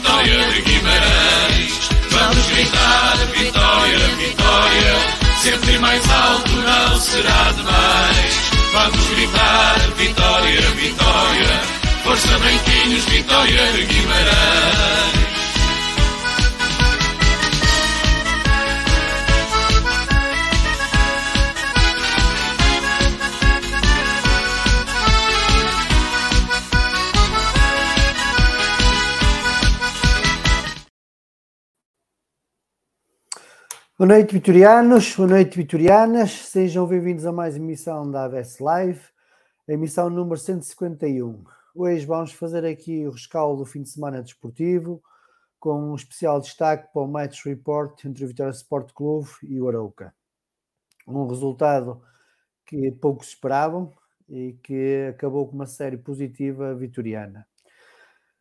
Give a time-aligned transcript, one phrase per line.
[0.00, 1.90] vitória de Guimarães.
[2.10, 4.94] Vamos gritar vitória, vitória.
[5.42, 8.50] Sempre mais alto não será demais.
[8.72, 11.60] Vamos gritar vitória, vitória.
[12.02, 15.39] Força branquinhos, vitória de Guimarães.
[34.00, 36.30] Boa noite, vitorianos, boa noite, vitorianas.
[36.30, 39.02] Sejam bem-vindos a mais emissão da ABS Live,
[39.68, 41.44] a emissão número 151.
[41.74, 45.02] Hoje vamos fazer aqui o rescaldo do fim de semana desportivo,
[45.58, 49.68] com um especial destaque para o Match Report entre o Vitória Sport Clube e o
[49.68, 50.14] Arauca.
[51.06, 52.00] Um resultado
[52.64, 53.92] que poucos esperavam
[54.30, 57.46] e que acabou com uma série positiva vitoriana.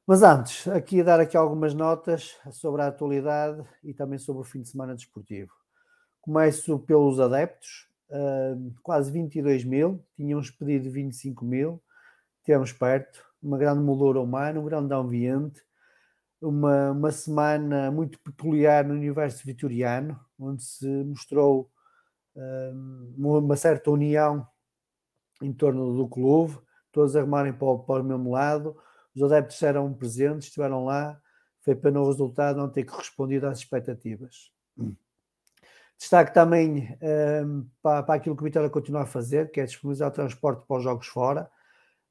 [0.09, 4.59] Mas antes, aqui dar aqui algumas notas sobre a atualidade e também sobre o fim
[4.59, 5.51] de semana desportivo.
[6.19, 7.87] Começo pelos adeptos,
[8.81, 11.79] quase 22 mil, tínhamos pedido 25 mil,
[12.43, 15.61] temos perto, uma grande moldura humana, um grande ambiente,
[16.41, 21.69] uma, uma semana muito peculiar no universo vitoriano, onde se mostrou
[23.15, 24.43] uma certa união
[25.39, 26.57] em torno do clube,
[26.91, 28.75] todos a remarem para o, para o mesmo lado,
[29.19, 31.19] os adeptos eram presentes, estiveram lá,
[31.61, 34.51] foi pena o resultado não ter correspondido às expectativas.
[34.77, 34.95] Hum.
[35.97, 36.97] Destaque também
[37.45, 40.65] um, para, para, aquilo que o Vitória continua a fazer, que é disponibilizar o transporte
[40.65, 41.51] para os jogos fora,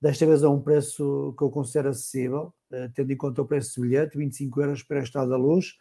[0.01, 3.81] desta vez a um preço que eu considero acessível, uh, tendo em conta o preço
[3.81, 5.77] do bilhete, 25 euros para a Estrada da Luz,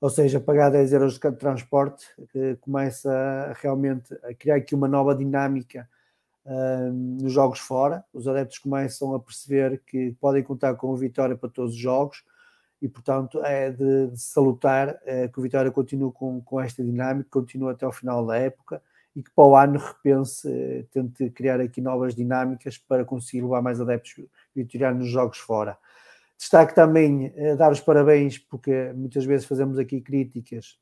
[0.00, 5.14] ou seja, pagar 10 euros de transporte, que começa realmente a criar aqui uma nova
[5.14, 5.88] dinâmica
[6.92, 8.04] nos jogos fora.
[8.12, 12.24] Os adeptos começam a perceber que podem contar com o Vitória para todos os jogos
[12.80, 17.28] e, portanto, é de, de salutar é, que o Vitória continue com, com esta dinâmica,
[17.30, 18.82] continue até ao final da época
[19.14, 23.60] e que para o ano repense, eh, tente criar aqui novas dinâmicas para conseguir levar
[23.60, 24.14] mais adeptos
[24.54, 25.76] vitorianos nos jogos fora.
[26.38, 30.78] Destaque também eh, dar os parabéns, porque muitas vezes fazemos aqui críticas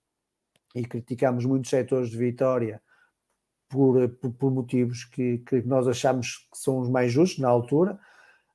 [0.74, 2.82] e criticamos muitos setores de Vitória
[3.68, 7.98] por, por, por motivos que, que, nós achamos que são os mais justos na altura,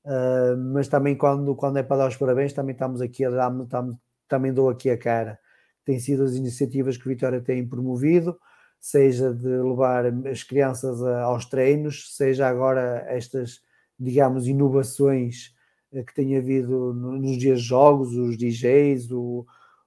[0.05, 3.51] uh, mas também quando, quando é para dar os parabéns, também estamos aqui a dar,
[3.67, 5.39] também, também dou aqui a cara.
[5.85, 8.37] Tem sido as iniciativas que Vitória tem promovido,
[8.79, 13.61] seja de levar as crianças aos treinos, seja agora estas,
[13.99, 15.53] digamos, inovações
[15.91, 19.45] eh, que tem havido nos dias de jogos, os DJs, o,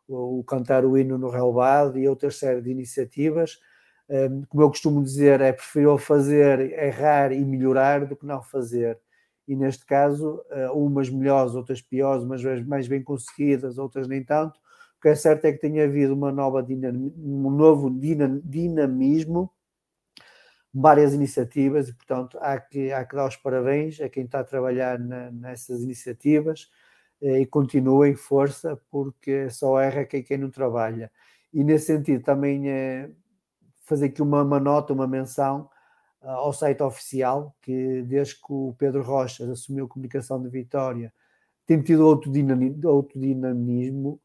[0.09, 3.59] o cantar o hino no relevado e outras série de iniciativas
[4.49, 8.99] como eu costumo dizer, é preferível fazer, errar e melhorar do que não fazer.
[9.49, 14.59] E neste caso, ah, umas melhores, outras piores, umas mais bem conseguidas, outras nem tanto.
[14.99, 19.51] O que é certo é que tem havido uma nova um novo dinamismo,
[20.73, 24.45] várias iniciativas, e portanto há que, há que dar os parabéns a quem está a
[24.45, 26.71] trabalhar na, nessas iniciativas
[27.23, 31.11] eh, e continuem força, porque só erra quem, quem não trabalha.
[31.53, 33.11] E nesse sentido também é
[33.87, 35.71] fazer aqui uma, uma nota, uma menção
[36.23, 41.13] uh, ao site oficial, que desde que o Pedro Rocha assumiu a comunicação de Vitória,
[41.67, 44.21] tem tido outro dinamismo, outro dinamismo.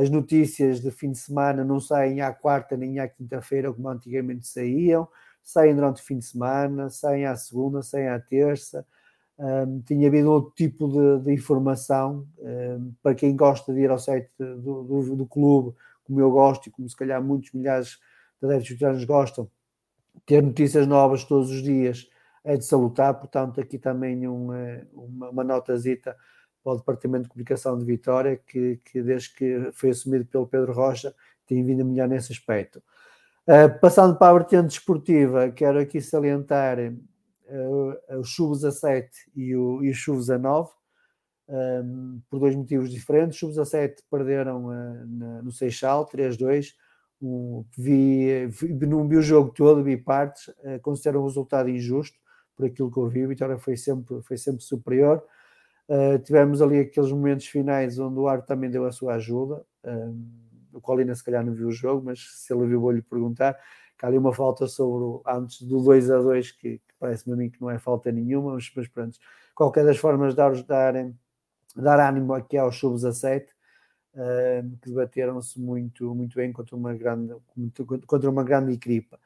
[0.00, 4.46] As notícias de fim de semana não saem à quarta nem à quinta-feira, como antigamente
[4.46, 5.08] saíam,
[5.44, 8.86] saem durante o fim de semana, saem à segunda, saem à terça.
[9.38, 12.26] Um, tinha havido outro tipo de, de informação.
[12.38, 16.68] Um, para quem gosta de ir ao site do, do, do, clube, como eu gosto
[16.68, 17.98] e como se calhar muitos milhares
[18.46, 19.50] de adeptos gostam,
[20.26, 22.08] ter notícias novas todos os dias
[22.44, 26.14] é de salutar, portanto aqui também um, eh, uma, uma notazita
[26.62, 30.72] para o Departamento de Comunicação de Vitória, que, que desde que foi assumido pelo Pedro
[30.72, 31.14] Rocha,
[31.46, 32.82] tem vindo a melhor nesse aspecto.
[33.46, 39.54] Uh, passando para a vertente desportiva, quero aqui salientar uh, os chuvos a 7 e,
[39.54, 40.70] o, e os a 9,
[41.46, 43.42] um, por dois motivos diferentes.
[43.42, 46.68] Os a 7 perderam uh, na, no Seixal, 3-2.
[47.22, 52.18] Um, vi, vi, não vi o jogo todo, vi partes, uh, considero um resultado injusto
[52.56, 53.24] por aquilo que eu vi.
[53.24, 55.22] A Vitória foi sempre, foi sempre superior.
[55.88, 59.64] Uh, tivemos ali aqueles momentos finais onde o Ar também deu a sua ajuda.
[59.84, 63.56] Uh, o Colina se calhar não viu o jogo, mas se ele viu, vou-lhe perguntar.
[63.98, 67.34] Que há ali uma falta sobre o, antes do 2 a 2, que, que parece-me
[67.34, 69.18] a mim que não é falta nenhuma, mas, mas pronto,
[69.54, 70.94] qualquer das formas dar, dar,
[71.76, 73.53] dar ânimo aqui aos subs a 7,
[74.80, 77.34] que debateram-se muito, muito bem contra uma grande,
[78.06, 79.18] contra uma grande equipa.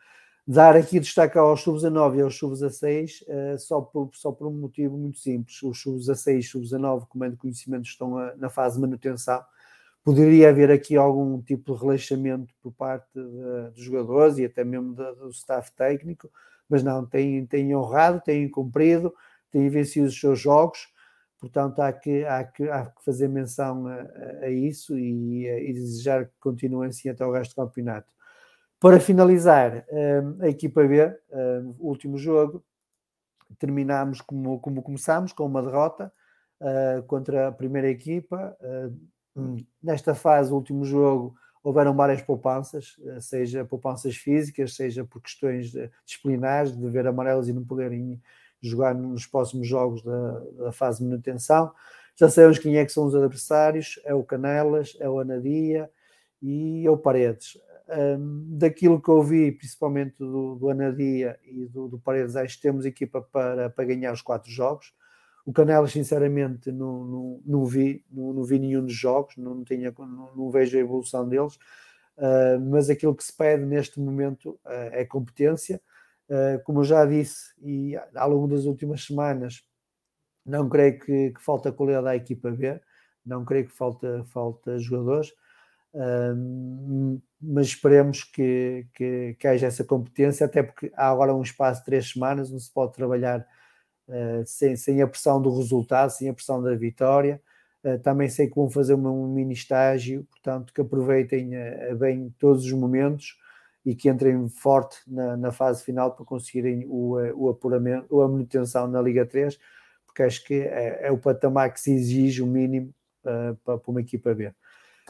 [0.50, 3.82] Dar aqui destaque aos subs a 9 e aos subs a 6, uh, eh, só,
[3.82, 5.62] por, só por um motivo muito simples.
[5.62, 8.48] Os subs a 6 e subs a 9, como é de conhecimento, estão a, na
[8.48, 9.44] fase de manutenção.
[10.02, 15.14] Poderia haver aqui algum tipo de relaxamento por parte dos jogadores e até mesmo de,
[15.16, 16.30] do staff técnico,
[16.66, 19.12] mas não, têm, têm honrado, têm cumprido,
[19.50, 20.88] têm vencido os seus jogos,
[21.40, 26.26] portanto há que, há que, há que fazer menção a, a isso e, e desejar
[26.26, 28.12] que continuem assim até o resto do campeonato.
[28.80, 32.64] Para finalizar, hum, a equipa B, hum, o último jogo,
[33.58, 36.12] terminámos como, como começámos, com uma derrota
[37.06, 38.56] contra a primeira equipa.
[38.60, 45.72] Uh, nesta fase, o último jogo, houveram várias poupanças, seja poupanças físicas, seja por questões
[46.04, 48.20] disciplinares, de ver amarelos e não poderem
[48.60, 51.72] jogar nos próximos jogos da, da fase de manutenção.
[52.16, 55.90] Já sabemos quem é que são os adversários, é o Canelas, é o Anadia
[56.42, 57.58] e é o Paredes
[57.88, 62.84] um, daquilo que ouvi, principalmente do, do Anadia e do, do Paredes, acho que temos
[62.84, 64.92] equipa para, para ganhar os quatro jogos.
[65.46, 69.94] O Canelas, sinceramente, não, não, não vi, não, não, vi nenhum dos jogos, não, tinha,
[69.98, 71.54] não, não vejo a evolução deles,
[72.18, 75.80] uh, mas aquilo que se pede neste momento uh, é competência.
[76.28, 79.62] Uh, como eu já disse, e ao longo das últimas semanas,
[80.44, 82.80] não creio que, que falta qualidade à equipa B,
[83.24, 85.32] não creio que falta, falta jogadores
[87.40, 91.86] mas esperemos que, que, que, haja essa competência, até porque há agora um espaço de
[91.86, 93.46] três semanas onde se pode trabalhar
[94.08, 97.40] uh, sem, sem a pressão do resultado, sem a pressão da vitória.
[97.84, 101.50] Uh, também sei que vão fazer um mini estágio, portanto, que aproveitem
[101.98, 103.36] bem todos os momentos
[103.84, 108.86] e que entrem forte na, na fase final para conseguirem o, o apuramento, a manutenção
[108.86, 109.58] na Liga 3,
[110.06, 112.92] porque acho que é, é o patamar que se exige o mínimo
[113.22, 114.52] para, para uma equipa B.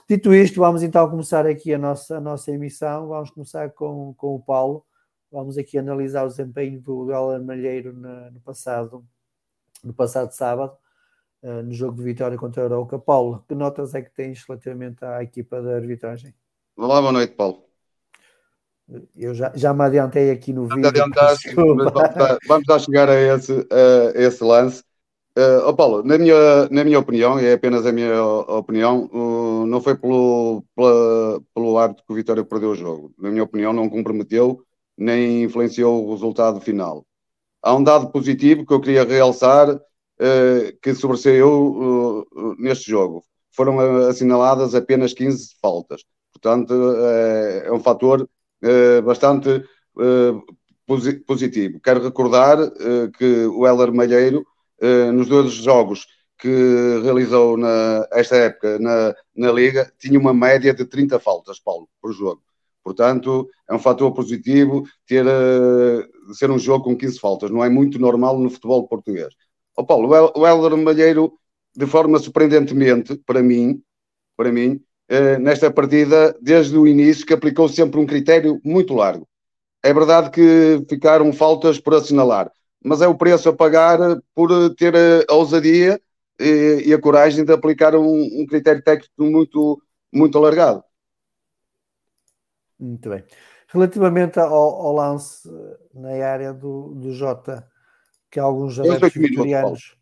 [0.09, 3.09] Dito isto, vamos então começar aqui a nossa, a nossa emissão.
[3.09, 4.85] Vamos começar com, com o Paulo.
[5.31, 9.05] Vamos aqui analisar o desempenho do, Alan Malheiro no, passado,
[9.85, 10.75] no passado sábado,
[11.43, 12.99] uh, no jogo de vitória contra a Arouca.
[12.99, 16.35] Paulo, que notas é que tens relativamente à equipa da arbitragem?
[16.75, 17.68] Olá, boa noite, Paulo.
[19.17, 20.91] Eu já, já me adiantei aqui no vídeo.
[21.55, 24.83] Vamos, vamos lá chegar a esse, a esse lance.
[25.39, 29.65] Uh, oh Paulo, na minha, na minha opinião, e é apenas a minha opinião, uh,
[29.67, 33.15] não foi pelo, pela, pelo árbitro que o Vitória perdeu o jogo.
[33.17, 34.65] Na minha opinião, não comprometeu
[34.97, 37.07] nem influenciou o resultado final.
[37.63, 42.27] Há um dado positivo que eu queria realçar uh, que sobressaiu
[42.59, 43.23] neste jogo.
[43.53, 43.79] Foram
[44.09, 46.03] assinaladas apenas 15 faltas.
[46.33, 46.75] Portanto,
[47.63, 48.29] é um fator
[49.05, 49.65] bastante
[51.27, 51.81] positivo.
[51.81, 52.59] Quero recordar
[53.17, 54.45] que o Heller Malheiro
[55.13, 56.07] nos dois jogos
[56.39, 61.89] que realizou na, esta época na, na Liga, tinha uma média de 30 faltas, Paulo,
[62.01, 62.41] por jogo.
[62.83, 65.27] Portanto, é um fator positivo ter,
[66.33, 67.51] ser um jogo com 15 faltas.
[67.51, 69.35] Não é muito normal no futebol português.
[69.77, 71.33] Oh, Paulo, o Helder Malheiro,
[71.77, 73.83] de forma surpreendentemente, para mim,
[74.37, 74.88] para mim eh,
[75.41, 79.27] nesta partida, desde o início, que aplicou sempre um critério muito largo.
[79.83, 82.51] É verdade que ficaram faltas por assinalar,
[82.85, 83.99] mas é o preço a pagar
[84.35, 84.95] por ter
[85.29, 86.01] a ousadia
[86.39, 90.83] e, e a coragem de aplicar um, um, critério técnico muito, muito alargado.
[92.79, 93.25] Muito bem.
[93.69, 97.69] Relativamente ao, ao lance eh, na área do, do Jota,
[98.31, 99.98] que alguns adeptos vitorianos...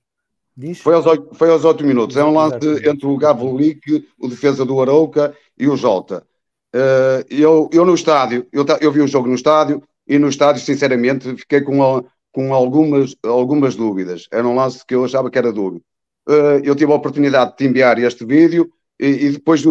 [0.57, 0.79] Diz?
[0.79, 2.17] Foi aos, 8, foi aos 8 minutos.
[2.17, 6.27] É um lance entre o Gavolic, o defesa do Arouca e o Jota.
[6.75, 10.63] Uh, eu, eu no estádio, eu, eu vi o jogo no estádio e no estádio,
[10.63, 14.27] sinceramente, fiquei com, com algumas, algumas dúvidas.
[14.33, 15.85] Era um lance que eu achava que era dúvida.
[16.29, 19.69] Uh, eu tive a oportunidade de enviar este vídeo e, e depois de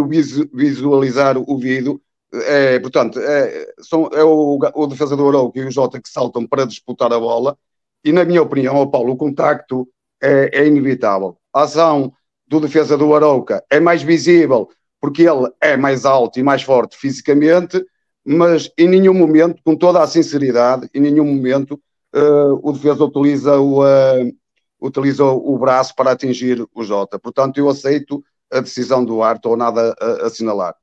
[0.53, 1.99] visualizar o vídeo,
[2.31, 6.45] é, portanto, é, são, é o, o defesa do Arouca e o Jota que saltam
[6.45, 7.57] para disputar a bola
[8.03, 9.87] e, na minha opinião, oh Paulo, o contacto
[10.25, 11.37] é, é inevitável.
[11.53, 12.11] A ação
[12.47, 16.97] do defesa do Arouca é mais visível porque ele é mais alto e mais forte
[16.97, 17.83] fisicamente,
[18.25, 21.79] mas em nenhum momento, com toda a sinceridade, em nenhum momento
[22.15, 24.35] uh, o defesa utiliza o, uh,
[24.81, 27.19] utiliza o braço para atingir o Jota.
[27.19, 30.75] Portanto, eu aceito a decisão do Arte ou nada a assinalar.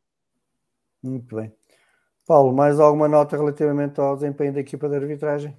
[1.02, 1.52] Muito bem.
[2.25, 5.56] Paulo, mais alguma nota relativamente ao desempenho da equipa de arbitragem?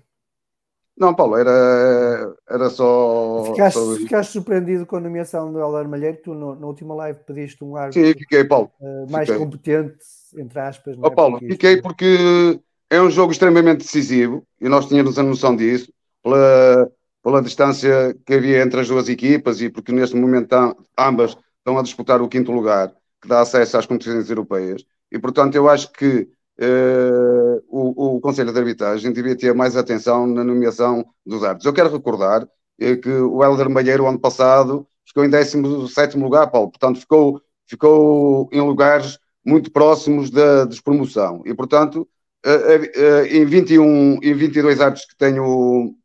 [0.96, 3.46] Não, Paulo, era, era só.
[3.48, 3.96] Ficaste, só...
[3.96, 6.20] ficaste surpreendido com a nomeação do Helder Malheiro.
[6.24, 8.72] Tu, no, na última live, pediste um árbitro Sim, fiquei, Paulo.
[8.80, 9.44] Uh, mais fiquei.
[9.44, 9.98] competente,
[10.38, 10.96] entre aspas.
[11.02, 11.10] Oh, é?
[11.10, 11.84] Paulo, porque fiquei isto...
[11.84, 12.60] porque
[12.90, 16.92] é um jogo extremamente decisivo e nós tínhamos a noção disso, pela,
[17.24, 20.54] pela distância que havia entre as duas equipas e porque neste momento
[20.98, 24.86] ambas estão a disputar o quinto lugar, que dá acesso às competições europeias.
[25.12, 26.28] E portanto, eu acho que
[26.60, 31.66] Uh, o, o, Conselho de Arbitragem devia ter mais atenção na nomeação dos árbitros.
[31.66, 36.70] Eu quero recordar uh, que o Helder Malheiro, ano passado, ficou em 17 lugar, Paulo,
[36.70, 41.42] portanto, ficou, ficou em lugares muito próximos da despromoção.
[41.46, 42.08] E, portanto,
[42.46, 45.96] uh, em, 21, em 22 árbitros que tenho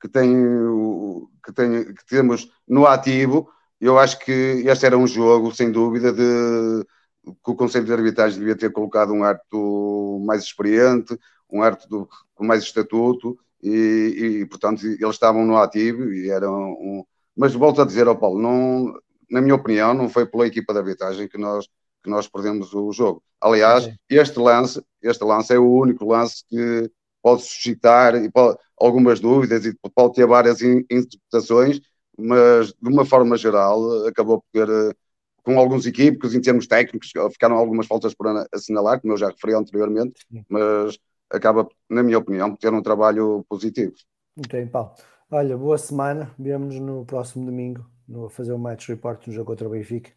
[0.00, 3.48] que, tenho, que, tenho, que temos no ativo,
[3.80, 4.32] eu acho que
[4.66, 6.86] este era um jogo, sem dúvida, de
[7.32, 11.18] que o Conselho de Arbitragem devia ter colocado um árbitro mais experiente,
[11.50, 17.04] um árbitro com mais estatuto, e, e, portanto eles estavam no ativo e eram um...
[17.36, 18.94] mas volto a dizer ao Paulo, não,
[19.30, 21.66] na minha opinião, não foi pela equipa de arbitragem que nós,
[22.02, 23.22] que nós perdemos o jogo.
[23.40, 26.90] Aliás, este lance, este lance é o único lance que
[27.22, 31.80] pode suscitar e pode, algumas dúvidas e pode ter várias interpretações,
[32.16, 34.96] mas de uma forma geral acabou por ter
[35.46, 39.54] com alguns equipes, em termos técnicos, ficaram algumas faltas por assinalar, como eu já referi
[39.54, 40.98] anteriormente, mas
[41.30, 43.94] acaba, na minha opinião, por ter um trabalho positivo.
[44.36, 44.94] Muito bem, Paulo.
[45.30, 46.34] Olha, boa semana.
[46.36, 50.10] Vemo-nos no próximo domingo no fazer o match report no jogo contra o Benfica.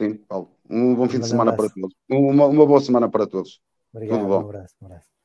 [0.00, 0.50] Sim, Paulo.
[0.68, 1.74] Um bom fim um de semana abraço.
[1.74, 1.96] para todos.
[2.10, 3.60] Uma, uma, boa semana para todos.
[3.92, 4.18] Obrigado.
[4.18, 4.36] Tudo bom.
[4.38, 4.74] Um abraço.
[4.80, 5.21] Um abraço.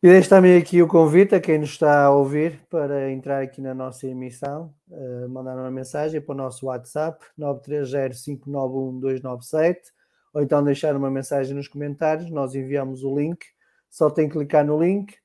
[0.00, 3.60] E deixo também aqui o convite a quem nos está a ouvir para entrar aqui
[3.60, 9.76] na nossa emissão, uh, mandar uma mensagem para o nosso WhatsApp 930591297
[10.32, 13.44] ou então deixar uma mensagem nos comentários, nós enviamos o link,
[13.90, 15.16] só tem que clicar no link,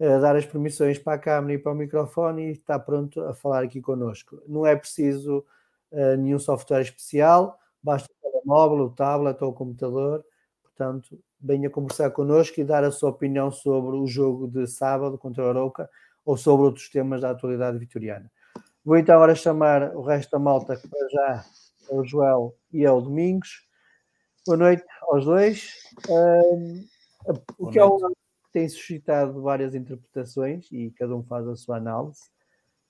[0.00, 3.32] uh, dar as permissões para a câmera e para o microfone e está pronto a
[3.32, 4.42] falar aqui connosco.
[4.48, 5.46] Não é preciso
[5.92, 10.24] uh, nenhum software especial, basta o telemóvel, o tablet ou o computador,
[10.64, 15.44] portanto venha conversar connosco e dar a sua opinião sobre o jogo de sábado contra
[15.44, 15.88] a Arouca
[16.24, 18.30] ou sobre outros temas da atualidade vitoriana.
[18.84, 21.44] Vou então agora chamar o resto da malta que para já
[21.90, 23.66] é o Joel e é o Domingos.
[24.46, 25.72] Boa noite aos dois.
[26.08, 26.84] Um,
[27.58, 31.76] o que é um que tem suscitado várias interpretações e cada um faz a sua
[31.76, 32.20] análise.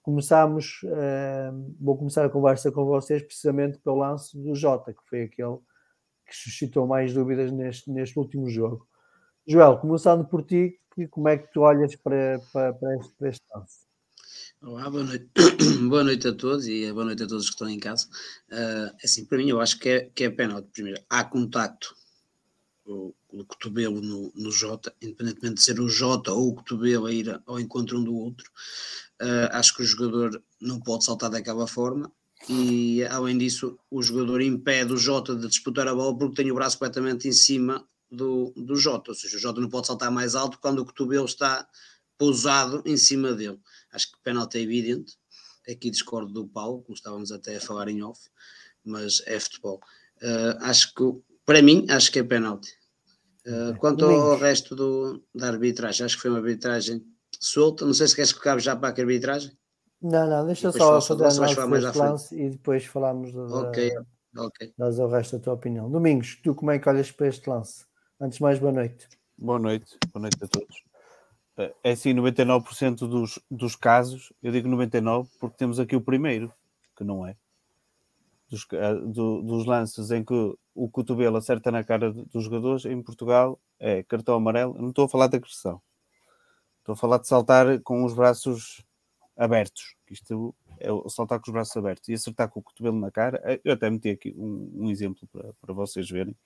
[0.03, 5.23] Começamos, um, vou começar a conversa com vocês precisamente pelo lance do Jota, que foi
[5.23, 5.59] aquele
[6.27, 8.87] que suscitou mais dúvidas neste, neste último jogo.
[9.47, 10.79] Joel, começando por ti,
[11.11, 13.87] como é que tu olhas para, para, para, este, para este lance?
[14.61, 15.31] Olá, boa noite.
[15.89, 18.09] boa noite a todos e boa noite a todos que estão em casa.
[18.51, 20.69] Uh, assim, para mim, eu acho que é, que é pênalti.
[20.73, 21.95] Primeiro, há contacto
[22.85, 27.13] o, o cotovelo no, no J, independentemente de ser o J ou o cotovelo a
[27.13, 28.51] ir ao encontro um do outro.
[29.21, 32.11] Uh, acho que o jogador não pode saltar daquela forma
[32.49, 36.55] e além disso o jogador impede o Jota de disputar a bola porque tem o
[36.55, 40.35] braço completamente em cima do, do Jota, ou seja, o Jota não pode saltar mais
[40.35, 41.67] alto quando o cotovelo está
[42.17, 43.59] pousado em cima dele.
[43.93, 45.17] Acho que o penalti é evidente,
[45.69, 48.21] aqui discordo do Paulo, como estávamos até a falar em off,
[48.85, 49.81] mas é futebol.
[50.23, 51.03] Uh, acho que,
[51.45, 52.73] para mim, acho que é penalti.
[53.47, 57.05] Uh, quanto ao resto do, da arbitragem, acho que foi uma arbitragem
[57.39, 59.57] solta, não sei se queres que cabe já para a arbitragem.
[60.01, 63.93] Não, não, deixa só fazer a análise lance e depois falamos Ok,
[64.37, 64.73] okay.
[64.77, 65.91] dás ao resto a tua opinião.
[65.91, 67.87] Domingos, tu como é que olhas para este lance?
[68.21, 69.09] Antes de mais, boa noite.
[69.39, 70.85] Boa noite, boa noite a todos.
[71.57, 76.53] Eh, é assim, 99% dos, dos casos, eu digo 99% porque temos aqui o primeiro,
[76.97, 77.37] que não é.
[78.49, 83.03] Dos, eh, do, dos lances em que o cotovelo acerta na cara dos jogadores, em
[83.03, 84.75] Portugal é cartão amarelo.
[84.79, 85.81] não estou a falar de agressão,
[86.79, 88.86] estou a falar de saltar com os braços
[89.37, 89.95] abertos.
[90.11, 93.61] Isto é saltar com os braços abertos e acertar com o cotovelo na cara.
[93.65, 96.37] Eu até meti aqui um, um exemplo para, para vocês verem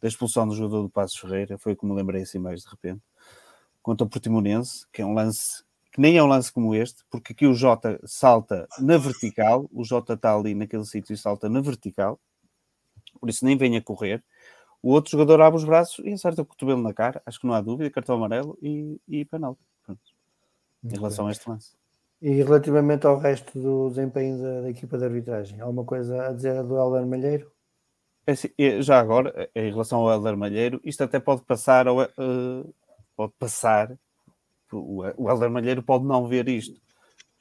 [0.00, 3.02] da expulsão do jogador do Passos Ferreira, foi como me lembrei assim mais de repente,
[3.82, 7.32] contra o Portimonense, que é um lance que nem é um lance como este, porque
[7.32, 11.60] aqui o Jota salta na vertical, o Jota está ali naquele sítio e salta na
[11.62, 12.20] vertical,
[13.18, 14.22] por isso nem vem a correr.
[14.82, 17.54] O outro jogador abre os braços e acerta o cotovelo na cara, acho que não
[17.54, 19.60] há dúvida, cartão amarelo e, e penalti.
[20.84, 21.30] Em relação bem.
[21.30, 21.74] a este lance.
[22.26, 26.60] E relativamente ao resto do desempenho da, da, equipa de arbitragem, alguma coisa a dizer
[26.64, 27.52] do Helder Malheiro?
[28.26, 28.48] É assim,
[28.80, 32.74] já agora, em relação ao Helder Malheiro, isto até pode passar, ao, uh,
[33.14, 33.96] pode passar,
[34.72, 36.80] o, o Helder Malheiro pode não ver isto,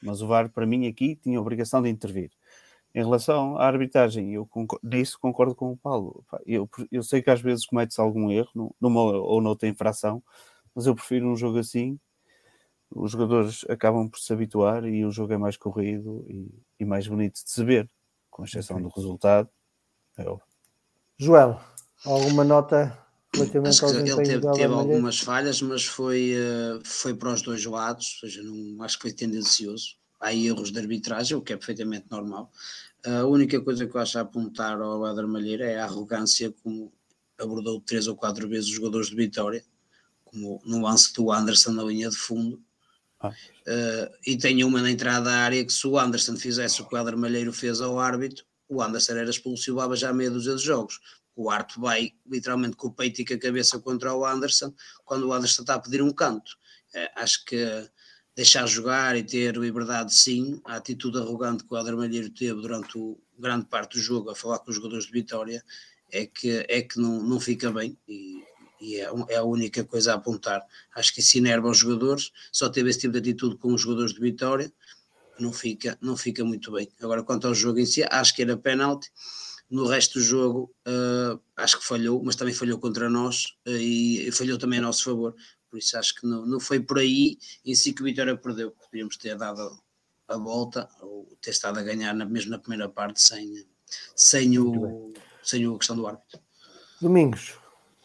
[0.04, 2.30] mas o VAR, para mim, aqui tinha a obrigação de intervir.
[2.94, 6.24] Em relação à arbitragem, eu concordo, nisso concordo com o Paulo.
[6.46, 10.22] Eu, eu sei que às vezes comete-se algum erro numa ou noutra infração,
[10.76, 12.00] mas eu prefiro um jogo assim
[12.92, 17.08] os jogadores acabam por se habituar e o jogo é mais corrido e, e mais
[17.08, 17.90] bonito de se ver,
[18.30, 19.50] com exceção do resultado.
[20.18, 20.24] É
[21.18, 21.60] Joel,
[22.06, 22.98] alguma nota
[23.34, 28.20] relativamente ao Ele teve, teve algumas falhas, mas foi, uh, foi para os dois lados,
[28.22, 29.98] ou seja, não, acho que foi tendencioso.
[30.20, 32.52] Há erros de arbitragem, o que é perfeitamente normal.
[33.06, 36.92] Uh, a única coisa que eu acho a apontar ao Malheiro é a arrogância como
[37.38, 39.64] abordou três ou quatro vezes os jogadores de Vitória,
[40.24, 42.62] como no lance do Anderson na linha de fundo,
[43.24, 46.96] Uh, e tem uma na entrada da área que se o Anderson fizesse o que
[46.96, 50.56] o Helder Malheiro fez ao árbitro, o Anderson era expulso e levava já meia dúzia
[50.56, 51.00] de jogos.
[51.36, 54.74] O Arte vai literalmente com o peito e com a cabeça contra o Anderson
[55.04, 56.52] quando o Anderson está a pedir um canto.
[56.94, 57.90] Uh, acho que
[58.36, 62.98] deixar jogar e ter liberdade sim, a atitude arrogante que o Helder Malheiro teve durante
[62.98, 65.64] o, grande parte do jogo a falar com os jogadores de Vitória
[66.12, 68.44] é que, é que não, não fica bem e
[68.86, 70.62] e é, é, a única coisa a apontar.
[70.96, 74.14] Acho que isso inerva os jogadores, só teve esse tipo de atitude com os jogadores
[74.14, 74.72] de Vitória,
[75.40, 76.88] não fica, não fica muito bem.
[77.02, 79.12] Agora, quanto ao jogo em si, acho que era penalti.
[79.68, 84.32] No resto do jogo, uh, acho que falhou, mas também falhou contra nós uh, e
[84.32, 85.36] falhou também a nosso favor.
[85.70, 88.72] Por isso, acho que não, não foi por aí em si que o Vitória perdeu.
[88.72, 89.82] Podíamos ter dado
[90.28, 93.66] a volta ou ter estado a ganhar na, mesmo na primeira parte sem,
[94.16, 95.12] sem, o,
[95.44, 96.40] sem a questão do árbitro.
[97.02, 97.56] Domingos,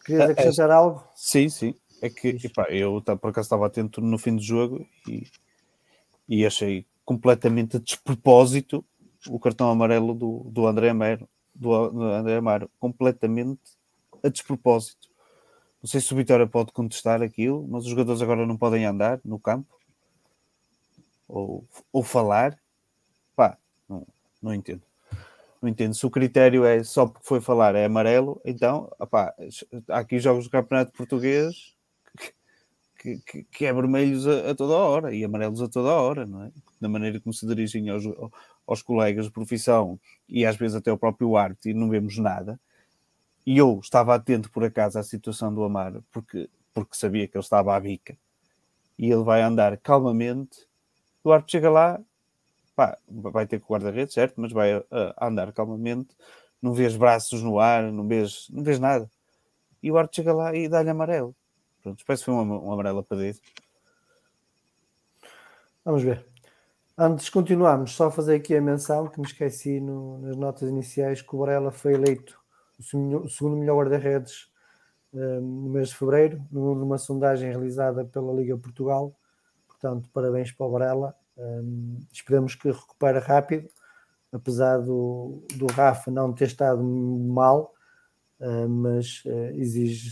[0.05, 1.03] Querias é, acrescentar é, algo?
[1.15, 1.75] Sim, sim.
[2.01, 5.27] É que epá, eu por acaso estava atento no fim do jogo e,
[6.27, 8.83] e achei completamente a despropósito
[9.29, 11.29] o cartão amarelo do, do André Amaro.
[11.53, 12.69] Do, do André Amaro.
[12.79, 13.61] Completamente
[14.23, 15.09] a despropósito.
[15.81, 19.19] Não sei se o Vitória pode contestar aquilo, mas os jogadores agora não podem andar
[19.23, 19.77] no campo
[21.27, 22.57] ou, ou falar.
[23.35, 24.05] Pá, não,
[24.41, 24.83] não entendo.
[25.61, 25.93] Não entendo.
[25.93, 29.33] Se o critério é só porque foi falar é amarelo, então opá,
[29.89, 31.75] há aqui jogos do Campeonato Português
[33.01, 36.43] que, que, que é vermelhos a, a, toda hora e amarelos a toda hora, não
[36.43, 36.51] é?
[36.79, 38.03] Da maneira como se dirigem aos,
[38.67, 42.59] aos colegas de profissão e às vezes até ao próprio arte e não vemos nada.
[43.45, 47.43] E eu estava atento por acaso à situação do Amaro porque, porque sabia que ele
[47.43, 48.17] estava à bica
[48.99, 50.67] e ele vai andar calmamente.
[51.23, 51.99] O arte chega lá,
[52.81, 54.41] pá, vai ter que guarda-redes, certo?
[54.41, 54.83] Mas vai uh,
[55.21, 56.15] andar calmamente,
[56.59, 59.07] não vês braços no ar, não vês, não vês nada.
[59.83, 61.35] E o Arte chega lá e dá-lhe amarelo.
[61.83, 63.39] Pronto, parece que foi um, um amarelo a pedir.
[65.85, 66.25] Vamos ver.
[66.97, 71.21] Antes de continuarmos, só fazer aqui a menção que me esqueci no, nas notas iniciais
[71.21, 72.39] que o Varela foi eleito
[72.79, 74.49] o segundo melhor guarda-redes
[75.13, 79.15] uh, no mês de fevereiro, numa sondagem realizada pela Liga Portugal.
[79.67, 83.67] Portanto, parabéns para o Varela um, esperamos que recupere rápido,
[84.31, 87.73] apesar do, do Rafa não ter estado mal,
[88.39, 90.09] uh, mas uh, exige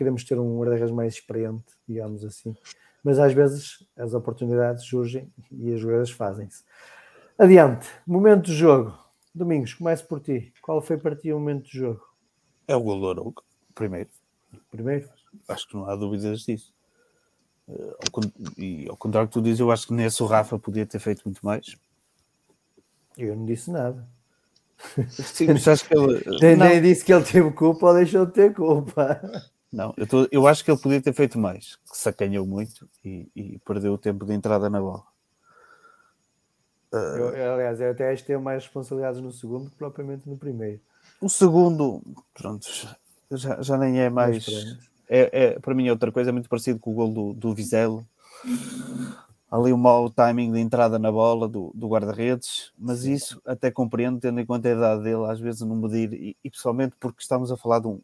[0.00, 2.56] queremos ter um guarda-redes mais experiente, digamos assim.
[3.04, 6.64] Mas às vezes as oportunidades surgem e as jogadas fazem-se.
[7.38, 8.98] Adiante, momento do jogo.
[9.34, 10.54] Domingos, comece por ti.
[10.62, 12.00] Qual foi para ti o momento do jogo?
[12.66, 13.42] É o gol do Arouca,
[13.74, 14.08] primeiro.
[14.70, 15.06] Primeiro?
[15.46, 16.72] Acho que não há dúvidas disso.
[18.56, 21.22] E ao contrário que tu dizes, eu acho que nesse o Rafa podia ter feito
[21.24, 21.76] muito mais.
[23.16, 24.06] Eu não disse nada.
[25.10, 26.24] Sim, mas acho que ele.
[26.40, 29.20] Nem, nem, disse que ele teve culpa ou deixou de ter culpa.
[29.72, 33.28] Não, eu, tô, eu acho que ele podia ter feito mais, que sacanhou muito e,
[33.36, 35.04] e perdeu o tempo de entrada na bola.
[36.92, 40.80] Eu, aliás, eu até acho que tenho mais responsabilidades no segundo que propriamente no primeiro.
[41.20, 42.02] O segundo,
[42.34, 42.66] pronto,
[43.30, 44.44] já, já nem é mais.
[45.12, 47.52] É, é, para mim é outra coisa, é muito parecido com o gol do, do
[47.52, 48.06] Vizelo.
[49.50, 54.20] Ali o mau timing de entrada na bola do, do guarda-redes, mas isso até compreendo,
[54.20, 57.50] tendo em conta a idade dele, às vezes não medir, e, e pessoalmente porque estamos
[57.50, 58.00] a falar de um,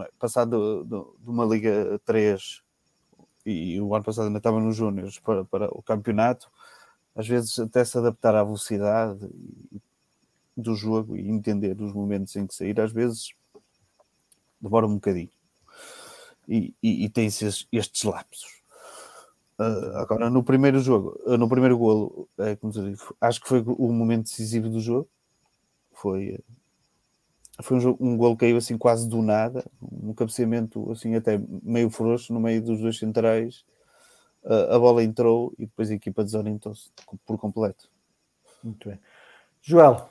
[0.00, 2.62] é, passado de, de uma Liga 3
[3.44, 6.48] e, e o ano passado ainda estava nos Júniors para, para o campeonato,
[7.16, 9.28] às vezes até se adaptar à velocidade
[10.56, 13.34] do jogo e entender os momentos em que sair, às vezes
[14.60, 15.33] demora um bocadinho.
[16.48, 18.62] E, e, e tem esses, estes lapsos.
[19.58, 23.60] Uh, agora, no primeiro jogo, uh, no primeiro golo, é, como digo, acho que foi
[23.66, 25.08] o momento decisivo do jogo.
[25.92, 26.38] Foi,
[27.62, 31.40] foi um, jogo, um golo que caiu assim quase do nada, um cabeceamento assim até
[31.62, 33.64] meio frouxo no meio dos dois centrais
[34.44, 36.90] a bola entrou e depois a equipa desorientou-se
[37.24, 37.88] por completo.
[38.62, 39.00] Muito bem.
[39.62, 40.08] Joel.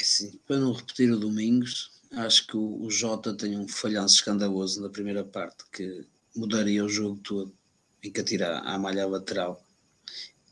[0.00, 4.88] Sim, para não repetir o Domingos, acho que o, Jota tem um falhanço escandaloso na
[4.88, 7.54] primeira parte que mudaria o jogo todo
[8.02, 9.62] em que atira à malha lateral.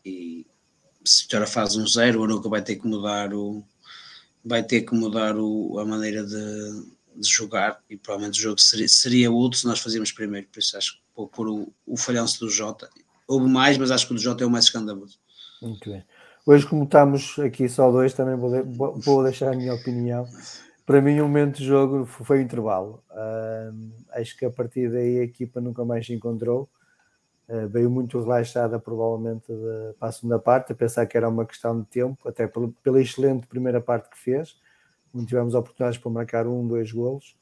[0.04, 0.46] E
[1.04, 3.64] se agora faz um zero, o Arouca vai ter que mudar o
[4.42, 8.88] vai ter que mudar o, a maneira de, de jogar e provavelmente o jogo seria,
[8.88, 12.40] seria útil se nós fazíamos primeiro, por isso acho que vou pôr o, o falhanço
[12.40, 12.88] do Jota.
[13.28, 15.18] Houve mais, mas acho que o do Jota é o mais escandaloso.
[15.60, 16.02] Muito bem.
[16.46, 20.26] Hoje, como estamos aqui só dois, também vou, vou deixar a minha opinião.
[20.90, 23.00] Para mim, o momento de jogo foi o intervalo.
[23.12, 26.68] Uh, acho que a partir daí a equipa nunca mais se encontrou.
[27.48, 31.46] Uh, veio muito relaxada, provavelmente, de, para a segunda parte, a pensar que era uma
[31.46, 34.56] questão de tempo, até pela, pela excelente primeira parte que fez.
[35.14, 37.36] Não tivemos oportunidades para marcar um, dois golos.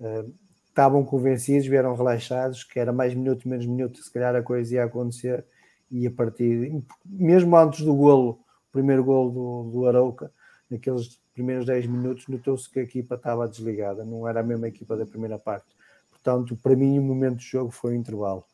[0.00, 0.32] Uh,
[0.66, 4.84] estavam convencidos, vieram relaxados, que era mais minuto, menos minuto, se calhar a coisa ia
[4.84, 5.44] acontecer,
[5.90, 10.32] e a partir, mesmo antes do golo, o primeiro golo do, do Arauca,
[10.70, 14.96] naqueles primeiros 10 minutos, notou-se que a equipa estava desligada, não era a mesma equipa
[14.96, 15.66] da primeira parte.
[16.10, 18.44] Portanto, para mim, o momento do jogo foi o intervalo.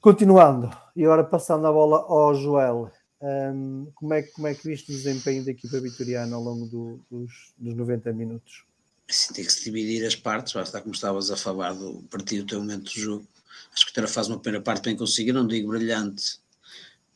[0.00, 4.90] Continuando, e agora passando a bola ao Joel, um, como, é, como é que viste
[4.90, 8.64] o desempenho da equipa vitoriana ao longo do, dos, dos 90 minutos?
[9.08, 12.46] Assim, tem que se dividir as partes, basta como estavas a falar do partido, o
[12.46, 13.26] teu momento do jogo.
[13.72, 16.40] Acho que o Tera faz uma primeira parte bem conseguida, não digo brilhante,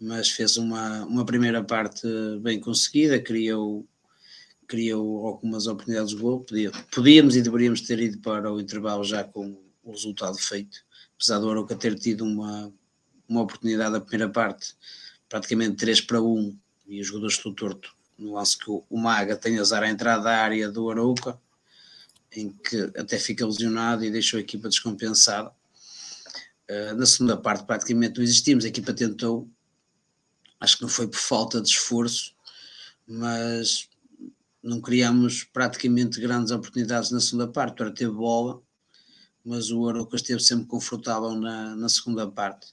[0.01, 2.07] mas fez uma, uma primeira parte
[2.41, 3.87] bem conseguida, criou,
[4.71, 6.47] criou algumas oportunidades de gol.
[6.93, 10.79] Podíamos e deveríamos ter ido para o intervalo já com o resultado feito,
[11.17, 12.73] apesar do Aroca ter tido uma,
[13.29, 14.77] uma oportunidade da primeira parte,
[15.29, 16.57] praticamente 3 para 1,
[16.87, 20.37] e os jogadores do torto, no lance que o, Maga tem azar à entrada da
[20.37, 21.37] área do Arouca,
[22.31, 25.51] em que até fica lesionado e deixou a equipa descompensada.
[26.71, 28.65] Uh, na segunda parte, praticamente não existimos.
[28.65, 29.49] A equipa tentou,
[30.61, 32.33] acho que não foi por falta de esforço,
[33.05, 33.91] mas
[34.63, 37.77] não criamos praticamente grandes oportunidades na segunda parte.
[37.77, 38.63] Para ter bola,
[39.45, 42.69] mas o Aroca esteve sempre confortável na, na segunda parte.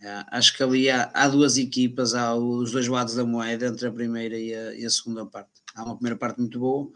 [0.00, 3.86] Uh, acho que ali há, há, duas equipas, há os dois lados da moeda entre
[3.86, 5.50] a primeira e a, e a segunda parte.
[5.74, 6.90] Há uma primeira parte muito boa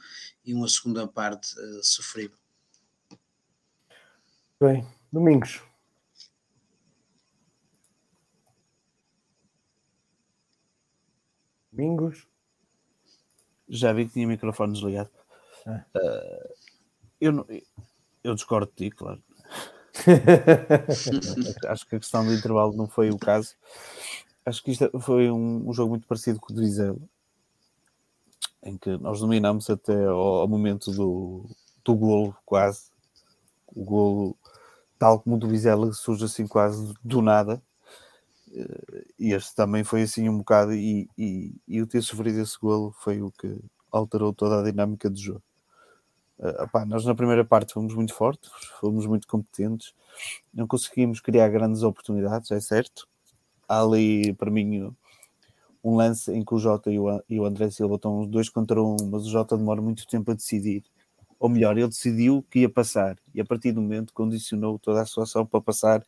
[0.45, 2.37] e uma segunda parte uh, sofrível.
[4.61, 5.63] Bem, Domingos.
[11.73, 12.28] Domingos.
[13.69, 15.11] Já vi que tinha o microfone desligado.
[15.67, 15.85] Ah.
[15.97, 16.55] Uh,
[17.21, 17.47] eu, não,
[18.25, 19.23] eu discordo de ti, claro.
[21.69, 23.55] Acho que a questão do intervalo não foi o caso.
[24.47, 26.99] Acho que isto foi um, um jogo muito parecido com o do Vizela
[28.63, 31.45] em que nós dominamos até ao, ao momento do,
[31.85, 32.91] do golo, quase.
[33.67, 34.37] O golo,
[34.99, 37.63] tal como o do Vizela, surge assim quase do nada.
[38.55, 42.93] Eh, este também foi assim um bocado, e, e, e o ter sofrido esse golo
[42.99, 43.59] foi o que
[43.91, 45.43] alterou toda a dinâmica do jogo.
[46.39, 49.93] Uh, opá, nós na primeira parte fomos muito fortes, fomos muito competentes,
[50.55, 53.09] não conseguimos criar grandes oportunidades, é certo.
[53.69, 54.95] Há ali, para mim,
[55.83, 58.81] um lance em que o Jota e o, e o André Silva estão dois contra
[58.83, 60.85] um, mas o Jota demora muito tempo a decidir.
[61.41, 65.07] Ou melhor, ele decidiu que ia passar e a partir do momento condicionou toda a
[65.07, 66.05] sua ação para passar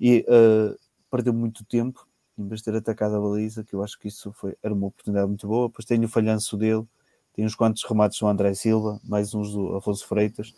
[0.00, 0.78] e uh,
[1.10, 2.06] perdeu muito tempo
[2.38, 4.86] em vez de ter atacado a baliza, que eu acho que isso foi, era uma
[4.86, 5.68] oportunidade muito boa.
[5.68, 6.86] Depois tem o falhanço dele,
[7.34, 10.54] tem uns quantos remates do André Silva, mais uns do Afonso Freitas.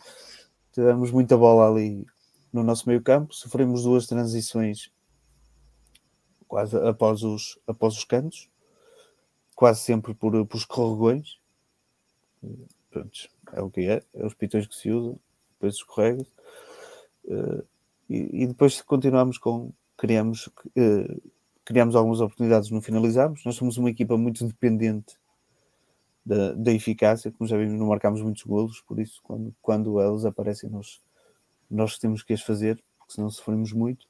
[0.73, 2.07] Tivemos muita bola ali
[2.53, 4.91] no nosso meio campo, sofremos duas transições
[6.51, 8.51] quase após os, após os cantos,
[9.55, 11.39] quase sempre por, por escorregões.
[12.91, 15.19] Pronto, é o que é, é os pitões que se usam,
[15.53, 16.27] depois escorrega.
[17.25, 17.65] Uh,
[18.09, 19.73] e, e, depois continuamos com.
[20.01, 21.31] Criamos, uh,
[21.63, 23.45] criamos algumas oportunidades, não finalizamos.
[23.45, 25.15] Nós somos uma equipa muito dependente
[26.25, 30.25] da, da, eficácia, como já vimos, não marcámos muitos golos, por isso quando, quando elas
[30.25, 31.03] aparecem nós,
[31.71, 34.07] nós temos que as fazer, porque senão sofremos muito.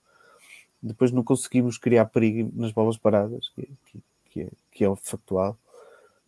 [0.80, 4.94] Depois não conseguimos criar perigo nas bolas paradas, que, que, que, é, que é o
[4.94, 5.58] factual.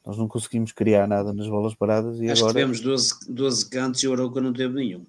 [0.05, 2.55] Nós não conseguimos criar nada nas bolas paradas e Acho agora...
[2.55, 5.07] que tivemos 12, 12 cantos e o Arouca não teve nenhum.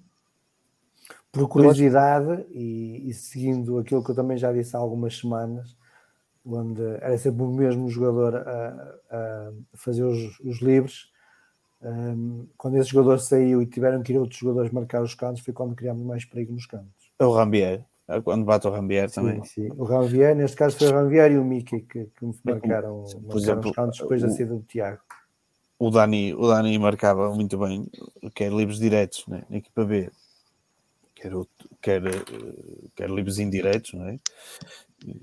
[1.34, 5.76] Por curiosidade e, e, seguindo aquilo que eu também já disse há algumas semanas,
[6.46, 11.12] onde era sempre o mesmo jogador a, a fazer os, os livres,
[11.82, 15.52] um, quando esse jogador saiu e tiveram que ir outros jogadores marcar os cantos, foi
[15.52, 17.12] quando criámos mais perigo nos cantos.
[17.18, 19.44] É o Rambier, é quando bate o Rambier sim, também.
[19.44, 23.36] Sim, o Rambier, neste caso foi o Rambier e o Mickey que, que marcaram, marcaram
[23.36, 25.00] exemplo, os cantos depois o, da saída do Tiago.
[25.78, 27.86] O Dani, o Dani marcava muito bem,
[28.34, 30.10] quer livres diretos né, na equipa B,
[31.80, 32.02] quer, quer,
[32.94, 34.18] quer livres indiretos, não é?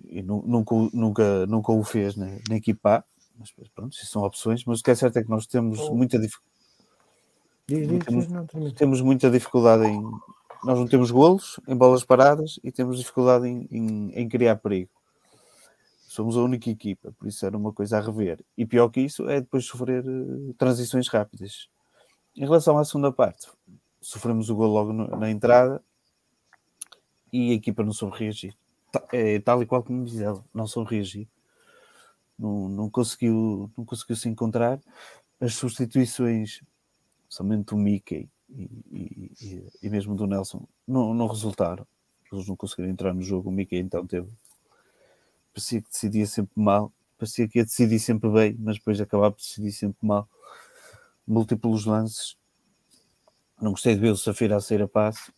[0.10, 3.04] E nunca, nunca, nunca o fez né, na equipa
[3.42, 5.96] mas pronto, isso são opções, mas o que é certo é que nós temos oh.
[5.96, 6.52] muita dificuldade.
[8.06, 10.02] Temos, temos muita dificuldade em.
[10.64, 14.92] Nós não temos golos em bolas paradas e temos dificuldade em, em, em criar perigo.
[16.08, 18.44] Somos a única equipa, por isso era uma coisa a rever.
[18.58, 21.70] E pior que isso é depois sofrer uh, transições rápidas.
[22.36, 23.48] Em relação à segunda parte,
[24.02, 25.82] sofremos o gol logo no, na entrada
[27.32, 28.56] e a equipa não soube reagir.
[29.12, 31.28] É tal e qual como diz ela, não soube reagir.
[32.38, 34.80] Não, não, conseguiu, não conseguiu se encontrar.
[35.39, 36.62] As substituições,
[37.30, 41.88] somente do Mickey e, e, e, mesmo do Nelson, não, não resultaram.
[42.32, 43.50] Eles não conseguiram entrar no jogo.
[43.50, 44.30] O Mickey então teve.
[45.54, 49.41] Parecia que decidia sempre mal, parecia que ia decidir sempre bem, mas depois acabava por
[49.41, 50.28] decidir sempre mal.
[51.28, 52.38] Múltiplos lances.
[53.62, 55.32] Não gostei de ver o Safira a sair a passe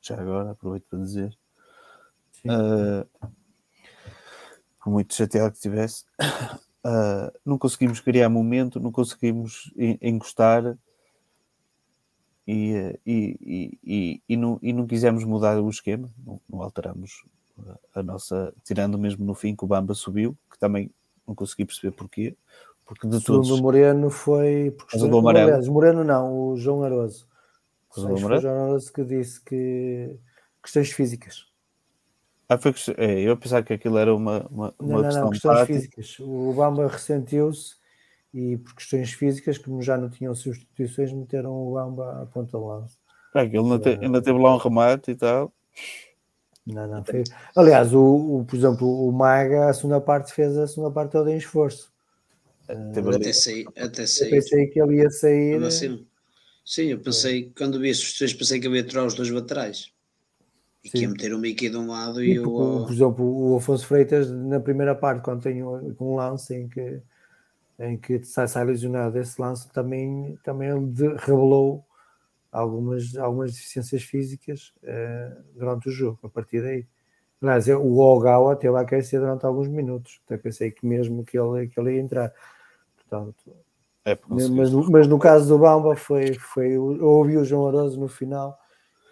[0.00, 1.36] já agora, aproveito para dizer.
[2.44, 3.06] Uh,
[4.82, 10.78] por muito chateado que estivesse, uh, não conseguimos criar momento, não conseguimos encostar
[12.46, 17.24] e, e, e, e, não, e não quisemos mudar o esquema, não, não alteramos
[17.94, 20.90] a nossa, tirando mesmo no fim que o Bamba subiu, que também
[21.26, 22.36] não consegui perceber porquê.
[22.86, 23.50] Porque de todos.
[23.50, 24.74] O Moreno foi.
[24.76, 24.96] Porque.
[25.42, 27.27] Aliás, Moreno não, o João Aroso.
[28.02, 30.16] Foi o Aroso que disse que
[30.62, 31.46] questões físicas.
[32.48, 35.30] Ah, foi é, eu pensava que aquilo era uma, uma, não, uma não, questão não,
[35.30, 35.74] questões prática.
[35.74, 36.16] físicas.
[36.20, 37.76] O Bamba ressentiu-se
[38.32, 42.64] e por questões físicas, como já não tinham substituições, meteram o Bamba à ponta de
[42.64, 42.96] lança.
[43.34, 45.52] É, ele ainda, te, ainda teve lá um remate e tal.
[46.66, 47.24] Não, não, foi...
[47.54, 51.30] Aliás, o, o, por exemplo, o Maga, a segunda parte, fez a segunda parte toda
[51.30, 51.92] em esforço.
[52.68, 54.28] Uh, até sair, até sair.
[54.28, 55.62] Eu pensei que ele ia sair.
[55.64, 56.06] Assim,
[56.68, 57.58] sim, eu pensei, é.
[57.58, 59.90] quando vi as substituições, pensei que ia tirar os dois laterais.
[60.84, 62.84] E que ia meter o Mickey de um lado e, e o.
[62.84, 67.00] Por exemplo, o Afonso Freitas, na primeira parte, quando tem um lance em que,
[67.78, 70.68] em que sai, sai lesionado desse lance, também, também
[71.16, 71.84] revelou
[72.52, 76.86] algumas, algumas deficiências físicas uh, durante o jogo, a partir daí.
[77.40, 81.68] Aliás, o Ogawa teve a aquecer durante alguns minutos, até pensei que mesmo que ele,
[81.68, 82.32] que ele ia entrar.
[82.96, 83.56] Portanto,
[84.04, 88.00] é, mas, no, mas no caso do Bamba foi, foi eu ouvi o João Aroso
[88.00, 88.58] no final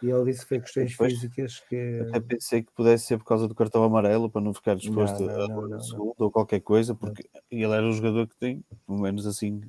[0.03, 2.01] e ele disse que foi questões Depois, físicas que.
[2.09, 5.49] Até pensei que pudesse ser por causa do cartão amarelo para não ficar disposto não,
[5.49, 9.01] não, não, a segundo ou qualquer coisa, porque ele era o jogador que tem, pelo
[9.01, 9.63] menos assim,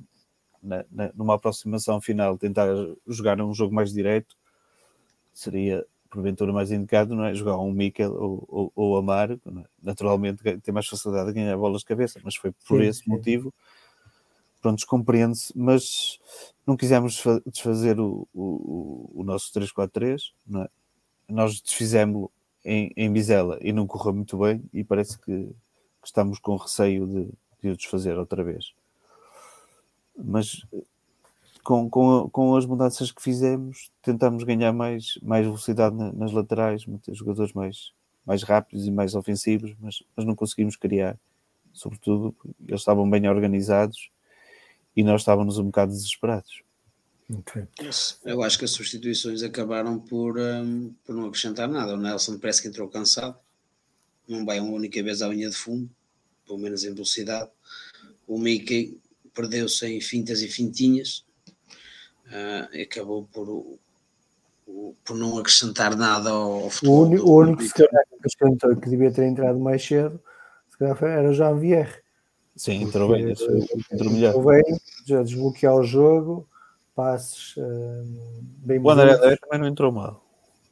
[0.62, 2.68] na, na, numa aproximação final, tentar
[3.06, 4.36] jogar um jogo mais direto,
[5.32, 7.34] seria porventura mais indicado, não é?
[7.34, 9.38] Jogar um Mikel ou, ou, ou Amar, é?
[9.82, 13.10] naturalmente tem mais facilidade de ganhar bolas de cabeça, mas foi por sim, esse sim.
[13.10, 13.52] motivo
[14.60, 16.18] pronto, compreende-se, mas
[16.66, 20.68] não quisemos desfazer o, o, o nosso 3-4-3, não é?
[21.28, 22.30] Nós desfizemos-lo
[22.64, 25.46] em, em Bizela e não correu muito bem e parece que,
[26.02, 27.28] que estamos com receio de,
[27.62, 28.72] de o desfazer outra vez.
[30.16, 30.62] Mas
[31.62, 37.52] com, com, com as mudanças que fizemos, tentamos ganhar mais, mais velocidade nas laterais, jogadores
[37.52, 37.92] mais,
[38.24, 41.18] mais rápidos e mais ofensivos, mas, mas não conseguimos criar.
[41.72, 42.34] Sobretudo,
[42.66, 44.10] eles estavam bem organizados
[44.98, 46.60] e nós estávamos um bocado desesperados.
[47.30, 47.68] Okay.
[48.24, 51.94] Eu acho que as substituições acabaram por, um, por não acrescentar nada.
[51.94, 53.38] O Nelson parece que entrou cansado,
[54.26, 55.88] não vai uma única vez à linha de fundo,
[56.44, 57.48] pelo menos em velocidade.
[58.26, 59.00] O Mickey
[59.32, 61.24] perdeu-se em fintas e fintinhas,
[62.26, 63.78] uh, e acabou por,
[65.04, 66.96] por não acrescentar nada ao futebol.
[66.96, 70.20] O, único, o único que, acrescentou que devia ter entrado mais cedo
[70.80, 72.02] era o Jean Vierre.
[72.58, 73.30] Sim, entrou bem,
[73.92, 74.44] entrou melhor.
[74.44, 76.46] Bem, já desbloquear o jogo,
[76.92, 78.04] passes uh,
[78.58, 80.26] bem O André André também não entrou mal.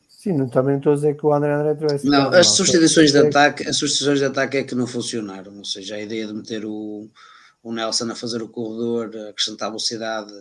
[0.09, 2.05] Sim, não, também estou a dizer que o André André tivesse.
[2.05, 5.57] Não, as substituições de ataque, as substituições de ataque é que não funcionaram.
[5.57, 7.09] Ou seja, a ideia de meter o,
[7.63, 10.33] o Nelson a fazer o corredor, a acrescentar velocidade.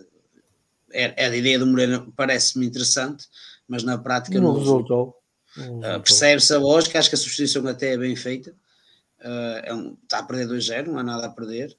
[0.92, 3.28] É, é a ideia do Moreira, parece-me interessante,
[3.68, 5.14] mas na prática Não não resultou.
[5.56, 8.52] Uh, Percebe-se a lógica, acho que a substituição até é bem feita.
[9.26, 11.76] Uh, é um, está a perder 2-0, não há nada a perder.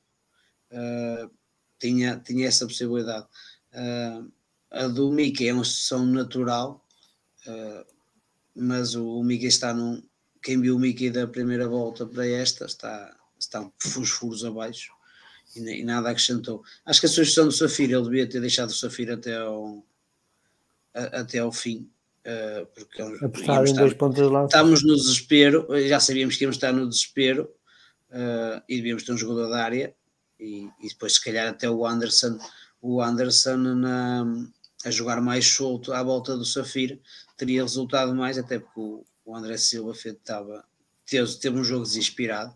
[0.69, 1.31] Uh,
[1.79, 3.25] tinha, tinha essa possibilidade.
[4.71, 6.85] a do Mickey é uma sessão natural,
[8.55, 10.03] mas o, o Mickey está num.
[10.41, 14.91] Quem viu o Mickey da primeira volta para esta está, está uns furos abaixo
[15.55, 16.63] e, e, nada acrescentou.
[16.85, 19.85] Acho que a sugestão do Safira, ele devia ter deixado o Safira até ao,
[20.93, 21.96] a, até ao fim Uh,
[22.75, 24.47] porque Apostar em dois pontos de lança.
[24.47, 27.49] Estamos no desespero, já sabíamos que íamos estar no desespero
[28.09, 29.95] uh, e devíamos ter um jogador da área
[30.39, 32.37] e, e, depois se calhar até o Anderson,
[32.81, 34.25] o Anderson na,
[34.85, 36.99] a jogar mais solto à volta do Safir
[37.35, 40.65] teria resultado mais, até porque o, o André Silva estava,
[41.05, 42.53] teve, teve um jogo desinspirado,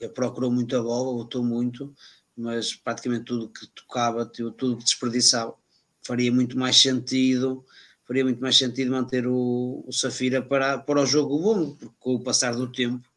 [0.00, 1.94] ele procurou muito a bola, lutou muito,
[2.36, 5.54] mas praticamente tudo que tocava, tudo que desperdiçava,
[6.02, 7.64] faria muito mais sentido
[8.10, 12.16] faria muito mais sentido manter o, o Safira para, para o jogo bom, porque com
[12.16, 13.08] o passar do tempo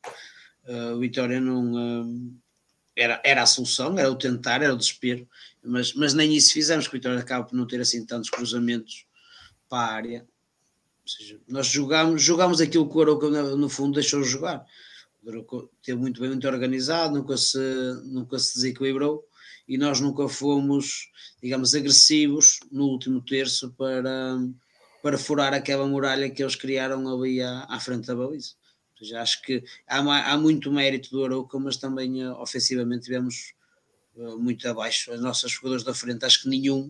[0.68, 2.34] uh, o Vitória não uh,
[2.96, 5.28] era, era a solução, era o tentar, era o desespero,
[5.64, 9.08] mas, mas nem isso fizemos, que o Vitória acaba por não ter assim tantos cruzamentos
[9.68, 10.28] para a área.
[11.02, 14.64] Ou seja, nós jogámos, jogámos aquilo que o Arouca no fundo deixou jogar.
[15.24, 17.58] O teve muito bem, muito organizado, nunca se,
[18.04, 19.26] nunca se desequilibrou
[19.68, 21.10] e nós nunca fomos,
[21.42, 24.38] digamos, agressivos no último terço para,
[25.04, 28.54] para furar aquela muralha que eles criaram ali à, à frente da baliza.
[29.02, 33.54] Já acho que há, há, muito mérito do Arouca, mas também uh, ofensivamente tivemos
[34.16, 35.12] uh, muito abaixo.
[35.12, 36.90] As nossas jogadores da frente, acho que nenhum,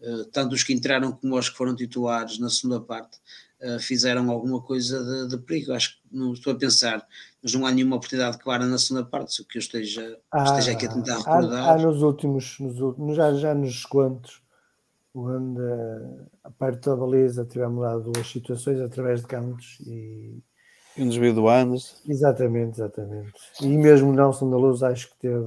[0.00, 3.18] uh, tanto os que entraram como os que foram titulares na segunda parte,
[3.80, 5.72] fizeram alguma coisa de, de, perigo.
[5.72, 7.06] Acho que não estou a pensar,
[7.42, 10.44] mas não há nenhuma oportunidade clara na segunda parte, se o que eu esteja, ah,
[10.44, 11.64] esteja aqui a tentar recordar.
[11.64, 14.42] Há, há nos últimos, nos últimos já, já nos descontos
[15.16, 15.62] onde
[16.44, 20.42] a parte da baliza tivemos lá duas situações através de cantos e
[20.98, 21.96] um desvio do Anders.
[22.08, 23.32] Exatamente, exatamente.
[23.60, 25.44] E mesmo o Nelson da Luz acho que teve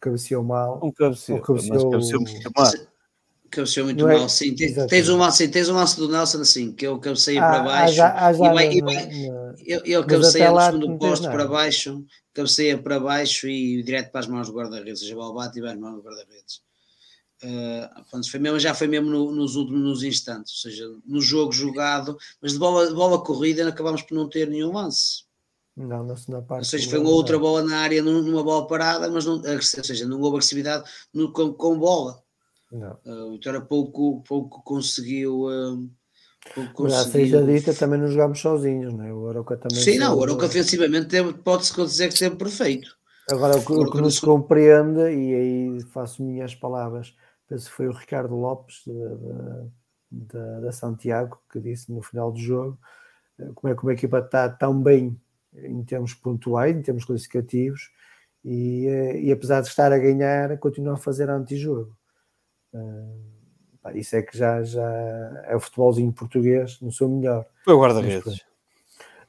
[0.00, 0.80] cabeceou mal.
[0.82, 2.72] Um cabeceou, cabeceou, cabeceou muito mal.
[3.50, 4.18] Cabeceou muito é?
[4.18, 4.54] mal, sim.
[4.54, 7.62] Tens, tens, um lance, tens um lance do Nelson assim, que eu cabeceia ah, para
[7.62, 9.08] baixo já, ah, já e vai, e vai,
[9.64, 12.04] ele cabeceia do segundo posto para baixo,
[12.34, 15.72] cabeceia para baixo e direto para as mãos do guarda-redes, seja, o bate e vai
[15.72, 16.65] as mãos do guarda-redes.
[17.46, 22.16] Uh, foi mesmo, já foi mesmo no, nos últimos instantes, ou seja, no jogo jogado,
[22.42, 25.24] mas de bola, de bola corrida acabámos por não ter nenhum lance.
[25.76, 26.60] Não, na segunda parte.
[26.60, 30.08] Ou seja, foi uma outra bola na área, numa bola parada, mas não, ou seja,
[30.08, 32.20] não houve agressividade no, com, com bola.
[32.72, 32.98] Não.
[33.04, 35.42] Uh, o Vitória pouco, pouco conseguiu.
[35.42, 35.88] Uh,
[36.54, 37.12] pouco conseguiu...
[37.12, 39.12] seja dita, também não jogámos sozinhos, não é?
[39.12, 39.84] O Aroca também.
[39.84, 42.96] Sim, não, o Aroca ofensivamente pode-se dizer que esteve perfeito.
[43.30, 47.12] Agora, o que, o que nos compreende, e aí faço minhas palavras,
[47.48, 48.84] penso que foi o Ricardo Lopes
[50.10, 52.78] da, da Santiago que disse no final do jogo
[53.38, 55.18] eh, como é que uma equipa está tão bem
[55.54, 57.90] em termos pontuais, em termos classificativos,
[58.44, 61.96] e, eh, e apesar de estar a ganhar, continua a fazer antijogo.
[62.72, 63.36] Uh,
[63.94, 64.84] isso é que já, já
[65.44, 67.46] é o futebolzinho português no seu melhor.
[67.64, 68.44] Foi o guarda-redes.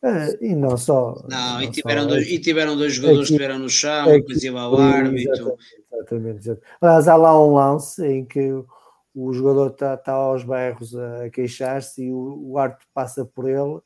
[0.04, 1.24] Uh, e não só.
[1.28, 4.44] Não, não e, tiveram só, dois, e tiveram dois jogadores que estiveram no chão, depois
[4.44, 5.58] ia ao árbitro.
[5.92, 6.62] Exatamente, exatamente.
[6.80, 8.64] Aliás, há lá um lance em que
[9.16, 13.82] o jogador está tá aos berros a queixar-se e o, o árbitro passa por ele.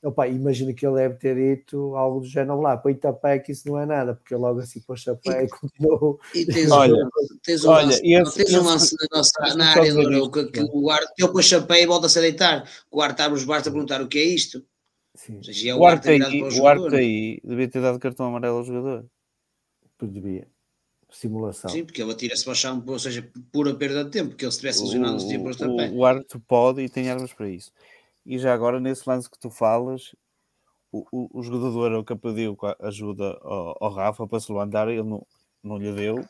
[0.00, 3.66] Opa, imagino que ele deve ter dito algo do género lá, põe tapé que isso
[3.66, 6.20] não é nada, porque logo assim pôs tapé e, continuou.
[6.32, 7.08] E tens, olha, um,
[7.42, 10.60] tens um olha, lance, esse, tens um lance na, nossa, na área do Arouca que
[10.72, 12.70] o árbitro ele põe chapéu e volta-se a deitar.
[12.92, 14.64] O árbitro abre os bares a perguntar o que é isto.
[15.18, 15.42] Sim.
[15.42, 18.64] Seja, é o, o arte aí, o arte aí devia ter dado cartão amarelo ao
[18.64, 19.04] jogador.
[20.00, 20.46] Devia.
[21.10, 21.68] Simulação.
[21.70, 24.52] Sim, porque ele atira-se para o chão, ou seja, pura perda de tempo, porque ele
[24.52, 25.90] se tivesse lesionado posto a pé.
[25.90, 27.72] O árbitro pode e tem armas para isso.
[28.24, 30.14] E já agora, nesse lance que tu falas,
[30.92, 35.02] o, o, o jogador do Arauca pediu ajuda ao, ao, Rafa para se levantar, ele
[35.02, 35.26] não,
[35.64, 36.24] não lhe deu,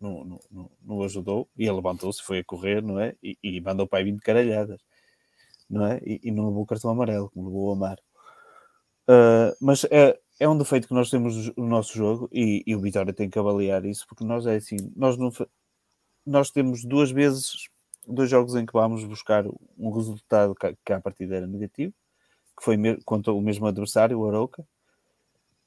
[0.00, 3.14] não, não, não, não ajudou, e ele levantou-se, foi a correr, não é?
[3.22, 4.80] E, e mandou para aí 20 caralhadas
[5.68, 6.00] não é?
[6.04, 7.98] E, e não levou o cartão amarelo, como levou o Amar.
[9.08, 12.80] Uh, mas é, é um defeito que nós temos no nosso jogo e, e, o
[12.80, 15.30] Vitória tem que avaliar isso, porque nós é assim, nós, não,
[16.24, 17.68] nós temos duas vezes,
[18.06, 19.44] dois jogos em que vamos buscar
[19.78, 21.94] um resultado que, que à partida era negativo,
[22.58, 24.66] que foi contra o mesmo adversário, o Arouca,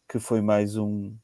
[0.10, 1.16] que foi mais um,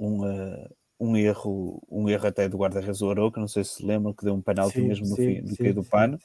[0.00, 3.86] um, uh, um erro, um erro até do guarda-redes do Arouca, não sei se se
[3.86, 6.18] lembra, que deu um penalti sim, mesmo no, sim, fim, no do pano.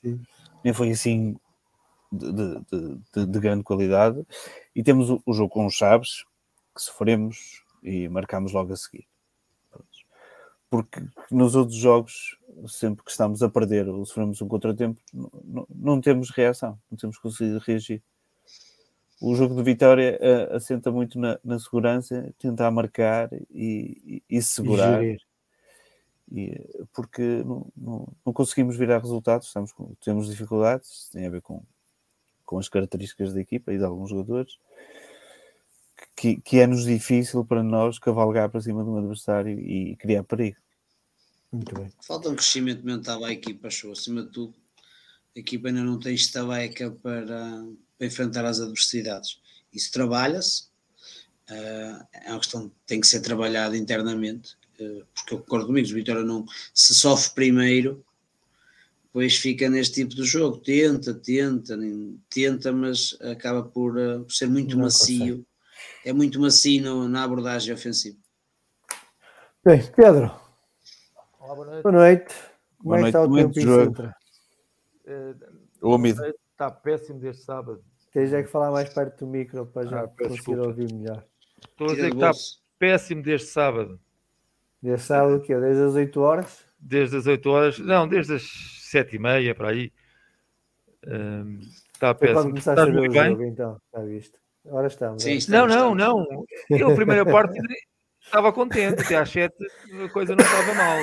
[0.63, 1.35] Nem foi assim
[2.11, 4.25] de, de, de, de, grande qualidade.
[4.75, 6.23] E temos o, o, jogo com os Chaves,
[6.75, 9.07] que sofremos e marcamos logo a seguir.
[10.69, 11.01] porque
[11.31, 16.01] nos outros jogos, sempre que estamos a perder ou sofremos um contratempo, não, não, não
[16.01, 18.03] temos reação, não temos conseguido reagir.
[19.19, 24.41] O jogo de vitória uh, assenta muito na, na, segurança, tentar marcar e, e, e
[24.41, 25.03] segurar.
[25.03, 25.17] E
[26.31, 31.41] e, porque não, não, não, conseguimos virar resultados, estamos com, temos dificuldades, tem a ver
[31.41, 31.63] com,
[32.45, 34.59] com as características da equipa e de alguns jogadores,
[36.15, 40.57] que, que é-nos difícil para nós cavalgar para cima de um adversário e criar perigo.
[41.51, 41.91] Muito bem.
[42.01, 44.53] Falta um crescimento mental à equipa, achou, acima de tudo.
[45.39, 47.65] A equipa ainda não tem estaleca para,
[47.97, 49.39] para enfrentar as adversidades.
[49.73, 50.63] Isso trabalha-se,
[51.49, 54.59] uh, é uma questão que tem que ser trabalhada internamente
[55.13, 58.03] porque eu concordo comigo, o Vitória não se sofre primeiro,
[59.05, 61.77] depois fica neste tipo de jogo, tenta, tenta,
[62.29, 65.45] tenta, mas acaba por, uh, por ser muito não macio, consegue.
[66.05, 68.17] é muito macio na abordagem ofensiva.
[69.65, 70.31] Bem, Pedro.
[71.39, 71.83] Olá, boa noite.
[71.83, 72.35] Boa noite.
[72.77, 74.15] Como boa é que está o tempo em Sintra?
[75.09, 76.23] Uh, úmido.
[76.51, 77.83] Está péssimo desde sábado.
[78.11, 80.67] Tens é que falar mais perto do micro para já ah, conseguir desculpa.
[80.67, 81.25] ouvir melhor.
[81.67, 82.31] Estou a dizer que está
[82.77, 83.99] péssimo desde sábado.
[84.81, 85.55] Desde sábado o quê?
[85.59, 86.65] Desde as 8 horas?
[86.79, 89.91] Desde as 8 horas, não, desde as 7 e meia para aí.
[91.05, 91.59] Um,
[91.93, 92.39] está péssimo.
[92.39, 93.31] Quando começaste a ver o bem?
[93.31, 94.39] jogo, então, está visto.
[94.65, 95.23] Agora estamos.
[95.23, 96.45] Sim, estamos não, não, não.
[96.69, 97.57] Eu, a primeira parte,
[98.21, 99.01] estava contente.
[99.01, 99.55] Até às 7
[100.05, 100.97] a coisa não estava mal.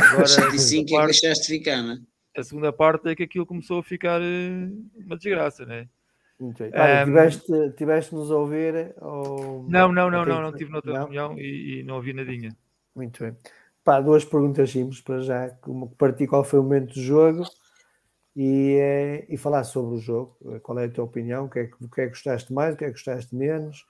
[0.00, 2.09] Agora, 75 é que deixaste de ficar, não é?
[2.36, 4.70] A segunda parte é que aquilo começou a ficar eh,
[5.04, 5.88] uma desgraça, não é?
[6.38, 6.70] Muito bem.
[6.70, 8.94] um, tiveste, tiveste nos a ouvir?
[9.00, 9.66] Ou...
[9.68, 11.00] Não, não, não, não, não tive noutra não?
[11.02, 12.56] reunião e, e, não ouvi nadinha.
[12.94, 13.36] Muito bem.
[13.84, 15.50] Pá, duas perguntas simples para já.
[15.60, 17.44] Como partir qual foi o momento do jogo
[18.34, 20.38] e, eh, e falar sobre o jogo.
[20.62, 21.44] Qual é a tua opinião?
[21.44, 22.74] O que é que, o que, é que gostaste mais?
[22.74, 23.84] O que é que gostaste menos?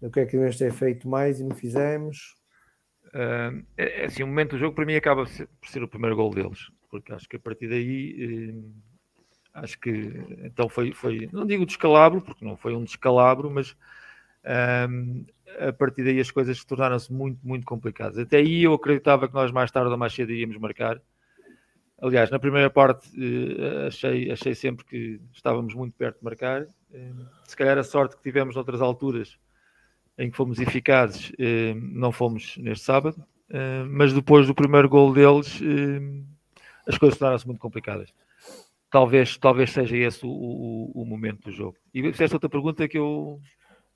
[0.00, 2.34] O que é que devemos ter feito mais e não fizemos?
[3.14, 6.30] Uh, é, assim, o momento do jogo para mim acaba por ser o primeiro gol
[6.30, 8.84] deles, porque acho que a partir daí eh,
[9.54, 10.12] Acho que
[10.42, 13.76] então foi, foi não digo descalabro, porque não foi um descalabro, mas
[14.90, 15.24] um,
[15.60, 18.18] a partir daí as coisas tornaram-se muito, muito complicadas.
[18.18, 21.00] Até aí eu acreditava que nós mais tarde ou mais cedo iríamos marcar.
[22.02, 26.62] Aliás, na primeira parte uh, achei, achei sempre que estávamos muito perto de marcar.
[26.90, 29.38] Uh, se calhar a sorte que tivemos noutras alturas
[30.18, 33.22] em que fomos eficazes, uh, não fomos neste sábado.
[33.88, 35.60] mas depois do primeiro gol deles,
[36.86, 38.12] as coisas tornaram-se muito complicadas
[38.94, 41.76] talvez, talvez seja esse o, o, o momento do jogo.
[41.92, 43.40] E fizeste outra pergunta que eu.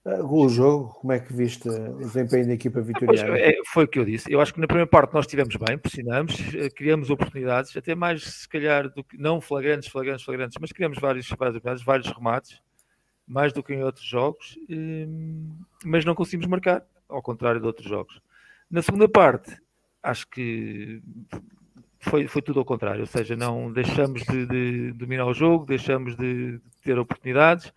[0.04, 3.36] Ah, o jogo, como é que viste o desempenho da equipa vitoriana?
[3.36, 4.32] Ah, foi o que eu disse.
[4.32, 8.24] Eu acho que na primeira parte nós estivemos bem, pressionamos, eh, criamos oportunidades, até mais
[8.24, 12.60] se calhar do que não flagrantes, flagrantes, flagrantes, mas criamos vários, várias oportunidades, vários remates,
[13.28, 15.50] mais do que em outros jogos, ehm,
[15.84, 18.20] mas não conseguimos marcar, ao contrário de outros jogos.
[18.70, 19.56] Na segunda parte,
[20.02, 21.02] acho que
[22.00, 26.16] foi, foi tudo ao contrário, ou seja, não deixamos de, de dominar o jogo, deixamos
[26.16, 27.72] de, de ter oportunidades.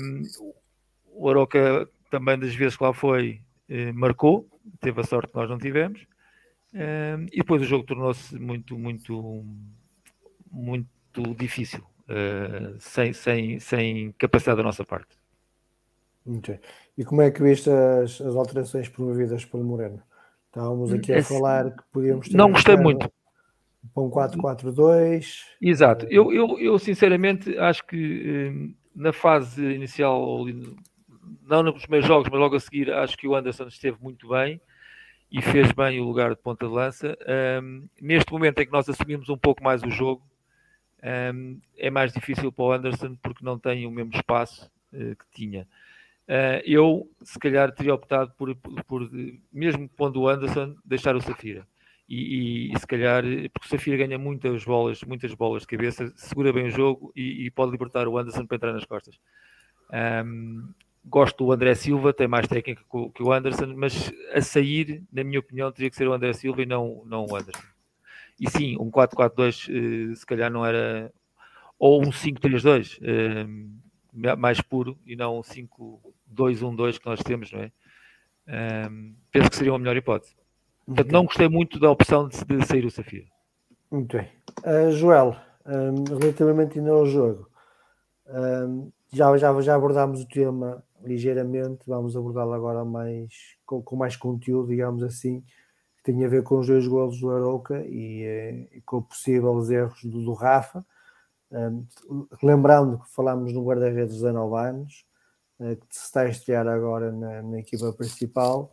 [0.00, 0.22] Um,
[1.12, 4.48] o Aroca também das vezes que lá foi eh, marcou,
[4.80, 6.06] teve a sorte que nós não tivemos.
[6.74, 9.44] Um, e depois o jogo tornou-se muito, muito,
[10.50, 15.16] muito difícil, uh, sem, sem, sem capacidade da nossa parte.
[16.24, 16.60] Muito bem.
[16.98, 20.02] E como é que viste as, as alterações promovidas pelo Moreno?
[20.48, 22.36] Estávamos aqui a falar que podíamos ter.
[22.36, 23.10] Não gostei muito.
[23.94, 25.42] Para um 4-4-2.
[25.60, 26.06] Exato.
[26.10, 30.44] Eu, eu, eu, sinceramente acho que eh, na fase inicial,
[31.42, 34.60] não nos primeiros jogos, mas logo a seguir, acho que o Anderson esteve muito bem
[35.30, 37.16] e fez bem o lugar de ponta de lança.
[37.62, 40.22] Um, neste momento em que nós assumimos um pouco mais o jogo,
[41.06, 45.24] um, é mais difícil para o Anderson porque não tem o mesmo espaço uh, que
[45.32, 45.66] tinha.
[46.28, 48.54] Uh, eu, se calhar, teria optado por,
[48.86, 49.08] por,
[49.52, 51.66] mesmo pondo o Anderson, deixar o Safira.
[52.08, 56.12] E, e, e, se calhar, porque o Safira ganha muitas bolas, muitas bolas de cabeça,
[56.16, 59.18] segura bem o jogo e, e pode libertar o Anderson para entrar nas costas.
[60.24, 60.68] Um,
[61.04, 62.82] gosto do André Silva, tem mais técnica
[63.14, 66.62] que o Anderson, mas a sair, na minha opinião, teria que ser o André Silva
[66.62, 67.75] e não, não o Anderson.
[68.38, 71.12] E sim, um 4-4-2 uh, se calhar não era,
[71.78, 72.98] ou um 5-3-2.
[72.98, 73.86] Uh,
[74.38, 77.70] mais puro e não 5-2-1-2 que nós temos, não é?
[78.88, 80.34] Um, penso que seria uma melhor hipótese.
[80.86, 83.26] Portanto, não gostei muito da opção de, de sair o Safira.
[83.90, 84.28] Muito bem.
[84.64, 87.50] Uh, Joel, um, relativamente ainda ao jogo,
[88.28, 94.16] um, já, já, já abordámos o tema ligeiramente, vamos abordá-lo agora mais, com, com, mais
[94.16, 95.44] conteúdo, digamos assim,
[96.12, 100.02] tem a ver com os dois golos do Arouca e, eh, e com possíveis erros
[100.04, 100.84] do, do Rafa
[102.42, 105.06] lembrando que falámos no guarda-redes de 19 anos,
[105.60, 108.72] uh, que se está a estrear agora na, na, equipa principal,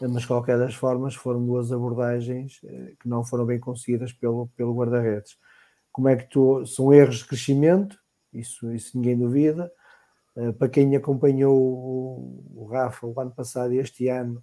[0.00, 2.60] mas de qualquer das formas foram duas abordagens
[2.98, 5.36] que não foram bem conseguidas pelo, pelo guarda-redes.
[5.92, 6.64] Como é que tu.
[6.64, 7.98] São erros de crescimento,
[8.32, 9.70] isso, isso ninguém duvida.
[10.58, 14.42] Para quem acompanhou o, o Rafa o ano passado e este ano,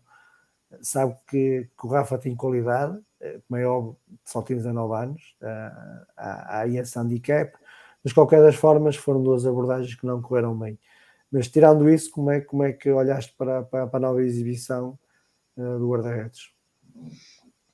[0.82, 2.99] sabe que, que o Rafa tem qualidade,
[3.47, 5.36] como é óbvio, só tem 19 anos,
[6.17, 7.53] há, há esse handicap,
[8.03, 10.78] mas de qualquer das formas foram duas abordagens que não correram bem.
[11.34, 14.99] Mas tirando isso, como é, como é que olhaste para, para, para a nova exibição
[15.57, 16.51] uh, do guarda-redes?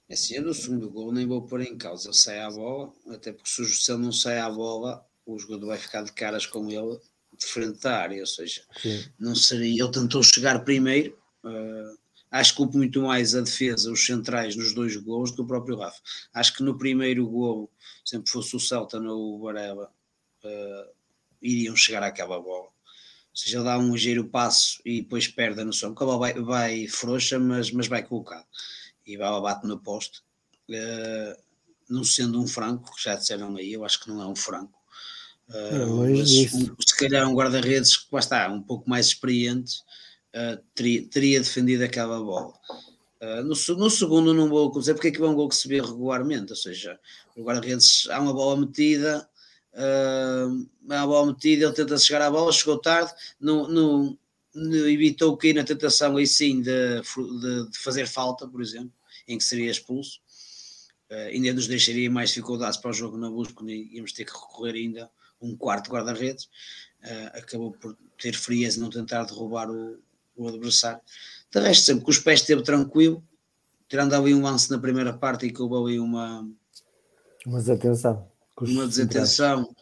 [0.07, 2.93] É assim, eu no segundo gol nem vou pôr em causa, ele sai à bola,
[3.09, 6.69] até porque se ele não sai à bola, o jogador vai ficar de caras com
[6.69, 6.99] ele
[7.37, 9.03] de frente à área, ou seja, Sim.
[9.19, 11.98] não seria, ele tentou chegar primeiro, uh,
[12.31, 15.47] acho que culpo muito mais a defesa, os centrais nos dois gols do que o
[15.47, 15.99] próprio Rafa.
[16.33, 17.71] Acho que no primeiro gol,
[18.05, 19.91] sempre fosse o Celta ou o Varela,
[20.43, 20.91] uh,
[21.41, 22.65] iriam chegar àquela bola.
[22.65, 26.19] Ou seja, ele dá um ligeiro passo e depois perde a noção, porque a bola
[26.19, 28.45] vai, vai frouxa, mas, mas vai colocado.
[29.05, 30.23] E a bola bate no posto.
[30.69, 31.41] Uh,
[31.89, 34.79] não sendo um franco, que já disseram aí, eu acho que não é um franco.
[35.49, 39.81] Uh, é mas um, se calhar um guarda-redes que lá está, um pouco mais experiente,
[40.35, 42.53] uh, teria, teria, defendido aquela bola.
[43.21, 45.67] Uh, no, no, segundo não vou dizer porque é que é um gol que se
[45.67, 46.99] vê regularmente, ou seja,
[47.35, 49.29] o guarda-redes há uma bola metida,
[49.73, 54.17] uh, a bola metida, ele tenta chegar à bola, chegou tarde, não, não,
[54.53, 58.93] não evitou cair na tentação aí sim de, de, de, fazer falta, por exemplo,
[59.27, 60.21] em que seria expulso.
[61.11, 64.75] Uh, ainda nos deixaria mais dificuldades para o jogo na busca, íamos ter que recorrer
[64.75, 65.09] ainda
[65.41, 66.45] um quarto guarda-redes.
[67.03, 69.99] Uh, acabou por ter frieza e não tentar derrubar o,
[70.43, 70.99] o adversário.
[71.51, 73.23] De resto, sempre que os pés esteve tranquilo,
[73.87, 76.47] tirando ali um lance na primeira parte e que houve ali uma.
[77.45, 78.29] Uma desatenção
[78.65, 79.73] uma desatenção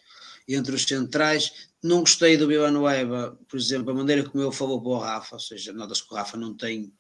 [0.48, 1.70] entre os centrais.
[1.84, 5.40] Não gostei do Villanueva, por exemplo, a maneira como ele falou para o Rafa, ou
[5.40, 6.92] seja, nota-se que o Rafa não tem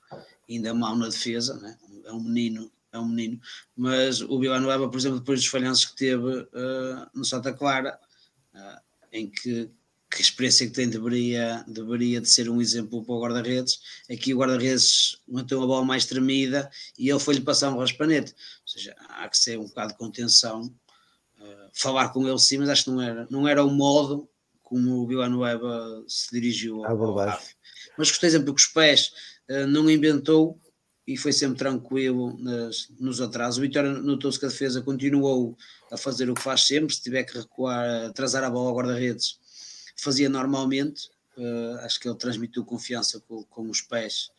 [0.50, 1.78] ainda mão na defesa, né?
[2.06, 3.40] é um menino, é um menino,
[3.76, 8.00] mas o Villanueva, por exemplo, depois dos falhanços que teve uh, no Santa Clara,
[8.54, 8.82] uh,
[9.12, 9.70] em que,
[10.10, 13.80] que experiência que tem deveria, deveria de ser um exemplo para o guarda-redes.
[14.10, 18.32] Aqui o guarda-redes manteve a bola mais tremida e ele foi-lhe passar um raspanete.
[18.32, 20.74] Ou seja, há que ser um bocado de contenção
[21.78, 24.28] falar com ele sim, mas acho que não era, não era o modo
[24.64, 27.56] como o Villanueva se dirigiu ao, RAF.
[27.98, 29.12] Mas gostei sempre que os pés
[29.50, 30.60] uh, não inventou
[31.06, 33.60] e foi sempre tranquilo nas, nos atrasos.
[33.60, 35.58] O Vitória notou-se que a defesa continuou
[35.90, 39.40] a fazer o que faz sempre, se tiver que recuar, atrasar a bola ao guarda-redes,
[39.98, 41.10] fazia normalmente.
[41.38, 44.32] Uh, acho que ele transmitiu confiança com, com os pés,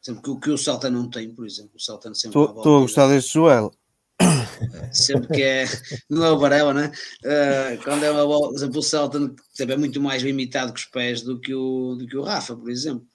[0.00, 1.72] sempre que o que o Salta não tem, por exemplo.
[1.74, 3.74] O Salta sempre Estou a gostar deste Joel
[4.92, 5.64] sempre que é,
[6.08, 6.92] não é o Varela, né?
[7.24, 9.18] Uh, quando é uma bola, por exemplo, o Celta
[9.58, 12.70] é muito mais limitado com os pés do que o, do que o Rafa, por
[12.70, 13.06] exemplo.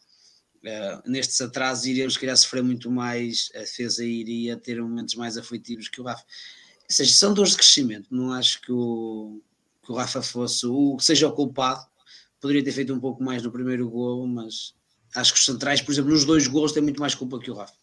[0.63, 5.87] Uh, nestes atrasos iríamos querer sofrer muito mais, a defesa iria ter momentos mais aflitivos
[5.87, 6.23] que o Rafa.
[6.23, 9.41] Ou seja, são dores de crescimento, não acho que o,
[9.85, 11.87] que o Rafa fosse o seja o culpado,
[12.41, 14.75] poderia ter feito um pouco mais no primeiro gol, mas
[15.15, 17.55] acho que os centrais, por exemplo, nos dois gols têm muito mais culpa que o
[17.55, 17.73] Rafa.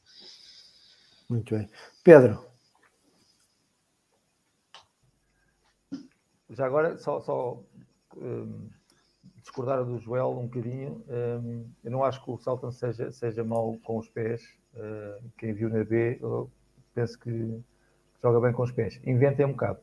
[1.29, 1.69] Muito bem.
[2.05, 2.47] Pedro,
[6.57, 7.61] Já agora, só, só
[8.17, 8.69] um,
[9.43, 13.77] discordar do Joel um bocadinho, um, eu não acho que o Salton seja, seja mau
[13.85, 14.43] com os pés.
[14.75, 16.51] Uh, quem viu na B, eu
[16.95, 17.61] penso que
[18.23, 19.01] joga bem com os pés.
[19.05, 19.81] Inventem um bocado.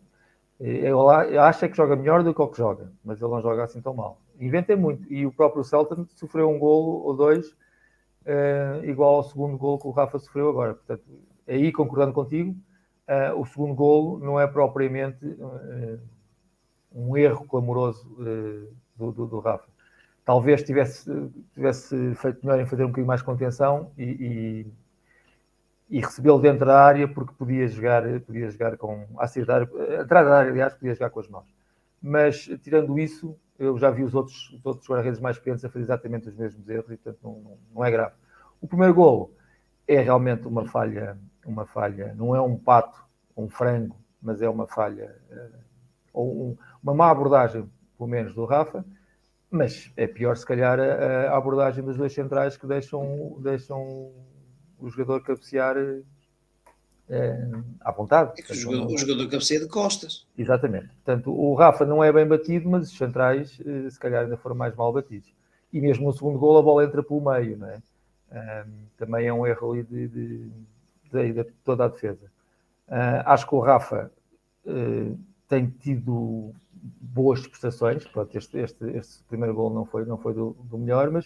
[0.59, 3.81] Eu acho que joga melhor do que o que joga, mas ele não joga assim
[3.81, 4.19] tão mal.
[4.39, 5.11] Inventem muito.
[5.11, 9.87] E o próprio Celta sofreu um golo ou dois, uh, igual ao segundo golo que
[9.87, 10.73] o Rafa sofreu agora.
[10.73, 11.03] Portanto,
[11.47, 12.55] aí concordando contigo,
[13.07, 15.99] uh, o segundo golo não é propriamente uh,
[16.93, 18.07] um erro clamoroso
[18.95, 19.67] do, do, do, Rafa.
[20.23, 21.11] Talvez tivesse,
[21.53, 24.03] tivesse feito melhor em fazer um bocadinho mais contenção e,
[25.89, 30.51] e, e recebê-lo dentro da área porque podia jogar, podia jogar com atrás da área,
[30.51, 31.53] aliás, podia jogar com as mãos.
[32.01, 35.85] Mas tirando isso, eu já vi os outros, os outros guarda-redes mais experientes a fazer
[35.85, 38.15] exatamente os mesmos erros e portanto não, não, é grave.
[38.61, 39.31] O primeiro golo
[39.87, 43.03] é realmente uma falha, uma falha, não é um pato,
[43.35, 45.57] um frango, mas é uma falha uh,
[46.13, 48.85] ou um, uma má abordagem, pelo menos do Rafa,
[49.49, 54.11] mas é pior se calhar a, a abordagem dos dois centrais que deixam, deixam
[54.79, 56.01] o jogador cabecear é,
[57.81, 58.41] à vontade.
[58.41, 60.25] É o, jogador, o jogador cabeceia de costas.
[60.37, 60.87] Exatamente.
[60.87, 64.55] Portanto, o Rafa não é bem batido, mas os centrais eh, se calhar ainda foram
[64.55, 65.31] mais mal batidos.
[65.71, 67.81] E mesmo no segundo gol a bola entra pelo meio, não é?
[68.97, 70.51] Também é um erro ali de, de,
[71.11, 72.31] de, de toda a defesa.
[72.87, 74.11] Uh, acho que o Rafa
[74.65, 76.53] uh, tem tido
[76.99, 78.05] boas prestações.
[78.07, 81.25] Pronto, este, este, este primeiro gol não foi, não foi do, do, melhor, mas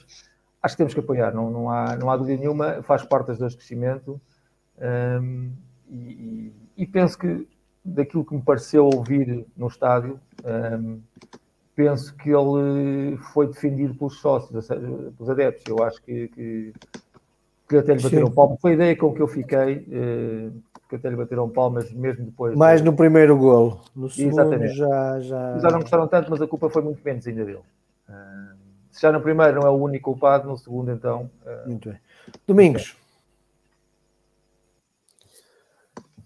[0.61, 3.51] acho que temos que apoiar, não, não, há, não há dúvida nenhuma, faz parte das
[3.51, 4.19] de crescimento
[4.79, 5.51] um,
[5.89, 7.47] e, e, penso que
[7.83, 10.99] daquilo que me pareceu ouvir no estádio, um,
[11.75, 14.81] penso que ele foi defendido pelos sócios, ou seja,
[15.17, 15.63] pelos adeptos.
[15.67, 16.73] Eu acho que, que,
[17.69, 18.57] que até lhe bateram palmo.
[18.61, 20.51] Foi a ideia com que eu fiquei, uh,
[20.89, 22.55] que até lhe bateram palmas mesmo depois.
[22.55, 23.81] Mais no primeiro golo.
[23.95, 24.75] No segundo Exatamente.
[24.75, 25.59] já, já...
[25.59, 27.59] já não gostaram tanto, mas a culpa foi muito menos ainda dele.
[28.09, 28.57] Uh,
[28.91, 31.29] se já no primeiro não é o único culpado, no segundo então.
[31.45, 31.69] Uh...
[31.69, 31.99] Muito bem.
[32.45, 32.97] Domingos.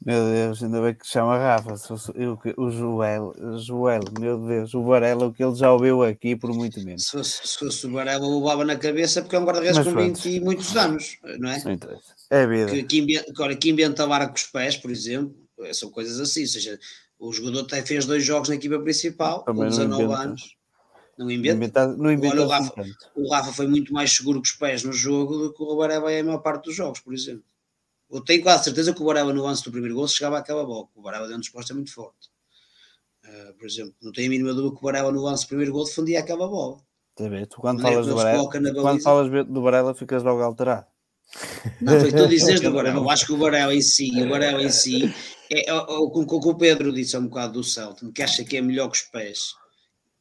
[0.03, 1.75] Meu Deus, ainda bem que chama Rafa.
[2.15, 6.51] Eu, o Joel, Joel, meu Deus, o Varela, o que ele já ouviu aqui por
[6.51, 7.03] muito menos.
[7.03, 10.25] Se fosse, se fosse o Varela, levava na cabeça porque é um guarda-redes com 20
[10.25, 11.63] e muitos anos, não é?
[11.63, 12.15] Não interessa.
[12.31, 12.71] É vida.
[12.71, 15.91] Que, que, inventa, agora, que inventa a vara com os pés, por exemplo, eh, são
[15.91, 16.41] coisas assim.
[16.41, 16.79] Ou seja,
[17.19, 20.55] o jogador até fez dois jogos na equipa principal, Também com 19 anos.
[21.15, 21.53] Não inventa.
[21.53, 22.73] Não inventa, não inventa Olha, o, Rafa,
[23.15, 26.11] o Rafa foi muito mais seguro com os pés no jogo do que o Varela
[26.11, 27.43] é a maior parte dos jogos, por exemplo.
[28.11, 30.87] Eu tenho quase certeza que o Baraba no lance do primeiro gol chegava àquela bola.
[30.95, 32.29] O Baraba dos postos é muito forte.
[33.23, 35.71] Uh, por exemplo, não tenho a mínima dúvida que o Baraba no lance do primeiro
[35.71, 36.77] gol defendia aquela bola.
[37.15, 40.85] Tá tu quando, falas do, Barela, quando falas do Barela ficas logo alterado.
[41.79, 42.97] Não, foi tu dizes do Barela.
[42.99, 45.13] Eu acho que o Barela em si, o Barela em si,
[45.49, 48.43] é, é, é, o que o Pedro disse há um bocado do Celtic, que acha
[48.43, 49.53] que é melhor que os pés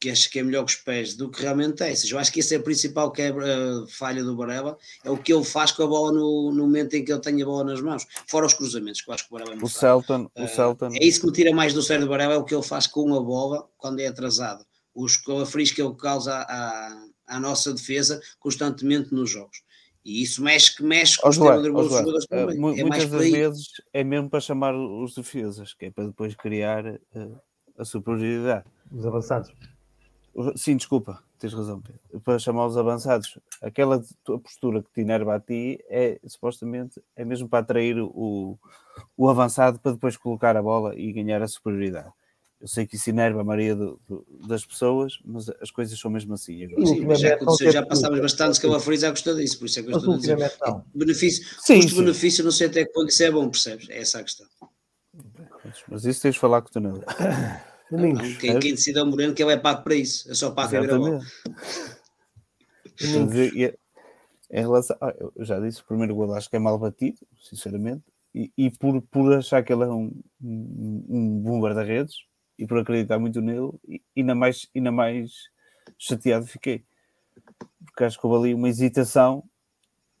[0.01, 1.93] que acho que é melhor que os pés do que realmente é.
[1.93, 5.17] Seja, eu acho que essa é a principal quebra, uh, falha do Barela, é o
[5.17, 7.63] que ele faz com a bola no, no, momento em que ele tem a bola
[7.65, 10.43] nas mãos, fora os cruzamentos, que eu acho que o Barela é o Celton, uh,
[10.43, 10.89] o Celton.
[10.95, 12.87] É isso que me tira mais do sério do Barela, é o que ele faz
[12.87, 14.65] com a bola quando é atrasado.
[14.93, 19.61] Os calafrios que ele causa à, à nossa defesa constantemente nos jogos.
[20.03, 22.59] E isso mexe, que mexe com o sistema jogadores também.
[22.59, 26.33] Uh, é muitas das vezes é mesmo para chamar os defesas, que é para depois
[26.33, 27.39] criar uh,
[27.77, 28.65] a superioridade.
[28.91, 29.53] Os avançados.
[30.55, 32.21] Sim, desculpa, tens razão, Pedro.
[32.21, 34.03] Para chamar os avançados, aquela
[34.43, 38.57] postura que te enerva a ti é supostamente é mesmo para atrair o,
[39.17, 42.11] o avançado para depois colocar a bola e ganhar a superioridade.
[42.61, 46.11] Eu sei que isso enerva a maioria do, do, das pessoas, mas as coisas são
[46.11, 46.63] mesmo assim.
[46.63, 46.85] Agora.
[46.85, 49.83] Sim, mas já aconteceu, já passámos bastante que a Frisa gostou disso, por isso é
[49.83, 50.37] que eu estou a dizer.
[50.93, 53.89] Benefício, custo-benefício, não sei até quando isso é bom, percebes?
[53.89, 54.47] É essa a questão.
[55.87, 57.03] Mas isso tens de falar com o Tonel.
[57.91, 58.37] Domingos.
[58.37, 60.31] quem, quem decide é o Moreno, que ele é pago para isso.
[60.31, 61.27] É só pago para Domingos.
[64.49, 68.03] Em relação, ah, eu já disse, o primeiro gol acho que é mal batido, sinceramente,
[68.33, 70.11] e, e por, por achar que ele é um,
[70.41, 72.25] um, um bom guarda-redes
[72.57, 75.49] e por acreditar muito nele, e, ainda, mais, ainda mais
[75.97, 76.83] chateado fiquei,
[77.85, 79.43] porque acho que houve ali uma hesitação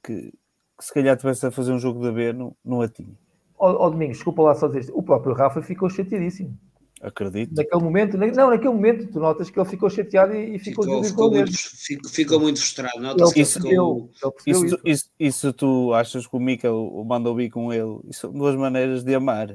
[0.01, 0.31] que,
[0.77, 3.17] que se calhar tivesse a fazer um jogo da B, não, não a tinha.
[3.57, 6.57] Ó oh, Domingos, desculpa lá só dizer, o próprio Rafa ficou chateadíssimo.
[7.01, 7.55] Acredito.
[7.55, 11.31] Naquele momento, não, naquele momento tu notas que ele ficou chateado e, ficou ficou, ficou,
[11.31, 12.99] muito, ficou, ficou, muito frustrado.
[12.99, 14.11] Nota-se que ficou...
[14.45, 14.79] isso, isso.
[14.85, 17.99] Isso, isso, tu achas que o Mikel mandou vir com ele?
[18.07, 19.49] Isso são duas maneiras de amar.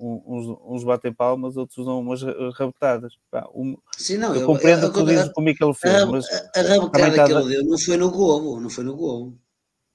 [0.00, 2.22] Uns, uns batem palmas, outros dão umas
[2.54, 3.12] rabetadas.
[3.54, 6.26] Um, Sim, não, eu, eu compreendo eu, que o que o Mikel fez, a, mas
[6.26, 9.38] a, a rabetada que ele deu não foi no golo, não foi no golo.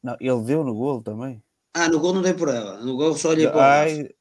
[0.04, 1.42] Não, ele deu no golo também.
[1.74, 2.78] Ah, no gol não dei por ela.
[2.82, 4.21] No gol só olhei para o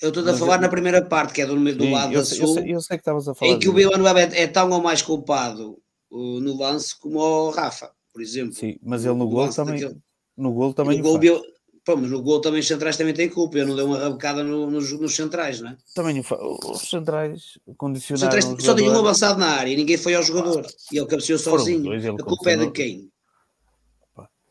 [0.00, 0.60] eu estou a falar eu...
[0.60, 2.38] na primeira parte, que é do, do Sim, lado eu, da Sul.
[2.40, 3.52] Eu sei, eu sei que estavas a falar.
[3.52, 5.78] Em que o Villanueva é, é tão ou mais culpado
[6.10, 8.54] uh, no lance como o Rafa, por exemplo.
[8.54, 9.80] Sim, mas ele no, gol também.
[9.80, 10.00] Daquele...
[10.36, 10.98] No gol também.
[10.98, 11.42] No gol.
[11.84, 13.56] Pô, mas no gol também os centrais também têm culpa.
[13.56, 15.76] Eu não dei uma rabecada no, nos, nos, centrais, não é?
[15.94, 18.38] Também os centrais condicionaram.
[18.38, 20.66] Os centrais só tinha um avançado na área e ninguém foi ao jogador.
[20.92, 21.84] E ele cabeceou sozinho.
[21.84, 23.10] Dois, a culpa é de quem?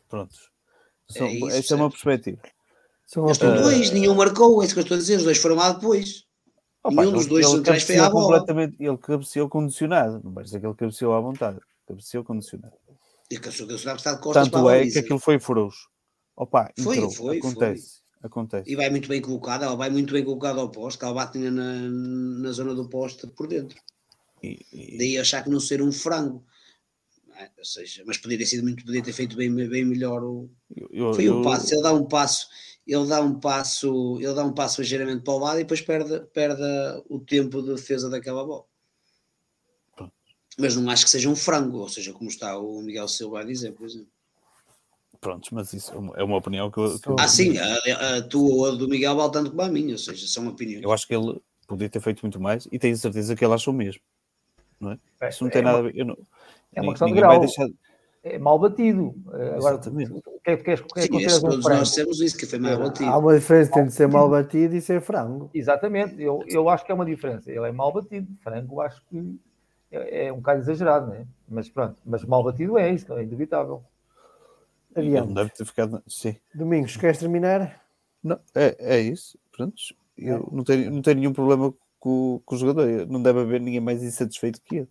[0.10, 0.36] Pronto.
[1.16, 2.42] é essa é uma perspectiva.
[3.16, 3.62] Uh...
[3.62, 6.26] dois, nenhum marcou, é isso que eu estou a dizer, os dois foram lá depois.
[6.84, 8.46] Opa, nenhum dos dois centrais foi à bola.
[8.80, 12.76] Ele cabeceou condicionado, não vai dizer que ele cabeceou à vontade, cabeceou condicionado.
[13.30, 15.90] E cabeceou condicionado está de costas Tanto é que aquilo foi frouxo.
[16.36, 17.12] Opa, foi, entrou.
[17.12, 17.82] foi, acontece.
[17.82, 18.08] Foi.
[18.28, 18.72] Acontece.
[18.72, 21.90] E vai muito bem colocado, ela vai muito bem colocado ao poste, ela bate na,
[21.90, 23.78] na zona do poste por dentro.
[24.42, 24.98] E, e...
[24.98, 26.44] Daí achar que não ser um frango.
[27.36, 27.50] É?
[27.58, 30.50] Ou seja, mas podia ter sido muito, podia ter feito bem, bem melhor o.
[30.92, 32.48] Eu, foi o um passo, ele dá um passo
[32.88, 36.22] ele dá um passo, ele dá um passo ligeiramente para o lado e depois perde,
[36.34, 36.62] perde
[37.10, 38.64] o tempo de defesa daquela bola.
[40.58, 43.44] Mas não acho que seja um frango, ou seja, como está o Miguel Silva a
[43.44, 44.10] dizer, por exemplo.
[45.20, 47.00] Prontos, mas isso é uma opinião que eu.
[47.00, 47.16] Que eu...
[47.20, 49.98] Ah, sim, a, a tua ou a do Miguel vale tanto como a minha, ou
[49.98, 50.84] seja, são opiniões.
[50.84, 53.74] Eu acho que ele podia ter feito muito mais e tenho certeza que ele achou
[53.74, 54.02] mesmo.
[54.80, 55.00] Não é?
[55.22, 56.00] é isso não tem é nada uma, a ver.
[56.00, 56.18] Eu não,
[56.74, 57.40] é uma questão de grau.
[57.40, 57.68] Deixar
[58.36, 59.16] é mal batido.
[59.34, 60.12] Eh, agora, Exatamente.
[60.12, 62.78] o que é que queres que Sim, todos um nós temos isso, que foi mal
[62.78, 63.10] batido.
[63.10, 65.50] Há uma diferença entre ser mal batido e ser frango.
[65.54, 67.52] Exatamente, eu, eu acho que é uma diferença.
[67.52, 69.40] Ele é mal batido, frango acho que
[69.92, 71.26] é, é um bocado exagerado, né?
[71.48, 73.84] mas pronto, mas mal batido é isso, é indubitável.
[74.96, 75.34] Ele Adiante.
[75.34, 76.04] deve ter ficado.
[76.08, 76.36] Sim.
[76.54, 77.82] Domingos, queres terminar?
[78.24, 79.38] Não, é, é isso.
[79.56, 79.76] Pronto.
[80.18, 82.88] Eu não tenho, não tenho nenhum problema com, com o jogador.
[83.08, 84.88] Não deve haver ninguém mais insatisfeito que eu.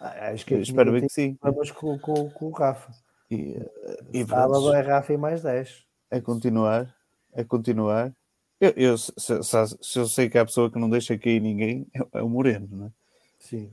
[0.00, 1.34] Ah, Acho que Eu espero bem que sim.
[1.34, 2.92] problemas com, com, com o Rafa.
[3.30, 5.84] E, eh, e Sábado é Rafa e mais 10.
[6.10, 6.94] é continuar.
[7.32, 8.12] É continuar.
[8.60, 11.40] Eu, eu- se, se- se- se eu sei que há pessoa que não deixa cair
[11.40, 12.90] ninguém, é, é o Moreno, não é?
[13.38, 13.70] Sim.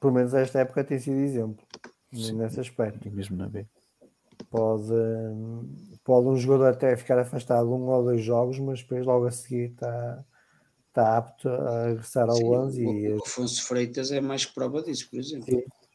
[0.00, 1.64] Pelo menos esta época tem sido exemplo
[2.12, 2.32] Sim.
[2.36, 3.06] nesse aspecto.
[3.08, 3.66] E mesmo na B.
[4.50, 5.74] Pode, hum,
[6.04, 9.70] pode um jogador até ficar afastado um ou dois jogos, mas depois logo a seguir
[9.70, 10.24] está,
[10.94, 14.54] está apto a regressar ao Sim, 11 o, e, o Afonso Freitas é mais que
[14.54, 15.46] prova disso, por exemplo.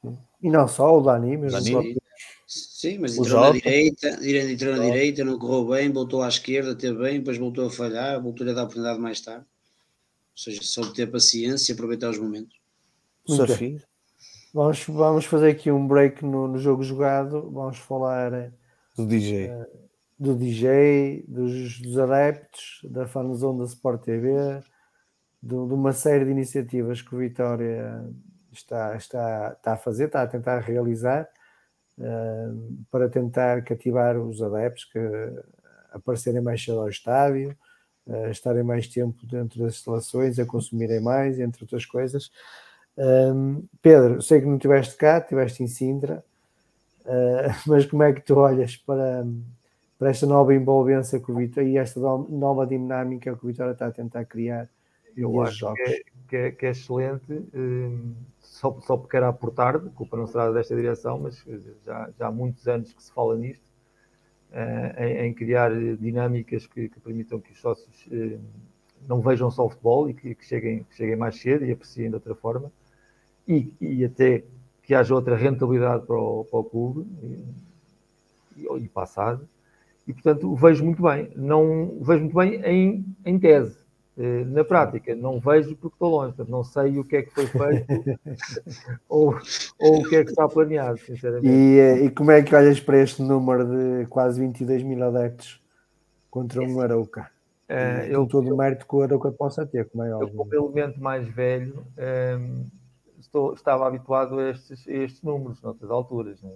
[0.01, 0.17] Sim.
[0.43, 1.69] e não só o Dani, mesmo Dani.
[1.69, 2.01] o próprio-
[2.45, 3.59] Sim, mas entrou na Jota.
[3.61, 4.07] direita,
[4.51, 8.21] entrou na direita, não correu bem, voltou à esquerda, teve bem, depois voltou a falhar,
[8.21, 9.45] voltou a dar oportunidade mais tarde.
[9.45, 12.57] Ou seja, só de ter paciência e aproveitar os momentos.
[13.27, 13.83] Muito Safir.
[14.53, 17.51] Vamos, vamos fazer aqui um break no, no jogo jogado.
[17.51, 18.51] Vamos falar eh,
[18.97, 19.51] Do DJ.
[20.17, 24.31] do DJ, dos, dos adeptos, da fanzone da Sport TV,
[25.41, 28.03] de, uma série de iniciativas que o Vitória
[28.51, 31.29] está, está, está a fazer, está a tentar realizar
[31.99, 32.49] eh,
[32.89, 34.99] para tentar cativar os adeptos que
[35.91, 37.55] aparecerem mais cedo ao estádio,
[38.07, 42.31] eh, estarem mais tempo dentro das instalações, a consumirem mais, entre outras coisas.
[42.97, 46.23] Um, Pedro, sei que não estiveste cá, estiveste em Sintra,
[47.05, 49.25] uh, mas como é que tu olhas para,
[49.97, 53.71] para esta nova envolvência que o Vitória e esta no- nova dinâmica que o Vitória
[53.71, 54.69] está a tentar criar
[55.15, 59.51] Eu acho que é, que é- que é excelente, hum, só, só porque era por
[59.51, 63.11] tarde, culpa não será desta direção, mas eh, já, já há muitos anos que se
[63.11, 63.63] fala nisto,
[64.51, 64.95] eh,
[65.25, 68.39] em, em criar eh, dinâmicas que, que permitam que os sócios eh,
[69.07, 72.09] não vejam só o futebol e que, que cheguem, que cheguem mais cedo e apreciem
[72.09, 72.71] de outra forma,
[73.47, 74.43] e, e até
[74.83, 77.45] que haja outra rentabilidade para o, para o clube e,
[78.55, 79.47] e, e passado.
[80.07, 81.31] E, portanto, vejo muito bem.
[81.37, 83.78] Não vejo muito bem em, em tese.
[84.19, 87.33] Eh, Na prática, não vejo porque estou longe, portanto, não sei o que é que
[87.33, 87.87] foi feito
[89.07, 89.39] ou,
[89.79, 91.47] ou o que é que está planeado, sinceramente.
[91.47, 95.61] E, eh, e como é que olhas para este número de quase 22 mil adeptos
[96.29, 97.31] contra um Arauca?
[97.69, 100.35] Com eu, todo o mérito que o Arauca possa ter, como é eu, óbvio.
[100.35, 102.65] como elemento mais velho, ehm,
[103.21, 106.41] estou, estava habituado a estes, a estes números, noutras alturas.
[106.41, 106.51] Né?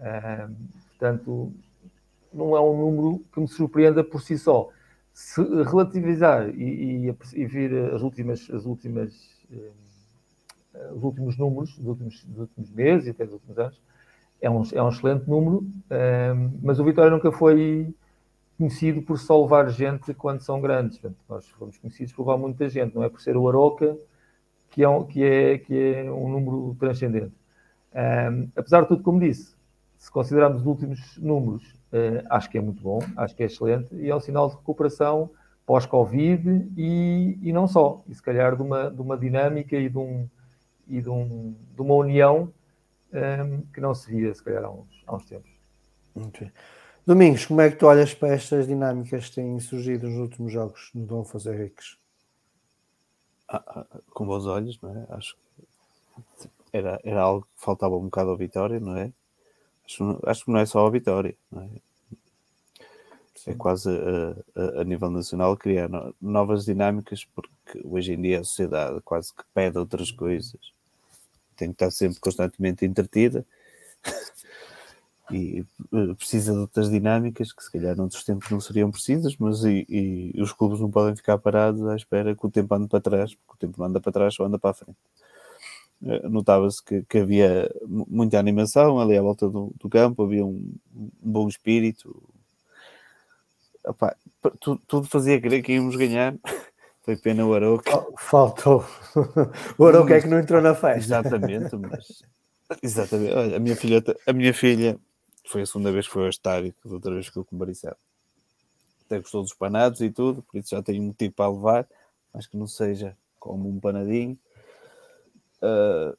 [0.00, 0.54] Ehm,
[0.88, 1.52] portanto,
[2.32, 4.70] não é um número que me surpreenda por si só.
[5.18, 9.12] Se relativizar e, e, e vir as últimas, as últimas,
[9.52, 13.82] eh, os últimos números dos últimos, dos últimos meses e até dos últimos anos,
[14.40, 17.92] é um, é um excelente número, ehm, mas o Vitória nunca foi
[18.56, 20.98] conhecido por só levar gente quando são grandes.
[20.98, 23.98] Portanto, nós fomos conhecidos por levar muita gente, não é por ser o Aroca
[24.70, 27.34] que é um, que é, que é um número transcendente.
[27.92, 29.57] Ehm, apesar de tudo, como disse,
[29.98, 33.94] se considerarmos os últimos números, eh, acho que é muito bom, acho que é excelente
[33.94, 35.30] e é um sinal de recuperação
[35.66, 39.98] pós-Covid e, e não só, e se calhar de uma, de uma dinâmica e de,
[39.98, 40.28] um,
[40.86, 42.52] e de, um, de uma união
[43.12, 45.50] ehm, que não se via, se calhar, há uns, há uns tempos.
[46.14, 46.52] Muito bem.
[47.04, 50.90] Domingos, como é que tu olhas para estas dinâmicas que têm surgido nos últimos jogos
[50.94, 51.98] no Dom Fazer Ricos?
[53.48, 55.06] Ah, ah, com bons olhos, não é?
[55.10, 59.12] Acho que era, era algo que faltava um bocado ao Vitória, não é?
[59.88, 61.80] Acho, acho que não é só a Vitória, é?
[63.46, 68.40] É quase a, a- a nível nacional criar no- novas dinâmicas, porque hoje em dia
[68.40, 70.60] a sociedade quase que pede outras coisas.
[71.56, 73.46] Tem que estar sempre constantemente entretida
[75.30, 79.62] e eh, precisa de outras dinâmicas que se calhar noutros tempos não seriam precisas, mas
[79.64, 79.84] e,
[80.34, 83.34] e os clubes não podem ficar parados à espera que o tempo ande para trás,
[83.34, 84.96] porque o tempo não anda para trás, só anda para a frente.
[86.04, 90.44] Eh, Notava-se que, que havia mu- muita animação ali à volta do, do campo, havia
[90.44, 92.22] um, um bom espírito.
[93.86, 96.34] Epá, p- tu- tudo fazia crer que íamos ganhar.
[97.02, 98.06] Foi pena o Aroca.
[98.18, 98.84] Faltou.
[99.78, 100.98] o Arauca é que não entrou na festa.
[100.98, 102.22] Exatamente, mas
[102.82, 103.32] exatamente.
[103.34, 104.98] Olha, a minha filha, a minha filha
[105.46, 107.96] foi a segunda vez que foi ao estádio, que outra vez ficou com o Baricel.
[109.06, 111.88] Até gostou dos panados e tudo, por isso já tenho um motivo para levar,
[112.34, 114.38] mas que não seja como um panadinho.
[115.62, 116.14] Ah,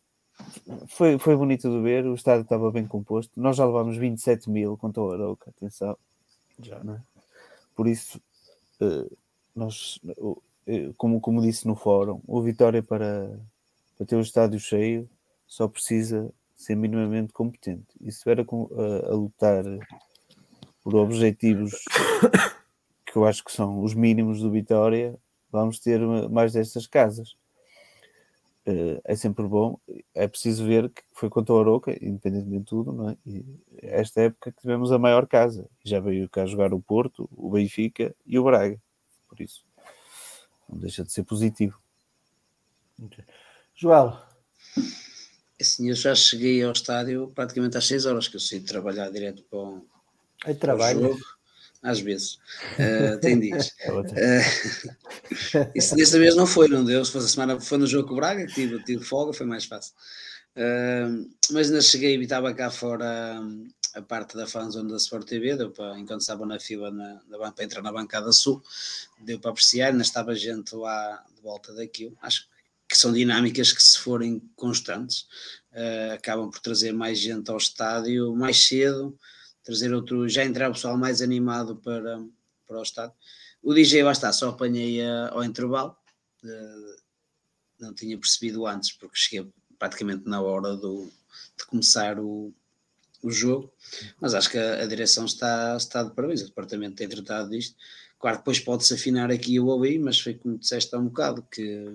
[0.88, 3.40] foi, foi bonito de ver, o estádio estava bem composto.
[3.40, 5.98] Nós já levámos 27 mil contra o Arauca, atenção.
[6.62, 7.02] Já, não é?
[7.76, 8.22] Por isso,
[8.82, 9.06] eh,
[9.56, 10.00] nós,
[10.68, 13.40] eh, como, como disse no fórum, o Vitória para,
[13.98, 15.10] para ter o estádio cheio
[15.48, 17.88] só precisa ser minimamente competente.
[18.02, 19.64] E se estiver a, a- a lutar
[20.84, 21.72] por objetivos
[23.06, 25.16] que eu acho que são os mínimos do Vitória,
[25.52, 27.36] vamos ter mais destas casas.
[28.70, 29.80] Uh, é sempre bom.
[30.13, 33.17] É preciso ver que foi contra o Aroca, independentemente de tudo, não é?
[33.26, 33.45] E
[33.82, 35.67] esta época que tivemos a maior casa.
[35.84, 38.80] Já veio cá jogar o Porto, o Benfica e o Braga.
[39.28, 39.63] Por isso,
[40.67, 41.80] não deixa de ser positivo.
[43.76, 44.17] Joel.
[45.59, 49.09] Assim, eu já cheguei ao estádio praticamente às 6 horas, que eu saí de trabalhar
[49.09, 49.86] direto para o,
[50.45, 51.01] Aí trabalho.
[51.01, 51.39] jogo.
[51.82, 52.38] Às vezes.
[52.77, 53.71] Uh, tem dias.
[53.89, 57.03] Uh, isso desta vez não foi, não deu.
[57.03, 59.45] Se fosse a semana, foi no jogo com o Braga, que tive, tive folga, foi
[59.45, 59.93] mais fácil.
[60.55, 63.41] Uh, mas ainda cheguei e estava cá fora
[63.95, 67.51] a parte da fanzone da Sport TV, deu para, enquanto estava na fila na, na,
[67.51, 68.61] para entrar na bancada sul,
[69.19, 72.15] deu para apreciar, ainda estava gente lá de volta daquilo.
[72.21, 72.47] Acho
[72.88, 75.27] que são dinâmicas que, se forem constantes,
[75.73, 79.17] uh, acabam por trazer mais gente ao estádio mais cedo,
[79.64, 82.24] trazer outro, já entrar o pessoal mais animado para,
[82.68, 83.16] para o estádio.
[83.62, 85.95] O DJ está, só apanhei uh, ao intervalo,
[87.80, 91.10] não tinha percebido antes, porque cheguei praticamente na hora do,
[91.57, 92.53] de começar o,
[93.22, 93.72] o jogo,
[94.20, 97.76] mas acho que a, a, direção está, está de parabéns, o departamento tem tratado disto.
[98.20, 101.88] Claro, depois pode-se afinar aqui ou ali, mas foi como disseste há um bocado, que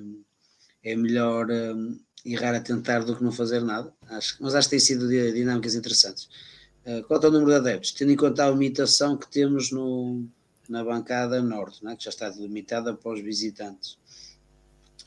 [0.83, 3.93] é melhor um, errar a tentar do que não fazer nada.
[4.09, 6.29] Acho, mas acho que tem sido dinâmicas interessantes.
[6.87, 10.27] Uh, quanto ao número de adeptos, tendo em conta a limitação que temos no,
[10.69, 13.99] na bancada norte, né, que já está delimitada para os visitantes,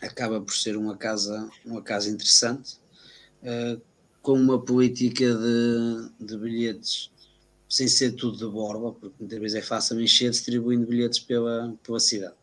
[0.02, 2.78] acaba por ser uma casa, uma casa interessante.
[3.44, 3.80] Uh,
[4.28, 7.10] com uma política de, de bilhetes
[7.70, 11.98] sem ser tudo de borba, porque muitas vezes é fácil encher distribuindo bilhetes pela, pela
[11.98, 12.36] cidade.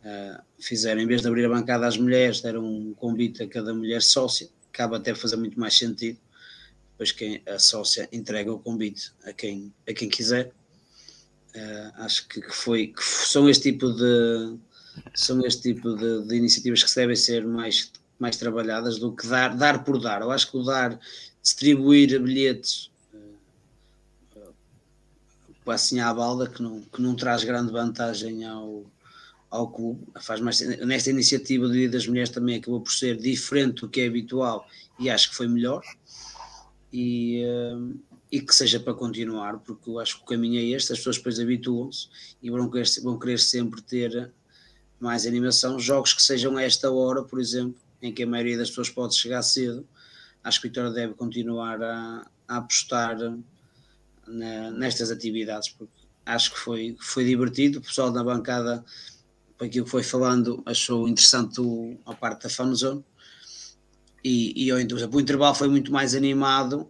[0.00, 3.72] Uh, fizeram, em vez de abrir a bancada às mulheres, deram um convite a cada
[3.72, 6.18] mulher sócia, acaba até fazer muito mais sentido,
[7.00, 10.52] depois quem a sócia entrega o convite a quem, a quem quiser.
[11.56, 14.58] Uh, acho que, que, foi, que são este tipo de
[15.14, 19.56] são este tipo de, de iniciativas que devem ser mais mais trabalhadas do que dar,
[19.56, 20.20] dar por dar.
[20.20, 21.00] Eu acho que o dar,
[21.42, 22.90] distribuir bilhetes
[24.34, 28.84] uh, assim à balda, que não, que não traz grande vantagem ao,
[29.48, 33.80] ao clube, faz mais nesta iniciativa do Dia das Mulheres também acabou por ser diferente
[33.80, 35.82] do que é habitual e acho que foi melhor
[36.92, 37.98] e, uh,
[38.30, 41.16] e que seja para continuar, porque eu acho que o caminho é este, as pessoas
[41.16, 42.08] depois habituam-se
[42.42, 44.32] e vão querer, vão querer sempre ter
[44.98, 48.68] mais animação, jogos que sejam a esta hora, por exemplo, em que a maioria das
[48.68, 49.86] pessoas pode chegar cedo,
[50.44, 53.16] acho que a Vitória deve continuar a, a apostar
[54.26, 57.78] na, nestas atividades, porque acho que foi, foi divertido.
[57.78, 58.84] O pessoal da bancada,
[59.56, 61.60] para aquilo que foi falando, achou interessante
[62.06, 63.04] a parte da fanzone.
[64.22, 66.86] E, e o intervalo foi muito mais animado,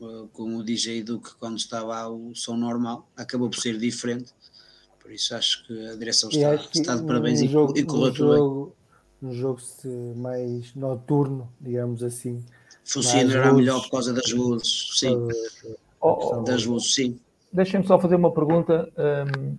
[0.00, 4.32] uh, com o DJ do que quando estava o som normal, acabou por ser diferente.
[5.00, 8.32] Por isso acho que a direção está, está de parabéns e, jogo, e correu tudo
[8.32, 8.80] bem
[9.22, 9.60] um jogo
[10.16, 12.42] mais noturno, digamos assim.
[12.84, 15.28] Funcionará melhor por causa das luzes, sim.
[16.00, 17.20] Oh, oh, das luzes, sim.
[17.52, 18.90] Deixem-me só fazer uma pergunta.
[18.96, 19.58] Um,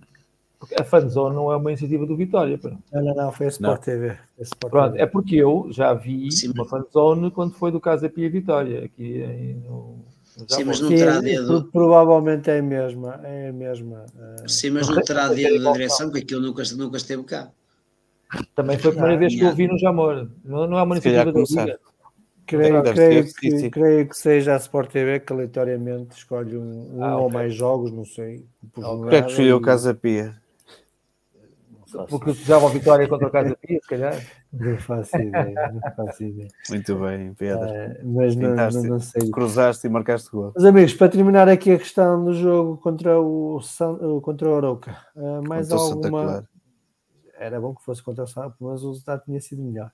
[0.78, 2.58] a Fanzone não é uma iniciativa do Vitória.
[2.92, 3.84] Não, não, não, foi a Sport não.
[3.84, 4.08] TV.
[4.10, 5.02] A Sport Pronto, TV.
[5.02, 9.56] É porque eu já vi sim, uma Fanzone quando foi do Casa Pia Vitória, aqui
[9.64, 10.04] no,
[10.48, 11.68] Sim, mas não terá dedo.
[11.70, 13.20] Provavelmente é a mesma.
[13.22, 14.48] É a mesma uh...
[14.48, 17.50] Sim, mas não terá dedo da direção, porque aquilo nunca, nunca esteve cá.
[18.54, 20.28] Também foi a primeira vez que eu vi no Jamor.
[20.42, 21.78] Não, não é uma iniciativa da Liga.
[22.46, 27.16] Creio, creio, que, creio que seja a Sport TV que aleatoriamente escolhe um, um ah,
[27.16, 28.44] ou mais jogos, não sei.
[28.72, 30.41] Por que é que escolheu o Casa Pia?
[32.08, 34.20] Porque usava a vitória contra o Casa Pia, se calhar.
[34.52, 36.48] Não faço ideia, não faço ideia.
[36.68, 37.66] Muito bem, Pedro.
[37.66, 39.30] Uh, mas não, não, não, sei.
[39.30, 40.52] Cruzaste e marcaste gol.
[40.54, 43.60] Mas amigos, para terminar aqui a questão do jogo contra o,
[44.22, 46.48] contra o Arouca, uh, mais contra alguma
[47.42, 49.90] era bom que fosse contra o pelo menos o resultado tinha sido melhor.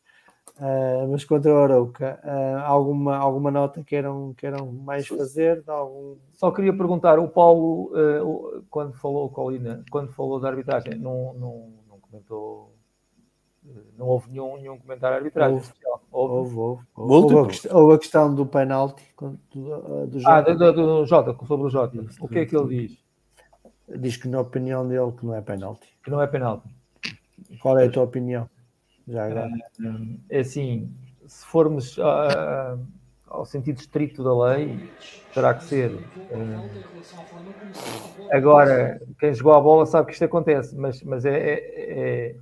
[0.57, 5.63] Uh, mas contra o Arauca, uh, alguma, alguma nota queiram, queiram mais fazer?
[5.67, 6.17] Algum...
[6.33, 11.78] Só queria perguntar, o Paulo, uh, quando falou, Colina, quando falou da arbitragem, não, não
[12.11, 12.75] comentou,
[13.97, 15.73] não houve nenhum, nenhum comentário arbitragem houve,
[16.11, 19.03] Houve, houve, houve, houve, a questão, houve, a questão, do penalti
[19.53, 20.51] do, do Jota.
[20.51, 22.07] Ah, do, do, Jota, sobre o Jota.
[22.21, 22.99] O que é que ele diz?
[24.01, 25.87] Diz que na opinião dele que não é penalti.
[26.03, 26.69] Que não é penalti.
[27.61, 28.49] Qual é a tua opinião?
[29.07, 29.51] Já agora.
[30.29, 30.95] É assim,
[31.27, 32.79] se formos uh,
[33.31, 34.91] ao sentido estrito da lei,
[35.33, 35.91] terá que ser.
[35.93, 36.69] Uh,
[38.31, 42.37] agora, quem jogou a bola sabe que isto acontece, mas, mas é, é,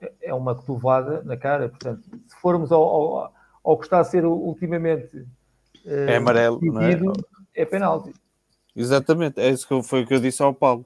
[0.00, 1.68] é, é uma cotovada na cara.
[1.68, 3.32] Portanto, se formos ao, ao,
[3.64, 5.16] ao que está a ser ultimamente.
[5.84, 7.62] Uh, é amarelo, decidido, não é?
[7.62, 8.12] É penalti.
[8.74, 10.84] Exatamente, é isso que foi o que eu disse ao Paulo.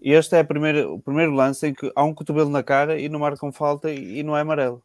[0.00, 3.18] Este é primeira, o primeiro lance em que há um cotovelo na cara e não
[3.18, 4.80] marcam falta e, e não é amarelo.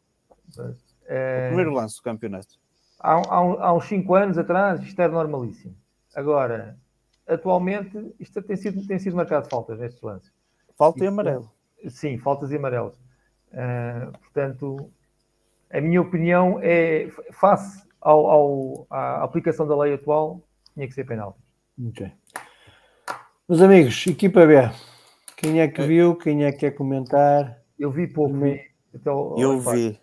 [0.58, 0.74] É,
[1.06, 2.60] Eh, O primeiro lance do campeonato.
[3.04, 3.38] Há, há,
[3.68, 5.76] há uns 5 anos atrás isto era normalíssimo.
[6.16, 6.78] Agora,
[7.28, 10.32] atualmente, isto tem sido, tem sido marcado faltas nestes lances.
[10.78, 11.52] Falta e amarelo.
[11.90, 13.00] Sim, faltas e amarelos.
[13.54, 14.90] Ah, portanto,
[15.72, 20.42] a minha opinião é, face ao, ao- à aplicação da lei atual,
[20.74, 21.38] tinha que ser penal.
[21.90, 22.12] Ok.
[23.48, 24.56] Meus amigos, equipa B.
[25.36, 26.16] Quem é que viu?
[26.16, 27.60] Quem é que quer comentar?
[27.78, 28.62] Eu vi pouco, vi
[29.06, 30.00] ao Eu vi.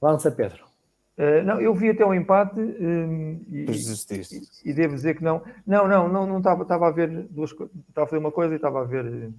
[0.00, 0.64] Lança Pedro.
[1.18, 4.40] Ah, não, eu vi até o empate hum, e, Depois desististe.
[4.64, 5.42] e devo dizer que não.
[5.66, 7.74] Não, não, não, não estava, estava a ver duas coisas.
[7.88, 9.04] Estava a fazer uma coisa e estava a ver.
[9.06, 9.30] eh,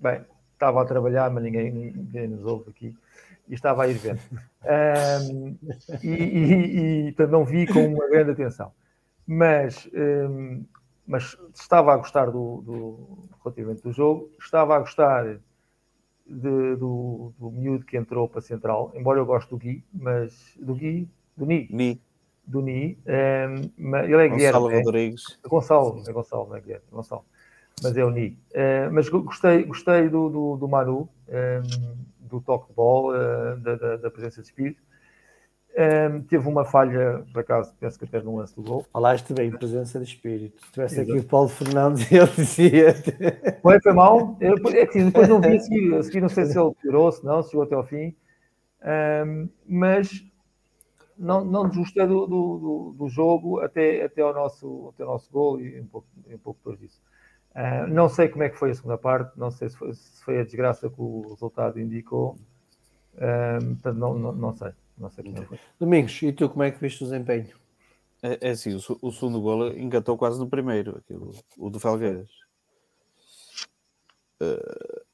[0.00, 0.24] Bem,
[0.54, 2.96] estava a trabalhar, mas ninguém, ninguém nos ouve aqui.
[3.48, 4.18] E estava a ir ver.
[4.64, 5.54] Ahm,
[6.02, 8.72] e, e, e, portanto, não vi com uma grande atenção.
[9.26, 10.64] Mas, hum,
[11.06, 15.36] mas estava a gostar do, do, relativamente do jogo, estava a gostar
[16.26, 20.56] de- do, do miúdo que entrou para a central, embora eu goste do Gui, mas
[20.60, 22.00] do Gui, do Ni, Ni,
[22.46, 24.82] do Ni, ehm, mas ele é Gonçalo Guilherme, é?
[24.82, 25.38] Rodrigues.
[25.46, 27.24] Gonçalo, é Gonçalo, não é Guilherme, é Gonçalo,
[27.82, 28.38] mas é o Ni.
[28.52, 31.62] Eh, mas go- gostei, gostei do, do, do Manu, ehm,
[32.20, 34.82] do toque de bola, da, da, da presença de espírito.
[35.76, 38.86] Ehm, teve uma falha, por acaso, penso que até no lance do gol.
[38.92, 40.64] Falaste bem, presença de espírito.
[40.64, 42.94] Se tivesse aqui o Paulo Fernandes, ele dizia.
[43.60, 44.36] Foi, foi mal.
[44.40, 47.10] Eu, é que depois não vi a seguir, a seguir, não sei se ele piorou,
[47.10, 48.14] se não, se chegou até ao fim.
[48.82, 50.24] Ahm, mas
[51.18, 55.30] não, não desgostei do, do, do- do jogo até, até, ao nosso, até ao nosso
[55.32, 57.00] gol e um pouco, um pouco depois disso.
[57.54, 60.22] Ah, não sei como é que foi a segunda parte, não sei se foi, se
[60.24, 62.36] foi a desgraça que o resultado indicou.
[63.18, 64.72] Ahm, portanto, não, não, não sei.
[64.96, 65.58] Como é.
[65.78, 67.54] Domingos, e tu como é que viste o desempenho?
[68.22, 72.30] É, é assim, o, o segundo gol engatou quase no primeiro, aquilo, o do Felgueiras.
[74.40, 75.04] Eh,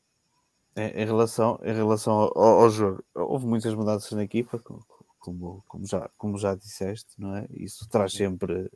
[0.77, 5.05] em, em relação, em relação ao, ao jogo, houve muitas mudanças na equipa, co- co-
[5.19, 7.47] como, como, já, como já disseste, não é?
[7.51, 8.71] Isso traz sempre,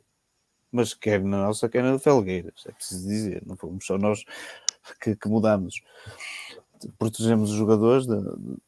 [0.71, 4.23] mas quer na nossa, quer na do Felgueiras, é preciso dizer, não fomos só nós
[5.01, 5.81] que, que mudamos.
[6.97, 8.15] Protegemos os jogadores de,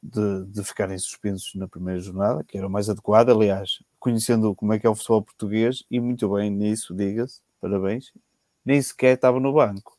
[0.01, 4.74] de, de ficarem suspensos na primeira jornada, que era o mais adequado, aliás, conhecendo como
[4.74, 8.12] é que é o futebol português, e muito bem nisso, diga-se, parabéns,
[8.66, 9.97] nem sequer estava no banco.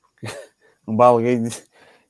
[0.00, 0.26] Porque
[0.86, 1.44] não vai alguém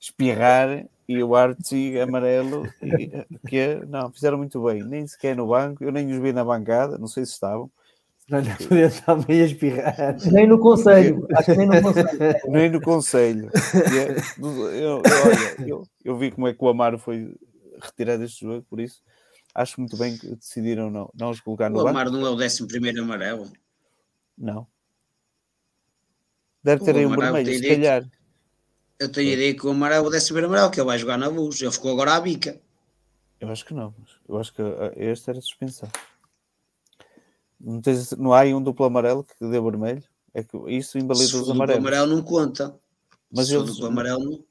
[0.01, 3.11] espirrar e o Artsy amarelo, e,
[3.49, 6.97] que não, fizeram muito bem, nem sequer no banco, eu nem os vi na bancada,
[6.99, 7.71] não sei se estavam,
[8.33, 10.17] Não lhe podia estar meio a espirrar.
[10.33, 12.09] Nem no conselho, acho que nem no conselho.
[12.49, 13.51] nem no conselho.
[13.51, 17.35] É- eu, eu- eu- eu vi como é que o Amaro foi
[17.81, 19.03] retirado deste jogo, por isso
[19.55, 21.91] acho muito bem que decidiram não, não os colocar no O banco.
[21.91, 23.53] Amaro não é o 11 amarelo.
[24.39, 24.67] Não.
[26.65, 28.05] Deve O ter aí um vermelho, se calhar.
[28.99, 31.19] Eu tenho a ideia que o Amaro é o 11 amarelo, que ele vai jogar
[31.19, 31.61] na luz.
[31.61, 32.59] Ele ficou agora à bica.
[33.41, 33.93] Eu acho que não.
[33.99, 35.89] mas Eu acho que ah, este era suspensão.
[37.63, 40.03] Não, tens, não há aí um duplo amarelo que dê vermelho?
[40.35, 41.81] É que isso invalida os amarelos.
[41.81, 42.77] amarelo não conta.
[43.31, 44.45] Mas se eles- duplo amarelo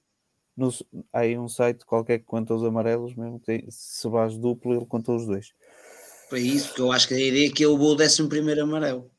[0.56, 0.70] não.
[1.12, 4.86] Há aí um site qualquer que conta os amarelos, mesmo tem, se vais duplo, ele
[4.86, 5.54] conta os dois.
[6.30, 9.12] Para isso, porque eu acho que a ideia é que ele levou o 11 amarelo.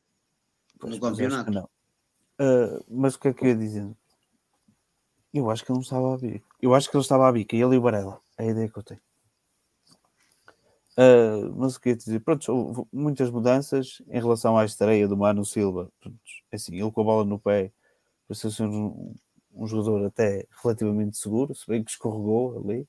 [0.79, 1.51] Pois, No campeonato.
[1.51, 1.69] Não.
[2.39, 3.87] Ah, mas o que é que eu ia dizer?
[5.35, 6.45] Eu acho que ele não estava a bica.
[6.61, 8.21] Eu acho que ele estava a bica, ele e o Varela.
[8.39, 9.01] É a ideia que eu tenho.
[10.97, 12.21] Ah, mas o que ia dizer?
[12.21, 15.91] Pronto, houve muitas mudanças em relação à estreia do Mano Silva.
[16.01, 16.19] Pronto,
[16.53, 17.73] assim, ele com a bola no pé
[18.29, 19.15] pareceu ser um,
[19.55, 22.87] um jogador até relativamente seguro, se bem que escorregou ali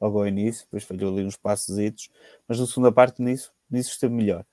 [0.00, 2.10] logo ao início, depois falhou ali uns passositos,
[2.48, 4.44] mas na segunda parte nisso, nisso esteve melhor.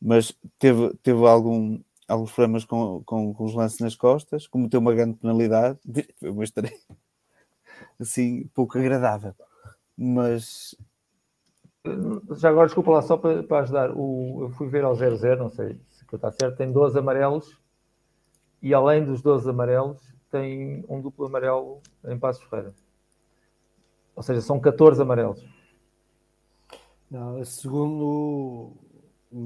[0.00, 4.94] Mas teve, teve algum, alguns problemas com, com, com os lances nas costas, cometeu uma
[4.94, 5.78] grande penalidade,
[6.18, 6.78] foi uma estreia
[8.00, 9.34] assim, pouco agradável.
[9.96, 10.74] Mas
[12.36, 13.90] Já agora, desculpa lá, só para, para ajudar.
[13.92, 17.58] O, eu fui ver ao 00, não sei se está certo, tem 12 amarelos
[18.62, 22.74] e além dos 12 amarelos, tem um duplo amarelo em Passos Ferreira.
[24.14, 25.44] Ou seja, são 14 amarelos.
[27.10, 28.72] Não, segundo.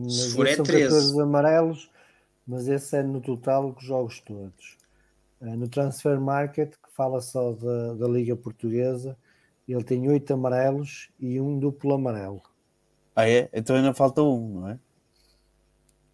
[0.09, 0.85] Se for é são 13.
[0.85, 1.91] 14 amarelos,
[2.47, 4.79] mas esse é no total dos jogos todos.
[5.41, 9.19] Eh, No Transfer Market, que fala só da, da Liga Portuguesa,
[9.73, 12.43] ele tem 8 amarelos e um duplo amarelo.
[13.15, 13.49] ah, é?
[13.53, 14.79] Então ainda falta um, não é?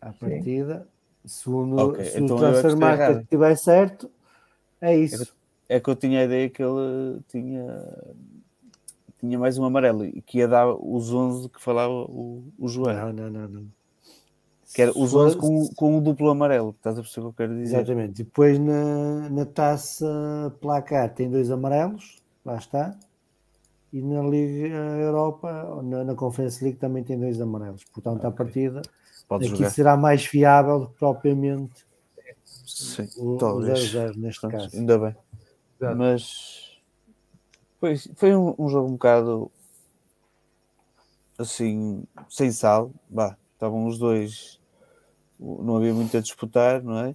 [0.00, 0.86] À partida,
[1.24, 4.10] segundo Ok, se então o é Transfer Market estiver certo,
[4.80, 5.34] é isso.
[5.68, 7.66] É que eu tinha a ideia que ele tinha,
[9.18, 12.92] tinha mais um amarelo e que ia dar os 11 que falava o, o João.
[12.94, 13.66] Não, não, não, não.
[14.72, 16.70] Que era os for- 11 com, com um duplo amarelo.
[16.76, 17.78] Estás a perceber o que eu quero dizer?
[17.78, 18.22] Exatamente.
[18.22, 22.96] Depois na, na taça placar tem dois amarelos, lá está.
[23.96, 27.82] E na Liga Europa, na, na Conference League também tem dois amarelos.
[27.84, 28.28] Portanto, okay.
[28.28, 28.82] a partida
[29.26, 29.70] Pode aqui jogar.
[29.70, 31.86] será mais fiável do que propriamente
[32.44, 34.76] Sim, o, 0-0 neste Pronto, caso.
[34.76, 35.16] Ainda bem.
[35.80, 35.96] Exato.
[35.96, 36.78] Mas
[37.80, 39.50] foi, foi um, um, jogo um bocado
[41.38, 42.90] assim, sem sal.
[43.08, 44.60] Bah, estavam os dois,
[45.40, 47.14] não havia muito a disputar, não é?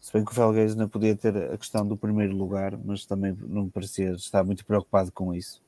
[0.00, 3.32] Se bem que o Felgueiras não podia ter a questão do primeiro lugar, mas também
[3.40, 5.63] não parecia estar muito preocupado com isso.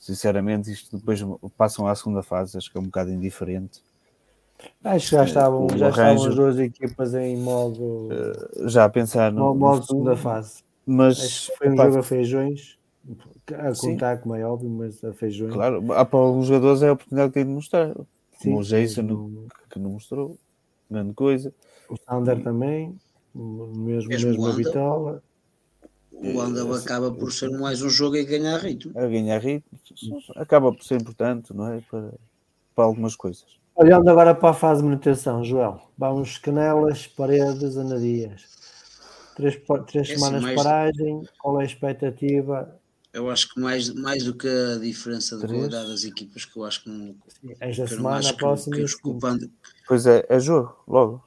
[0.00, 1.20] Sinceramente, isto depois
[1.58, 3.82] passam à segunda fase, acho que é um bocado indiferente.
[4.82, 8.08] Acho que já estavam, já estavam as duas equipas em modo.
[8.10, 10.64] Eh, já a pensar no, modo segunda fase.
[10.86, 12.78] Mas acho que foi um jogo a feijões,
[13.52, 14.22] a contar, sim.
[14.22, 15.52] como é óbvio, mas a feijões.
[15.52, 17.94] Claro, há para alguns jogadores é a oportunidade que têm de mostrar.
[18.42, 19.46] Como o Jason, no...
[19.68, 20.38] que não mostrou
[20.90, 21.52] grande coisa.
[21.90, 22.96] O Sander também,
[23.34, 25.22] mesmo, mesmo, mesmo a Vitola.
[26.22, 28.92] O Andal acaba por ser mais um jogo a ganhar ritmo.
[28.94, 29.78] A ganhar ritmo,
[30.36, 31.80] acaba por ser importante, não é?
[31.90, 32.12] Para,
[32.74, 33.46] para algumas coisas.
[33.74, 38.44] Olhando agora para a fase de manutenção, Joel, vamos Canelas, Paredes, Anadias.
[39.34, 42.78] Três, três é semanas assim, de paragem, qual é a expectativa?
[43.14, 45.58] Eu acho que mais, mais do que a diferença de três.
[45.58, 47.14] qualidade das equipas, que eu acho que não.
[47.28, 48.76] Sim, esta semana, a próxima.
[48.76, 49.50] Que, que culpando...
[49.88, 51.24] Pois é, é jogo, logo.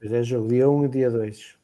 [0.00, 1.61] Pois é, jogo, dia 1 um e dia 2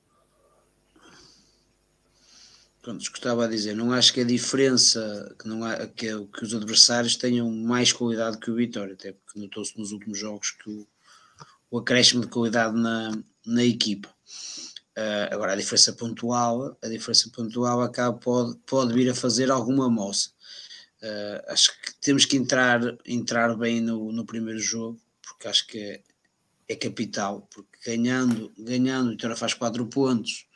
[2.88, 6.54] pronto, escutava a dizer, não acho que a diferença que, não há, que, que os
[6.54, 10.86] adversários tenham mais qualidade que o Vitória, até porque notou-se nos últimos jogos que o,
[11.70, 13.12] o acréscimo de qualidade na,
[13.44, 14.08] na equipa.
[14.96, 19.90] Uh, agora a diferença pontual, a diferença pontual acaba, pode, pode vir a fazer alguma
[19.90, 20.30] moça.
[21.02, 25.78] Uh, acho que temos que entrar, entrar bem no, no primeiro jogo, porque acho que
[25.78, 26.02] é,
[26.66, 30.46] é capital, porque ganhando, ganhando, o Vitória faz 4 pontos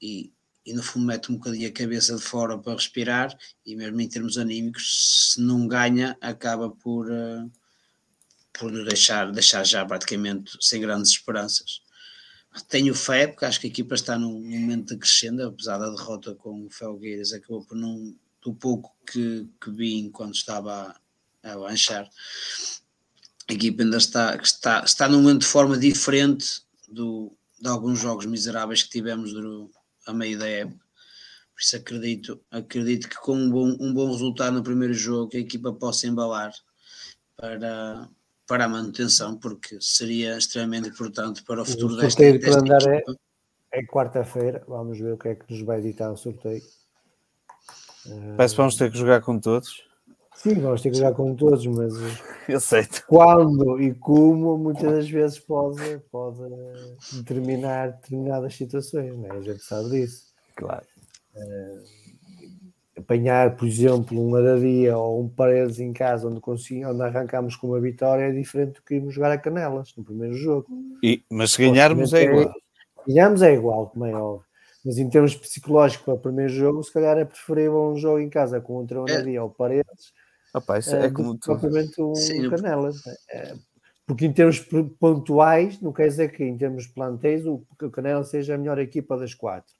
[0.00, 0.32] e
[0.64, 4.08] e no fundo mete um bocadinho a cabeça de fora para respirar e mesmo em
[4.08, 7.50] termos anímicos se não ganha acaba por uh,
[8.52, 11.82] por nos deixar, deixar já praticamente sem grandes esperanças.
[12.68, 16.34] Tenho fé porque acho que a equipa está num momento de crescendo apesar da derrota
[16.34, 20.96] com o Felgueiras acabou por não do pouco que, que vi enquanto estava
[21.42, 22.10] a, a lanchar
[23.48, 28.26] a equipa ainda está, está, está num momento de forma diferente do, de alguns jogos
[28.26, 29.70] miseráveis que tivemos do,
[30.10, 30.84] a meio da época.
[31.54, 35.38] Por isso acredito, acredito que com um bom, um bom resultado no primeiro jogo a
[35.38, 36.52] equipa possa embalar
[37.36, 38.08] para,
[38.46, 43.14] para a manutenção, porque seria extremamente importante para o futuro o desta, desta equipa.
[43.72, 46.62] É, é quarta-feira, vamos ver o que é que nos vai editar o sorteio.
[48.36, 49.89] Parece que vamos ter que jogar com todos.
[50.42, 51.92] Sim, vamos ter que jogar com todos, mas
[52.48, 53.04] aceito.
[53.06, 56.38] Quando e como muitas das vezes pode, pode
[57.12, 59.36] determinar determinadas situações, não é?
[59.36, 60.32] a gente sabe disso.
[60.56, 60.86] Claro.
[61.36, 61.82] Uh,
[62.96, 66.40] apanhar, por exemplo, um Aradia ou um Paredes em casa onde,
[66.86, 70.32] onde arrancamos com uma vitória é diferente do que irmos jogar a Canelas no primeiro
[70.32, 70.68] jogo.
[71.02, 72.48] E, mas se ganharmos é igual.
[72.48, 72.52] É,
[73.06, 74.46] ganharmos é igual, como é óbvio.
[74.86, 78.30] Mas em termos psicológicos para o primeiro jogo, se calhar é preferível um jogo em
[78.30, 79.42] casa contra o Aradia é.
[79.42, 80.18] ou Paredes
[80.54, 81.46] Opa, isso é, é como tu.
[81.46, 82.96] Propriamente um Sim, Canelas.
[83.30, 83.54] É,
[84.06, 84.58] porque em termos
[84.98, 88.78] pontuais, não quer dizer que em termos de plantéis o, o Canela seja a melhor
[88.78, 89.72] equipa das quatro.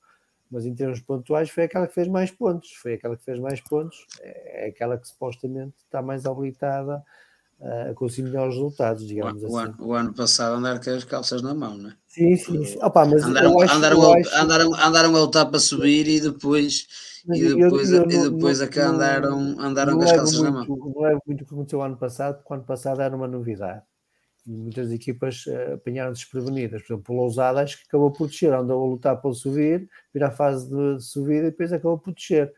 [0.49, 2.71] Mas em termos pontuais foi aquela que fez mais pontos.
[2.75, 4.05] Foi aquela que fez mais pontos.
[4.21, 7.03] É aquela que supostamente está mais habilitada
[7.61, 9.55] a conseguir melhores resultados, digamos o, assim.
[9.55, 11.93] O ano, o ano passado andaram com as calças na mão, não é?
[12.07, 12.65] Sim, sim.
[12.65, 12.77] sim.
[12.81, 14.35] Opa, mas andaram, andaram, a, acho...
[14.35, 16.87] andaram, andaram a lutar para subir e depois
[17.29, 20.65] e depois, eu, eu, e depois não, acá andaram, andaram com as calças muito, na
[20.65, 20.93] mão.
[20.95, 23.83] Não é muito o que aconteceu ano passado, porque o ano passado era uma novidade.
[24.45, 26.81] Muitas equipas uh, apanharam desprevenidas.
[26.81, 30.23] Por exemplo, o Lousada acho que acabou por descer, andou a lutar para subir, vir
[30.23, 32.51] à fase de subida e depois acabou por descer.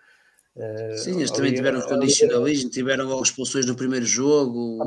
[0.97, 4.77] Sim, eles também tiveram ali, condicionalismo, tiveram logo expulsões no primeiro jogo.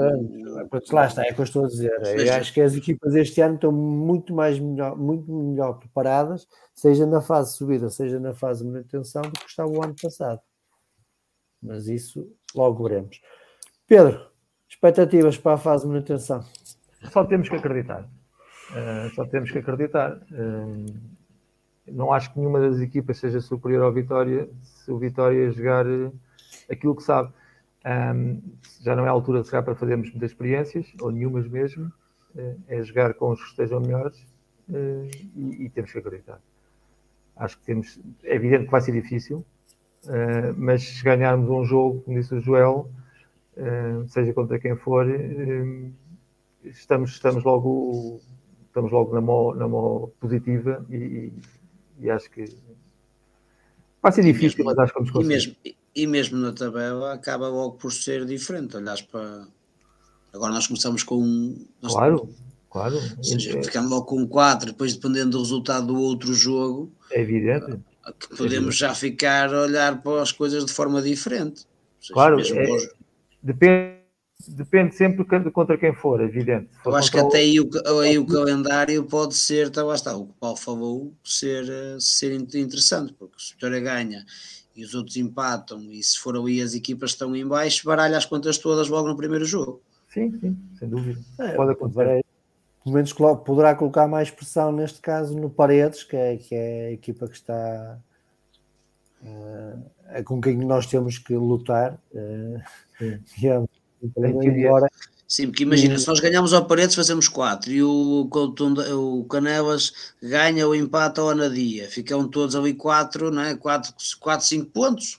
[0.70, 1.92] Pronto, lá está, é o que eu estou a dizer.
[2.02, 7.04] Eu acho que as equipas este ano estão muito mais melhor, muito melhor preparadas, seja
[7.04, 10.40] na fase de subida, seja na fase de manutenção, do que estava o ano passado.
[11.60, 13.20] Mas isso logo veremos.
[13.88, 14.24] Pedro,
[14.68, 16.44] expectativas para a fase de manutenção?
[17.12, 18.08] Só temos que acreditar.
[18.70, 20.16] Uh, só temos que acreditar.
[20.30, 21.15] Uh,
[21.88, 26.10] não acho que nenhuma das equipas seja superior ao Vitória se o Vitória jogar eh,
[26.70, 27.32] aquilo que sabe.
[27.84, 28.42] Um,
[28.82, 31.86] já não é a altura de jogar para fazermos muitas experiências, ou nenhumas mesmo,
[32.34, 34.18] uh, é jogar com os que estejam melhores
[34.68, 36.40] uh, e, e, temos que acreditar.
[37.36, 39.44] Acho que temos, é evidente que vai ser difícil,
[40.06, 42.90] uh, mas se ganharmos um jogo, como disse o Joel,
[44.08, 45.06] seja contra quem for,
[46.62, 48.20] estamos, estamos logo
[48.76, 51.32] estamos logo na mão, na mão positiva e,
[52.00, 52.44] e acho que
[54.02, 55.26] vai ser difícil, mesmo, mas acho que vamos conseguir.
[55.26, 55.56] E mesmo,
[55.94, 58.76] e mesmo na tabela acaba logo por ser diferente.
[58.76, 59.46] Olhas para.
[60.32, 61.56] Agora nós começamos com.
[61.80, 62.28] Nós Claro,
[62.70, 62.96] claro.
[63.16, 67.78] Ou seja, ficando logo com 4, depois dependendo do resultado do outro jogo, É evidente.
[68.20, 71.66] que podemos já ficar a olhar para as coisas de forma diferente.
[72.00, 72.90] Seja, Claro, é-
[73.42, 73.95] Depende,
[74.48, 76.68] depende sempre de contra quem for, evidente.
[76.82, 79.94] For eu acho que até o- aí o, aí o calendário pode ser, tá, lá
[79.94, 83.80] está, o que o Paulo falou, ser, eh, ser in- interessante, porque se o Vitória
[83.80, 84.24] ganha
[84.74, 88.16] e os outros empatam, e se for ali as equipas que estão em baixo, baralha
[88.18, 89.80] as contas todas logo no primeiro jogo.
[90.08, 91.18] Sim, sim, sem dúvida.
[91.38, 92.24] É, Pode acontecer.
[92.84, 96.92] Pelo menos poderá colocar mais pressão neste caso no Paredes, que é, que é a
[96.92, 97.98] equipa que está
[99.24, 99.76] eh,
[100.10, 101.98] é com quem nós temos que lutar.
[102.14, 102.62] eh,
[102.98, 103.18] Sim.
[103.34, 103.68] digamos,
[104.02, 104.88] Embora
[105.28, 109.92] Sim, porque imagina, se nós ganhamos ao Paredes fazemos 4 e o, Coutonda- o Canelas
[110.22, 113.56] ganha ou empata ao Anadia, ficam todos ali 4, não é?
[113.56, 115.18] 4, 4 5 pontos.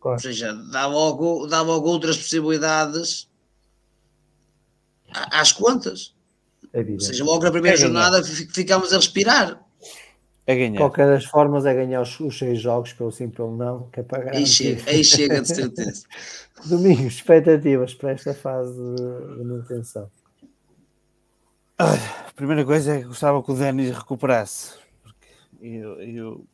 [0.00, 0.14] Claro.
[0.16, 3.26] Ou seja, dá logo, dá logo outras possibilidades
[5.12, 6.14] às contas.
[6.72, 9.60] É Ou seja, logo na primeira É jornada fi- ficamos a respirar.
[10.48, 10.78] É de ganhar.
[10.78, 14.02] qualquer das formas é ganhar os, os seis jogos, pelo sim, pelo não, que é
[14.02, 16.06] para Aí chega, aí chega de certeza.
[16.64, 20.10] Domingos, expectativas para esta fase de, manutenção.
[21.76, 24.78] A primeira coisa é que gostava que o Denis recuperasse.
[25.02, 25.28] Porque
[25.60, 26.44] eu, eu,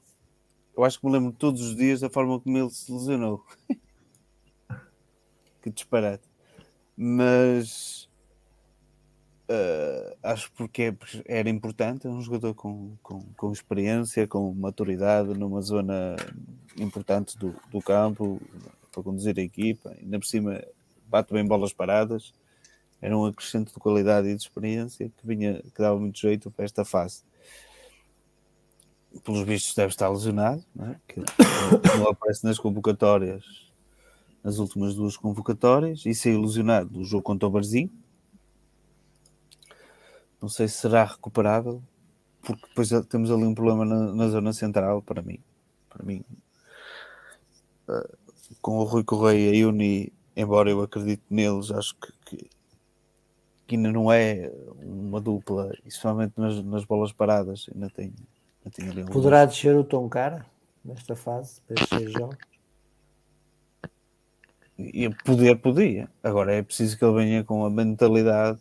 [0.76, 3.44] eu acho que me lembro todos os dias da forma como ele se lesionou.
[5.62, 6.24] que disparate.
[6.96, 8.03] Mas
[9.48, 12.06] eh, acho porque é- era importante.
[12.06, 16.16] É um jogador com, com, com experiência, com maturidade numa zona
[16.76, 18.40] importante do, do campo
[18.92, 19.94] para conduzir a equipa.
[20.00, 20.62] Ainda por cima
[21.08, 22.32] bate bem bolas paradas
[23.04, 26.64] era um acrescento de qualidade e de experiência que vinha que dava muito jeito para
[26.64, 27.22] esta fase.
[29.22, 30.96] Pelos vistos deve estar lesionado, não, é?
[31.06, 31.20] que
[31.98, 33.44] não aparece nas convocatórias,
[34.42, 37.90] nas últimas duas convocatórias, e saiu lesionado do jogo contra o Barzinho.
[40.44, 41.82] Não sei se será recuperável,
[42.42, 45.38] porque depois temos ali um problema na, na zona central para mim.
[45.88, 46.22] Para mim,
[47.88, 48.10] eh,
[48.60, 52.50] com o Rui Correia e o Uni, embora eu acredite neles, acho que, que,
[53.66, 54.52] que ainda não é
[54.82, 58.12] uma dupla, e especialmente nas, nas bolas paradas, ainda tem,
[58.62, 60.44] ainda tem ali um Poderá descer o tom cara
[60.84, 62.36] nesta fase, para seis jogos?
[64.76, 66.06] E poder podia.
[66.22, 68.60] Agora é preciso que ele venha com a mentalidade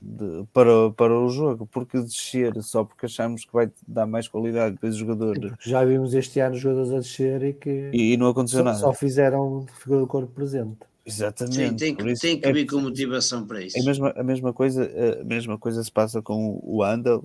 [0.00, 4.74] de- para, para o jogo, porque descer só porque achamos que vai dar mais qualidade
[4.74, 8.16] depois o jogador Porque já vimos este ano jogadores a descer e que e, e
[8.16, 8.78] não aconteceu só, nada.
[8.78, 10.76] só fizeram figura do corpo presente.
[11.04, 11.54] Exatamente.
[11.56, 13.78] Sim, tem que, isso tem que é vir com motivação para isso.
[13.78, 17.24] É a mesma, a mesma coisa, a mesma coisa se passa com o Andal.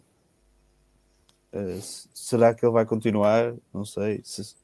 [1.82, 3.54] Se- será que ele vai continuar?
[3.74, 4.22] Não sei.
[4.24, 4.56] Se-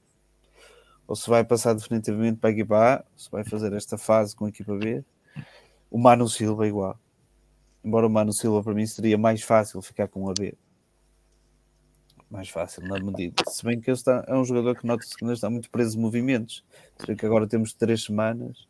[1.06, 4.46] ou se vai passar definitivamente para a equipa A, se vai fazer esta fase com
[4.46, 5.04] a equipa B.
[5.92, 6.98] O Mano Silva é igual.
[7.84, 10.54] Embora o Mano Silva para mim seria mais fácil ficar com a B.
[12.30, 13.44] Mais fácil na medida.
[13.48, 15.98] Se bem que ele está, é um jogador que nota-se que ainda está muito preso
[15.98, 16.64] em movimentos.
[17.00, 18.68] Se que agora temos três semanas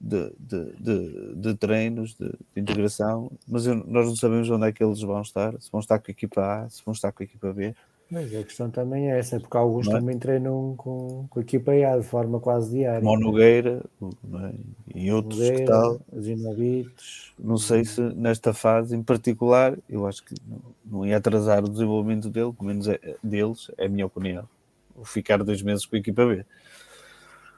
[0.00, 4.72] de, de, de, de treinos, de, de integração, mas eu- nós não sabemos onde é
[4.72, 7.22] que eles vão estar, se vão estar com a equipa A, se vão estar com
[7.22, 7.74] a equipa B.
[8.12, 10.00] Mas a questão também é essa, porque alguns Não é?
[10.00, 13.00] também treinam com, com a equipa A de forma quase diária.
[13.00, 14.52] Como o Nogueira o- não é?
[14.94, 16.00] e outros que Nogueira, tal.
[16.12, 17.32] os Inovites.
[17.38, 21.68] Não sei se nesta fase em particular, eu acho que não, não ia atrasar o
[21.70, 24.46] desenvolvimento dele, pelo menos é, deles, é a minha opinião.
[24.94, 26.44] Vou ficar dois meses com a equipa B.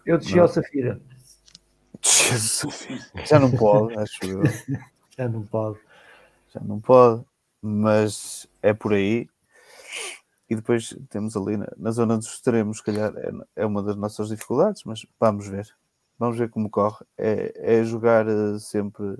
[0.06, 1.00] Eu desci ao Safira.
[3.26, 4.42] Já não pode, acho eu.
[5.18, 5.78] Já não pode.
[6.52, 7.24] já não pode,
[7.62, 9.28] mas é por aí.
[10.48, 13.96] E depois temos ali na, na zona dos extremos, se calhar é, é uma das
[13.96, 15.68] nossas dificuldades, mas vamos ver.
[16.18, 17.04] Vamos ver como corre.
[17.16, 19.16] É, é jogar eh, sempre.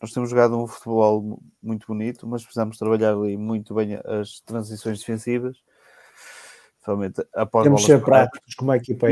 [0.00, 4.40] Nós temos jogado um futebol mu- muito bonito, mas precisamos trabalhar ali muito bem as
[4.42, 5.60] transições defensivas,
[6.74, 9.10] principalmente após Temos ser práticos como a equipa A.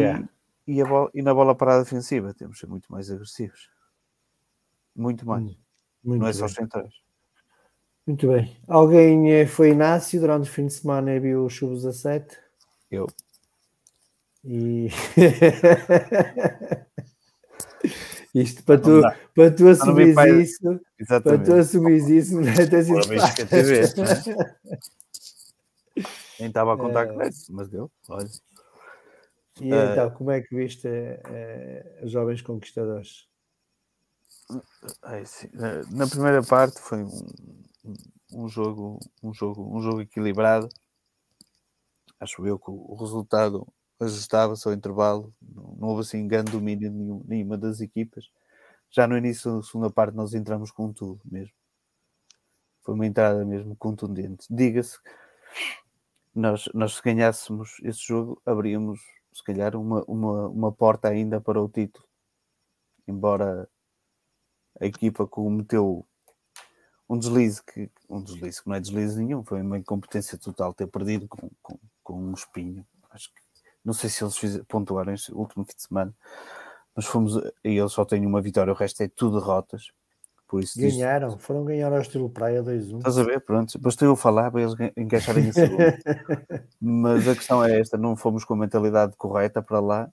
[0.67, 3.69] E, e, bola- e na bola parada defensiva temos de ser muito mais agressivos.
[4.95, 5.43] Muito mais.
[6.05, 6.95] Muito não é só os centrais.
[8.07, 8.57] Muito bem.
[8.69, 12.37] Alguém eh, foi Inácio durante o fim de semana e viu o Sub-17?
[12.91, 13.07] Eu.
[14.45, 14.89] E.
[18.35, 19.01] Isto para tu,
[19.35, 19.65] para tu
[20.15, 21.45] faz- isso, para Exatamente.
[21.47, 22.67] tu assumires isso, não é?
[22.67, 22.87] Tens
[23.49, 24.37] TV, fácil.
[26.39, 27.07] Nem estava a contar É.
[27.15, 27.91] com isso, mas deu.
[28.11, 28.29] Olha.
[29.59, 33.27] E Eh, então, como é que viste eh, os jovens conquistadores?
[35.91, 37.27] Na primeira parte foi um,
[38.33, 40.69] um- jogo, um jogo, um jogo equilibrado.
[42.19, 43.67] Acho eu que o resultado
[44.01, 48.31] ajustava-se ao intervalo, não, houve assim grande domínio de nenhum, nenhuma das equipas.
[48.91, 51.55] Já no início da segunda parte nós entramos com tudo mesmo.
[52.83, 54.47] Foi uma entrada mesmo contundente.
[54.49, 54.99] Diga-se,
[56.35, 59.01] nós, nós se ganhássemos esse jogo, abríamos
[59.33, 62.07] se calhar uma, uma, uma porta ainda para o título.
[63.07, 63.69] Embora
[64.81, 66.07] a equipa cometeu
[67.09, 70.87] um deslize que um deslize que não é deslize nenhum, foi uma incompetência total ter
[70.87, 72.87] perdido com, com, com um espinho.
[73.11, 73.41] Acho que
[73.85, 76.15] não sei se eles fizeram, pontuaram este último fim de semana.
[76.95, 79.93] Nós fomos e eles só têm uma vitória, o resto é tudo derrotas.
[80.49, 81.43] Por isso Ganharam, disto...
[81.43, 82.99] foram ganhar ao estilo Praia 2-1.
[82.99, 83.41] Estás a ver?
[83.41, 85.59] Pronto, bastou eu falar para eles encaixarem isso.
[86.81, 90.11] Mas a questão é esta: não fomos com a mentalidade correta para lá.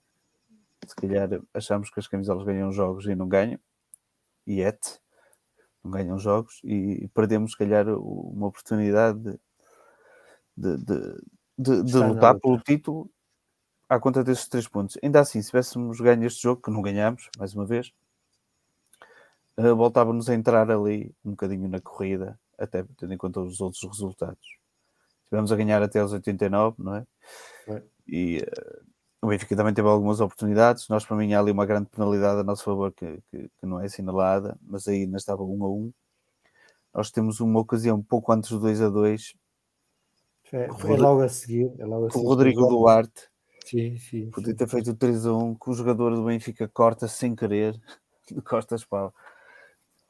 [0.86, 3.58] Se calhar achamos que as camisolas ganham jogos e não ganham.
[4.46, 5.00] E et,
[5.84, 9.38] não ganham jogos e perdemos, se calhar, uma oportunidade
[10.56, 11.20] de, de,
[11.58, 13.10] de, de, lutar pelo título
[13.88, 14.96] à conta desses três pontos.
[15.02, 17.92] Ainda assim, se tivéssemos ganho este jogo, que não ganhámos, mais uma vez,
[19.58, 23.82] uh, voltávamos a entrar ali um bocadinho na corrida, até tendo em conta os outros
[23.82, 24.58] resultados.
[25.24, 27.06] Estivemos a ganhar até aos 89, não é?
[27.68, 27.82] é.
[28.06, 28.83] E uh,
[29.24, 30.88] o Benfica também teve algumas oportunidades.
[30.88, 33.80] Nós, para mim, há ali uma grande penalidade a nosso favor que, que, que não
[33.80, 35.92] é assinalada, mas aí ainda estava 1 a 1.
[36.94, 39.34] Nós temos uma ocasião pouco antes do 2 a 2.
[40.52, 41.72] É, foi logo a seguir.
[41.78, 43.28] É logo a com o Rodrigo Duarte
[43.64, 44.30] Sim, sim.
[44.30, 47.80] Podia ter feito o 3 a 1 que o jogador do Benfica corta sem querer
[48.30, 49.10] de costas para,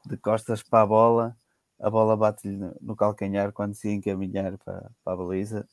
[0.05, 1.37] de costas para a bola.
[1.79, 5.65] A bola bate-lhe no calcanhar quando se ia encaminhar para, para a baliza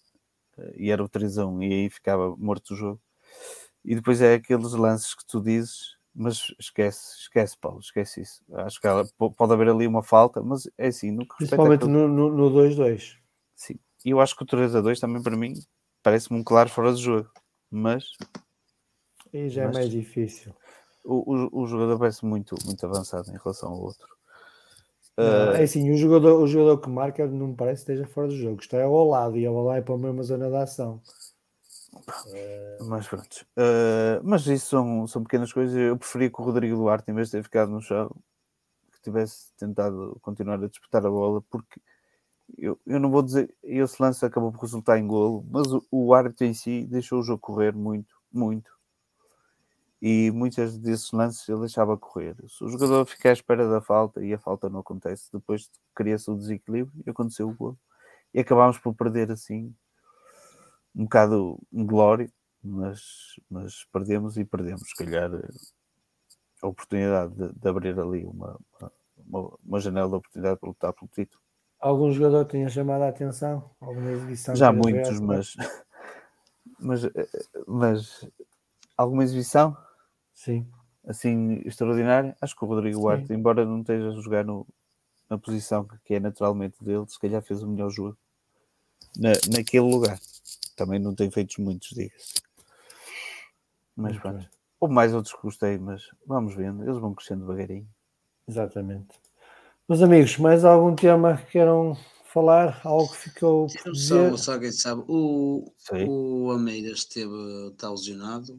[0.76, 3.00] e era o 3 a 1 e aí ficava morto o jogo.
[3.84, 8.42] E depois é aqueles lances que tu dizes, mas esquece, esquece, Paulo, esquece isso.
[8.52, 9.04] Acho que ela,
[9.36, 13.16] pode haver ali uma falta, mas é assim, no que Principalmente no 2-2.
[13.56, 15.54] Sim, e eu acho que o 3 a 2 também para mim
[16.02, 17.28] parece-me um claro fora de jogo
[17.72, 18.04] mas.
[19.32, 20.54] E já é mas, é mais difícil.
[21.04, 24.06] O, o, o, jogador parece muito, muito avançado em relação ao outro.
[25.16, 28.08] Não, uh, é assim, o jogador, o jogador que marca não me parece que esteja
[28.08, 30.56] fora do jogo, está ao lado e a bola é para a mesma zona de
[30.56, 31.00] ação.
[32.80, 35.76] Mas pronto, uh, mas isso são, são pequenas coisas.
[35.76, 38.10] Eu preferia que o Rodrigo Duarte, em vez de ter ficado no chão,
[38.92, 41.80] que tivesse tentado continuar a disputar a bola, porque
[42.58, 46.14] eu, eu não vou dizer, esse lance acabou por resultar em golo, mas o, o
[46.14, 48.70] árbitro em si deixou o jogo correr muito, muito.
[50.00, 52.34] E muitos desses lances ele deixava correr.
[52.48, 56.28] Se o jogador ficar à espera da falta e a falta não acontece, depois cria-se
[56.28, 57.78] o desequilíbrio e aconteceu o golo.
[58.34, 59.72] E acabámos por perder assim
[60.94, 62.30] um bocado glória,
[62.62, 63.00] mas,
[63.50, 65.30] mas perdemos e perdemos, se calhar,
[66.62, 68.58] a oportunidade de, de abrir ali uma,
[69.16, 71.42] uma, uma janela de oportunidade para lutar pelo título
[71.82, 73.68] algum jogador tenha chamado a atenção?
[73.80, 74.54] Alguma exibição?
[74.54, 75.56] Já muitos, mas,
[76.78, 77.02] mas,
[77.66, 78.30] mas
[78.96, 79.76] alguma exibição?
[80.32, 80.66] Sim.
[81.04, 82.36] Assim, extraordinária?
[82.40, 84.64] Acho que o Rodrigo Arte, embora não esteja a jogar no,
[85.28, 88.16] na posição que é naturalmente dele, se calhar fez o melhor jogo
[89.16, 90.18] na, naquele lugar.
[90.76, 92.34] Também não tem feitos muitos, diga-se.
[93.96, 94.48] Mas pronto.
[94.80, 96.82] Houve mais outros que gostei, mas vamos vendo.
[96.82, 97.88] Eles vão crescendo devagarinho.
[98.48, 99.20] Exatamente.
[99.88, 101.96] Meus amigos, mais algum tema que queiram
[102.32, 102.80] falar?
[102.84, 104.30] Algo que ficou por dizer?
[104.30, 105.70] Só, só quem sabe, o,
[106.08, 107.32] o Ameiras esteve,
[107.70, 108.58] está lesionado?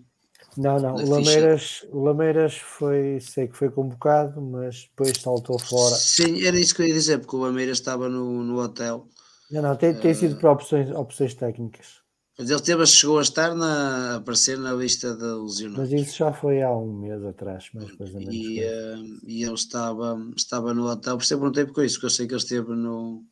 [0.56, 5.96] Não, não, o Lameiras, o Lameiras foi, sei que foi convocado, mas depois saltou fora.
[5.96, 9.08] Sim, era isso que eu ia dizer, porque o Lameiras estava no, no hotel.
[9.50, 12.03] Não, não, tem, tem uh, sido por opções, opções técnicas.
[12.38, 15.92] Mas ele teve, chegou a estar na, a aparecer na lista de lesionados.
[15.92, 18.34] Mas isso já foi há um mês atrás, mais coisa menos.
[18.34, 22.08] E, uh, e ele estava, estava no hotel, por isso eu perguntei por isso, porque
[22.08, 23.24] eu sei que ele esteve no,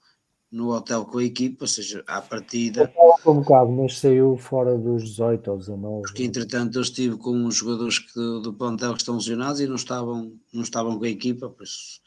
[0.52, 2.94] no hotel com a equipa, ou seja, à partida.
[3.26, 6.02] Um bocado, mas saiu fora dos 18 ou 19.
[6.04, 9.76] Porque entretanto eu estive com os jogadores que, do, plantel que estão lesionados e não
[9.76, 12.02] estavam, não estavam com a equipa, por isso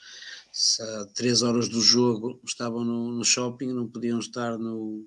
[0.52, 5.04] se a 3 horas do jogo estavam no, no shopping, não podiam estar no,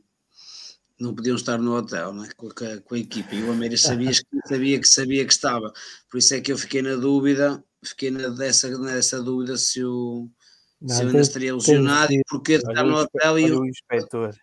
[0.99, 3.35] não podiam estar no hotel né, com, a, com a equipa.
[3.35, 5.71] E o América sabia que, sabia que sabia que estava,
[6.09, 10.29] por isso é que eu fiquei na dúvida, fiquei na, dessa, nessa dúvida se o
[10.79, 14.35] não, se eu ainda estaria lesionado e porquê de estar no hotel e o inspetor.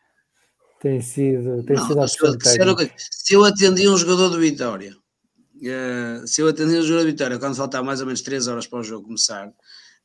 [0.80, 2.08] Tem sido, tem não, sido
[2.40, 2.76] se, eu,
[3.10, 7.38] se eu atendi um jogador do Vitória uh, se eu atendi um jogador do Vitória
[7.38, 9.50] quando faltava mais ou menos 3 horas para o jogo começar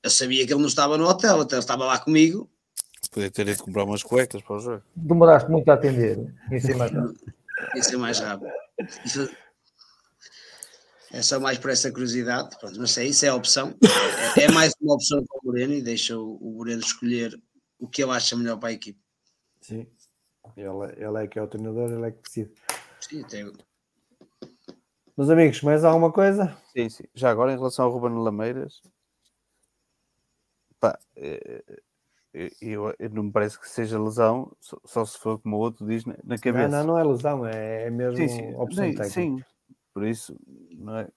[0.02, 2.50] eu sabia que ele não estava no hotel, até ele estava lá comigo
[3.08, 4.84] Podia ter ido comprar umas cuecas para o jogo.
[4.96, 6.34] Demoraste muito a atender.
[6.52, 7.34] Isso é mais rápido.
[7.76, 8.52] Isso é mais rápido.
[9.06, 9.30] Isso
[11.12, 12.58] é só mais por essa curiosidade.
[12.60, 13.74] Pronto, mas é isso, é a opção.
[14.38, 17.40] É, é mais uma opção para o Moreno e deixa o, o Moreno escolher
[17.80, 19.00] o que ele acha melhor para a equipe.
[19.62, 19.88] Sim.
[20.56, 22.52] Ele, ele é que é o treinador, ele é que decide.
[23.00, 23.52] Sim, tem...
[25.18, 26.58] Meus amigos, mais alguma coisa?
[26.72, 27.04] Sim, sim.
[27.14, 28.82] Já agora, em relação ao Ruben Lameiras,
[30.80, 31.64] pá, eh,
[32.34, 35.86] eu, eu não me parece que seja lesão, só, só se for como o outro
[35.88, 36.70] diz na, na cabeça.
[36.70, 39.10] Não, não, não é lesão, é, é mesmo Sim, sim, opção sim, técnica.
[39.10, 39.44] sim.
[39.94, 40.36] Por isso,
[40.78, 41.08] não é?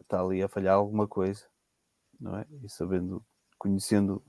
[0.00, 1.44] Está ali a falhar alguma coisa,
[2.20, 2.46] não é?
[2.62, 3.24] E sabendo,
[3.58, 4.22] conhecendo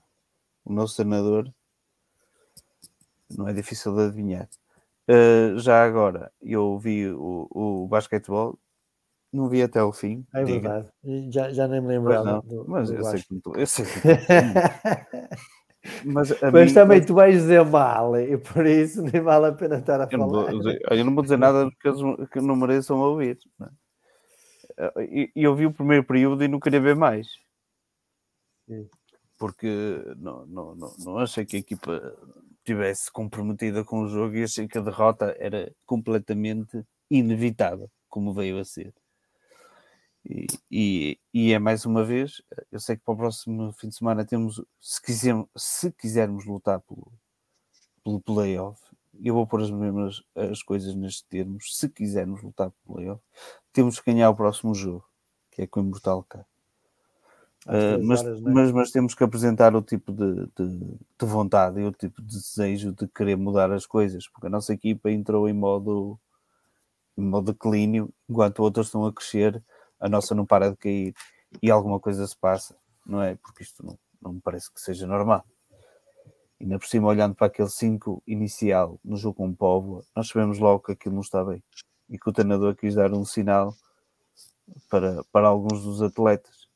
[0.66, 1.50] o nosso treinador,
[3.30, 4.50] não é difícil de adivinhar.
[5.10, 8.60] Uh, já agora, eu vi o, o basquetebol,
[9.32, 10.26] não vi até o fim.
[10.34, 10.60] É diga.
[10.60, 11.32] verdade.
[11.32, 12.26] Já, já nem me Pois lembrava.
[12.26, 14.00] não, do- mas do eu sei que eu sei que
[16.06, 19.78] mas, Mas mim- também tu vais dizer mal, e por isso nem vale a pena
[19.78, 20.52] estar a Eu não, falar.
[20.52, 23.38] vou, dizer- eu não vou dizer nada porque eles que não mereçam ouvir.
[23.60, 23.70] não é?
[24.78, 27.28] Eh, E e eu vi o primeiro período e não queria ver mais.
[28.68, 28.90] Sim.
[29.38, 29.68] Porque
[30.18, 32.16] não, não, não, não achei que a equipa
[32.60, 38.60] estivesse comprometida com o jogo e achei que a derrota era completamente inevitável, como veio
[38.60, 38.94] a ser.
[40.30, 43.96] E, e, e é mais uma vez, eu sei que para o próximo fim de
[43.96, 47.10] semana temos, se quisermos, se quisermos lutar pelo,
[48.04, 48.82] pelo playoff,
[49.24, 53.22] eu vou pôr as mesmas as coisas nestes termos, se quisermos lutar pelo playoff,
[53.72, 55.06] temos que ganhar o próximo jogo,
[55.50, 56.46] que é com o Imortal K.
[57.66, 58.54] Uh, mas, horas, não é?
[58.54, 60.80] mas, mas temos que apresentar o tipo de, de,
[61.20, 64.74] de vontade e o tipo de desejo de querer mudar as coisas, porque a nossa
[64.74, 66.20] equipa entrou em modo,
[67.18, 69.62] em modo declínio, enquanto outras estão a crescer,
[70.00, 71.16] a nossa não para de cair
[71.62, 72.76] e alguma coisa se passa,
[73.06, 73.36] não é?
[73.36, 75.46] Porque isto não, não me parece que seja normal.
[76.60, 80.28] E ainda por cima, olhando para aquele 5 inicial no jogo com o Póvoa, nós
[80.28, 81.64] sabemos logo que aquilo não está bem
[82.10, 83.76] e que o treinador quis dar um sinal
[84.90, 86.68] para, para alguns dos atletas.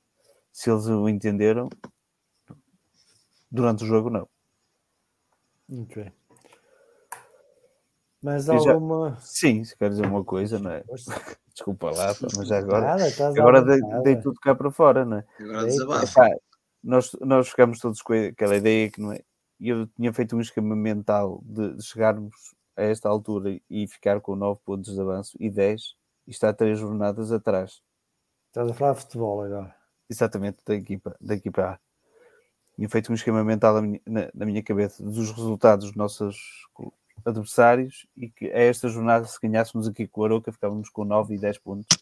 [0.52, 1.70] Se eles o entenderam,
[3.50, 4.28] durante o jogo, não.
[5.68, 6.21] Muito bem.
[8.22, 9.18] Mais Eu já- alguma.
[9.22, 10.84] Sim, se quer dizer uma coisa, não é?
[11.54, 13.06] Desculpa lá, mas agora, Nada,
[13.40, 15.26] agora dei, dei tudo cá para fora, não é?
[15.40, 16.04] Agora.
[16.04, 16.30] Epá,
[16.84, 19.22] nós, nós ficamos todos com aquela ideia que não é.
[19.60, 22.34] e Eu tinha feito um esquema mental de, chegarmos
[22.78, 25.82] a esta altura e ficar com 9 pontos de avanço e 10
[26.26, 27.82] e está três jornadas atrás.
[28.48, 29.76] Estás a falar de futebol agora.
[30.10, 31.80] Exatamente, da equipa, da equipa A.
[32.76, 36.38] Tinha feito um esquema mental na minha, na- na minha cabeça dos resultados dos nossos
[37.26, 41.36] adversários e que a esta jornada, se ganhássemos aqui com o Aroca, ficávamos com 9
[41.36, 41.98] e 10 pontos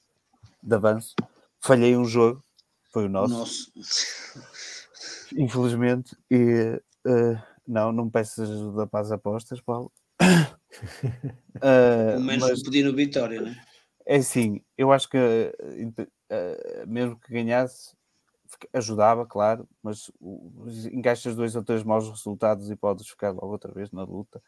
[0.62, 1.16] de avanço.
[1.62, 2.44] Falhei um jogo,
[2.92, 3.72] foi o nosso,
[5.36, 9.92] infelizmente, e eh, não, não me peças ajuda para as apostas, Paulo.
[11.62, 13.56] Eh, Pelo menos mas- pedir no Vitória, né?
[14.06, 17.98] é assim, eu acho que eh, mesmo que ganhasse,
[18.72, 20.10] ajudava, claro, mas
[20.94, 24.42] encaixas dois ou três maus resultados e podes ficar logo outra vez na luta.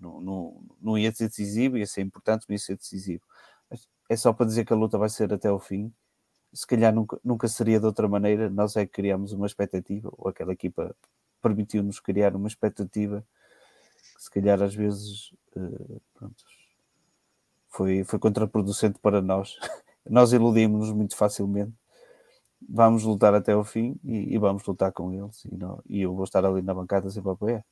[0.00, 3.22] Não, não, ia ser decisivo, ia ser importante, não ia ser decisivo.
[3.70, 5.92] Mas É só para dizer que a luta vai ser até o fim.
[6.52, 8.50] Se calhar nunca, nunca seria de outra maneira.
[8.50, 10.94] Nós é que criámos uma expectativa, ou aquela equipa
[11.42, 13.24] permitiu-nos criar uma expectativa
[14.16, 16.44] que se calhar às vezes eh, pronto,
[17.68, 19.56] foi, foi contraproducente para nós.
[20.08, 21.72] Nós iludimos-nos muito facilmente.
[22.68, 25.44] Vamos lutar até ao fim e, e vamos lutar com eles.
[25.46, 27.64] E, não- e eu vou estar ali na bancada sempre a apoiar.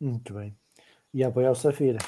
[0.00, 0.56] Muito bem.
[1.12, 1.98] E a apoiar o Safira.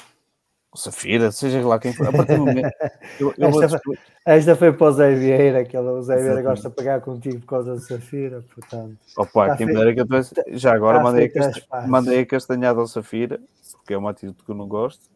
[0.73, 2.07] O Safira, seja lá quem for.
[2.07, 2.69] A partir do momento.
[3.19, 3.79] Eu, eu vou Esta
[4.25, 7.47] Esta foi para o Zé Vieira, que o Zé Vieira gosta de pegar contigo por
[7.47, 8.97] causa do Safira, portanto.
[9.17, 9.77] Opa, quem feito.
[9.79, 11.31] dera que eu Já agora mandei a,
[11.67, 11.89] pazes.
[11.89, 13.39] mandei a castanhada ao Safira,
[13.73, 15.09] porque é uma atitude que eu não gosto.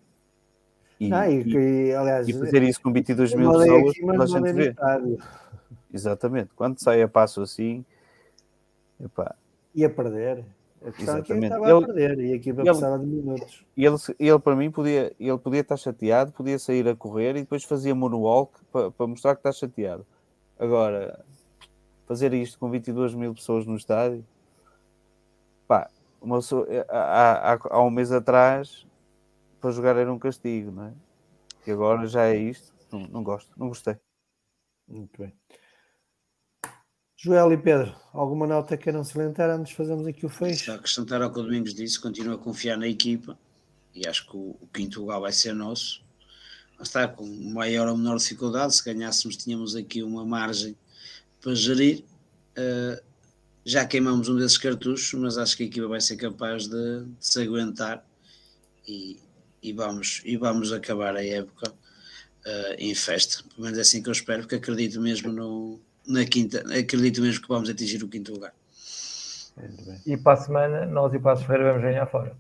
[1.00, 4.24] E, ah, e, e- aliás, e fazer isso com 22 eu mil pessoas, aqui, toda
[4.24, 4.70] a gente vê.
[4.70, 5.18] estádio.
[5.94, 6.50] Exatamente.
[6.56, 7.86] Quando sai a passo assim,
[9.04, 9.36] epá,
[9.74, 10.46] Ia perder.
[10.86, 11.46] A questão é que ele Exatamente.
[11.46, 13.66] estava Ele- a perder e a equipa ele- precisava de minutos.
[13.76, 17.64] Ele, ele para mim podia, ele podia estar chateado, podia sair a correr e depois
[17.64, 20.06] fazia moonwalk para, para mostrar que está chateado.
[20.60, 21.26] Agora,
[22.06, 24.24] fazer isto com 22 mil pessoas no estádio,
[25.68, 25.90] pá,
[26.22, 28.86] uma pessoa- há, há, há um mês atrás
[29.60, 30.94] para jogar era um castigo, não é?
[31.66, 33.96] E agora já é isto, não, não gosto, não gostei.
[34.88, 35.34] Muito bem.
[37.18, 40.66] Joel e Pedro, alguma nota queiram salientar antes de fazermos aqui o fecho?
[40.66, 43.40] Só acrescentar ao que o Domingos disse, continuo a confiar na equipa
[43.94, 46.04] e acho que o, o quinto lugar vai ser nosso.
[46.78, 48.76] Mas está com maior ou menor dificuldade.
[48.76, 50.76] Se ganhássemos, tínhamos aqui uma margem
[51.42, 52.04] para gerir.
[52.58, 53.02] Uh,
[53.64, 57.26] já queimamos um desses cartuchos, mas acho que a equipa vai ser capaz de, de
[57.26, 58.06] se aguentar
[58.86, 59.18] e,
[59.64, 63.42] e, vamos, e vamos acabar a época uh, em festa.
[63.44, 67.42] Pelo menos é assim que eu espero, porque acredito mesmo no, na quinta, acredito mesmo
[67.42, 68.54] que vamos atingir o quinto lugar.
[69.58, 70.02] Muito bem.
[70.06, 72.36] E para a semana, nós e para a Ferreira vamos ganhar fora.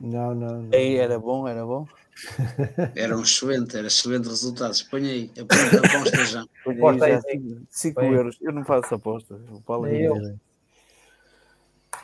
[0.00, 0.76] Não, não, não.
[0.76, 1.86] Aí era bom, era bom.
[2.96, 4.82] Era um excelente, era excelente resultados.
[4.82, 6.46] Põe aí, aposta já.
[6.64, 8.38] Põe aí já 5 euros.
[8.40, 9.38] Eu não faço apostas.
[9.50, 10.34] O Paulo é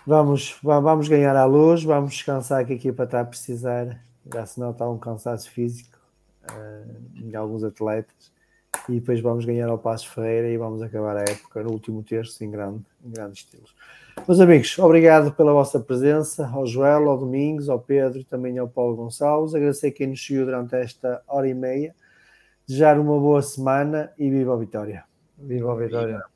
[0.06, 4.58] Vamos, vamos ganhar à luz, vamos descansar que a equipa está a precisar, já se
[4.58, 5.96] nota um cansaço físico
[6.50, 8.31] uh, em alguns atletas,
[8.88, 12.42] e depois vamos ganhar ao Passo Ferreira e vamos acabar a época no último terço
[12.44, 13.64] em grande, em grande estilo.
[14.26, 18.68] Meus amigos, obrigado pela vossa presença, ao Joel, ao Domingos, ao Pedro e também ao
[18.68, 19.54] Paulo Gonçalves.
[19.54, 21.94] Agradecer quem nos seguiu durante esta hora e meia.
[22.66, 25.04] Desejar uma boa semana e viva a vitória.
[25.38, 26.31] Viva a vitória.